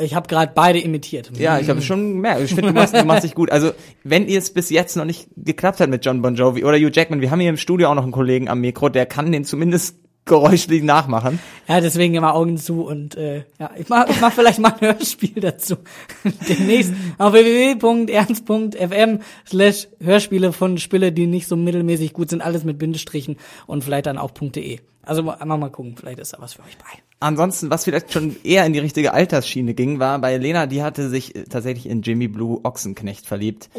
[0.01, 1.31] Ich habe gerade beide imitiert.
[1.37, 2.41] Ja, ich habe schon gemerkt.
[2.41, 3.51] Ich finde, du machst, du machst dich gut.
[3.51, 3.71] Also,
[4.03, 6.91] wenn ihr es bis jetzt noch nicht geklappt hat mit John Bon Jovi oder Hugh
[6.93, 9.43] Jackman, wir haben hier im Studio auch noch einen Kollegen am Mikro, der kann den
[9.43, 9.97] zumindest
[10.27, 11.39] geräuschlich nachmachen.
[11.67, 14.81] Ja, deswegen immer Augen zu und äh, ja, ich mach, ich mach vielleicht mal ein
[14.81, 15.77] Hörspiel dazu.
[16.49, 22.77] Demnächst auf www.ernst.fm slash Hörspiele von Spiele, die nicht so mittelmäßig gut sind, alles mit
[22.77, 24.79] Bindestrichen und vielleicht dann auch .de.
[25.03, 27.01] Also mal, mal gucken, vielleicht ist da was für euch bei.
[27.19, 31.09] Ansonsten, was vielleicht schon eher in die richtige Altersschiene ging, war bei Lena, die hatte
[31.09, 33.69] sich äh, tatsächlich in Jimmy Blue Ochsenknecht verliebt.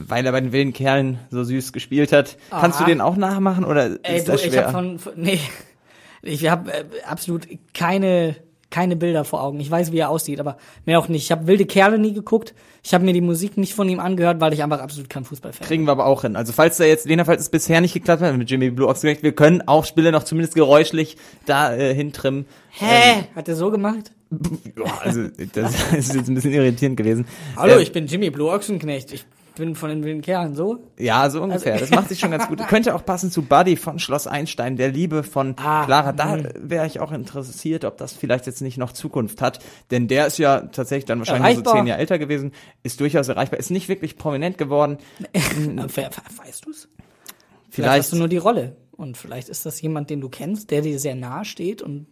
[0.00, 2.36] Weil er bei den wilden Kerlen so süß gespielt hat.
[2.50, 2.90] Kannst du Aha.
[2.90, 4.66] den auch nachmachen oder Ey, ist du, das ich schwer?
[4.66, 5.40] habe von, von nee,
[6.22, 8.36] ich habe äh, absolut keine
[8.70, 9.60] keine Bilder vor Augen.
[9.60, 11.24] Ich weiß, wie er aussieht, aber mehr auch nicht.
[11.24, 12.54] Ich habe wilde Kerle nie geguckt.
[12.82, 15.60] Ich habe mir die Musik nicht von ihm angehört, weil ich einfach absolut kein Fußballfan
[15.60, 15.68] bin.
[15.68, 16.36] Kriegen wir aber auch hin.
[16.36, 19.22] Also falls da jetzt, Lena, falls es bisher nicht geklappt hat mit Jimmy Blue Ochsenknecht,
[19.22, 21.16] wir können auch Spiele noch zumindest geräuschlich
[21.46, 22.44] da äh, hintrimmen.
[22.70, 23.24] Hä?
[23.34, 24.12] Hat er so gemacht?
[24.76, 25.22] Ja, also
[25.54, 27.26] das ist jetzt ein bisschen irritierend gewesen.
[27.56, 29.10] Hallo, Ähm, ich bin Jimmy Blue Ochsenknecht.
[29.12, 29.24] Ich
[29.58, 30.78] bin von den wilden Kerlen, so?
[30.98, 31.74] Ja, so ungefähr.
[31.74, 32.58] Also- das macht sich schon ganz gut.
[32.68, 36.12] Könnte auch passen zu Buddy von Schloss Einstein, der Liebe von Ah, Clara.
[36.12, 39.58] Da wäre ich auch interessiert, ob das vielleicht jetzt nicht noch Zukunft hat.
[39.90, 41.74] Denn der ist ja tatsächlich dann wahrscheinlich so Erreichbar.
[41.76, 42.52] zehn Jahre älter gewesen,
[42.82, 44.98] ist durchaus erreichbar, ist nicht wirklich prominent geworden.
[45.32, 46.10] We-
[46.44, 46.88] weißt du's?
[46.88, 48.76] Vielleicht Vielleicht, hast du nur die Rolle.
[48.96, 52.06] Und vielleicht ist das jemand, den du kennst, der dir sehr nahe steht und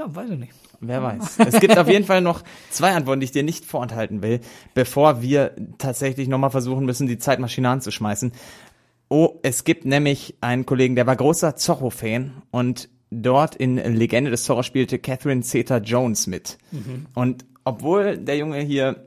[0.00, 0.52] ja, weiß ich nicht.
[0.80, 1.38] wer weiß.
[1.46, 4.40] Es gibt auf jeden Fall noch zwei Antworten, die ich dir nicht vorenthalten will,
[4.72, 8.32] bevor wir tatsächlich nochmal versuchen müssen, die Zeitmaschine anzuschmeißen.
[9.08, 14.44] Oh, es gibt nämlich einen Kollegen, der war großer Zorro-Fan und dort in Legende des
[14.44, 16.58] Zorro spielte Catherine Zeta-Jones mit.
[17.14, 19.04] Und obwohl der Junge hier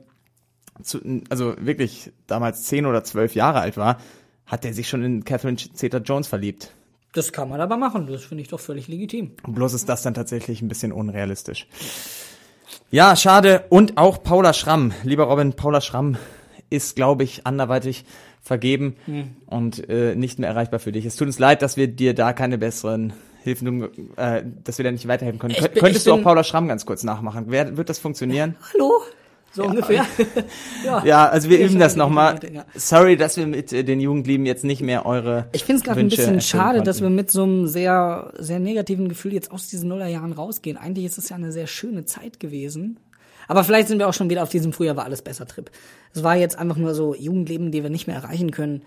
[0.82, 1.00] zu,
[1.30, 3.98] also wirklich damals zehn oder zwölf Jahre alt war,
[4.46, 6.70] hat er sich schon in Catherine Zeta-Jones verliebt.
[7.14, 8.06] Das kann man aber machen.
[8.06, 9.32] Das finde ich doch völlig legitim.
[9.46, 11.66] Bloß ist das dann tatsächlich ein bisschen unrealistisch.
[12.90, 13.64] Ja, schade.
[13.70, 14.92] Und auch Paula Schramm.
[15.04, 16.16] Lieber Robin, Paula Schramm
[16.70, 18.04] ist, glaube ich, anderweitig
[18.42, 18.96] vergeben
[19.46, 21.06] und äh, nicht mehr erreichbar für dich.
[21.06, 23.12] Es tut uns leid, dass wir dir da keine besseren
[23.42, 25.54] Hilfen, äh, dass wir da nicht weiterhelfen können.
[25.54, 27.46] Bin- Könntest du auch Paula Schramm ganz kurz nachmachen?
[27.48, 28.56] Wer, wird das funktionieren?
[28.74, 28.90] Hallo?
[29.54, 30.04] So ungefähr.
[31.04, 32.40] Ja, also wir Ja, üben das nochmal.
[32.52, 32.64] Ja.
[32.74, 36.00] Sorry, dass wir mit äh, den Jugendlieben jetzt nicht mehr eure Ich finde es gerade
[36.00, 37.16] ein bisschen schade, dass wir konnten.
[37.16, 40.76] mit so einem sehr, sehr negativen Gefühl jetzt aus diesen Nullerjahren rausgehen.
[40.76, 42.98] Eigentlich ist es ja eine sehr schöne Zeit gewesen.
[43.46, 45.70] Aber vielleicht sind wir auch schon wieder auf diesem Früher war alles besser Trip.
[46.12, 48.82] Es war jetzt einfach nur so Jugendleben, die wir nicht mehr erreichen können.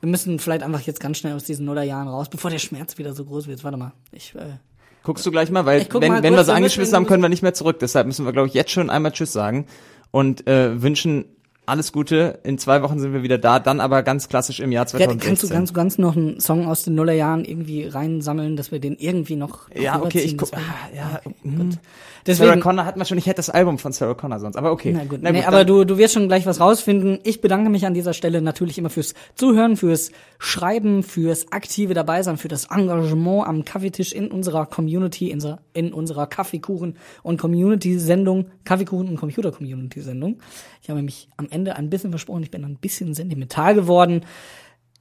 [0.00, 3.14] Wir müssen vielleicht einfach jetzt ganz schnell aus diesen Nullerjahren raus, bevor der Schmerz wieder
[3.14, 3.64] so groß wird.
[3.64, 4.58] Warte mal, ich äh,
[5.02, 7.42] Guckst du gleich mal, weil wenn, mal wenn wir so angeschmissen haben, können wir nicht
[7.42, 7.78] mehr zurück.
[7.80, 9.66] Deshalb müssen wir, glaube ich, jetzt schon einmal Tschüss sagen
[10.12, 11.24] und äh, wünschen
[11.66, 12.40] alles Gute.
[12.44, 15.28] In zwei Wochen sind wir wieder da, dann aber ganz klassisch im Jahr Ja, 2016.
[15.28, 18.96] kannst du ganz, ganz noch einen Song aus den Nullerjahren irgendwie reinsammeln, dass wir den
[18.96, 20.50] irgendwie noch noch ja, okay, ich guck.
[20.52, 20.60] Ah,
[20.94, 21.78] ja, okay,
[22.24, 22.36] gut.
[22.36, 24.70] Sarah Deswegen, Connor hat man schon, ich hätte das Album von Sarah Connor sonst, aber
[24.72, 24.92] okay.
[24.96, 27.18] na gut, Na nee, gut, aber dann- du, du wirst schon gleich was rausfinden.
[27.24, 32.22] Ich bedanke mich an dieser Stelle natürlich immer fürs Zuhören, fürs Schreiben, fürs aktive dabei
[32.22, 37.40] sein, für das Engagement am Kaffeetisch in unserer Community, in, unserer- in unserer Kaffeekuchen- und
[37.40, 40.38] Community-Sendung, Kaffeekuchen- und Computer-Community-Sendung.
[40.82, 44.24] Ich habe mich am Ende ein bisschen versprochen, ich bin ein bisschen sentimental geworden.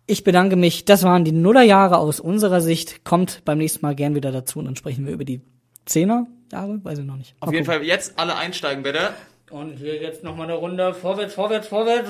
[0.08, 0.84] Ich bedanke mich.
[0.86, 3.06] Das waren die Nullerjahre aus unserer Sicht.
[3.06, 5.42] Kommt beim nächsten Mal gern wieder dazu und dann sprechen wir über die
[6.52, 6.84] Zehnerjahre.
[6.84, 7.36] Weiß ich noch nicht.
[7.40, 9.10] Auf jeden Fall jetzt alle einsteigen, bitte.
[9.50, 10.94] Und hier jetzt nochmal eine Runde.
[10.94, 12.10] Vorwärts, vorwärts, vorwärts.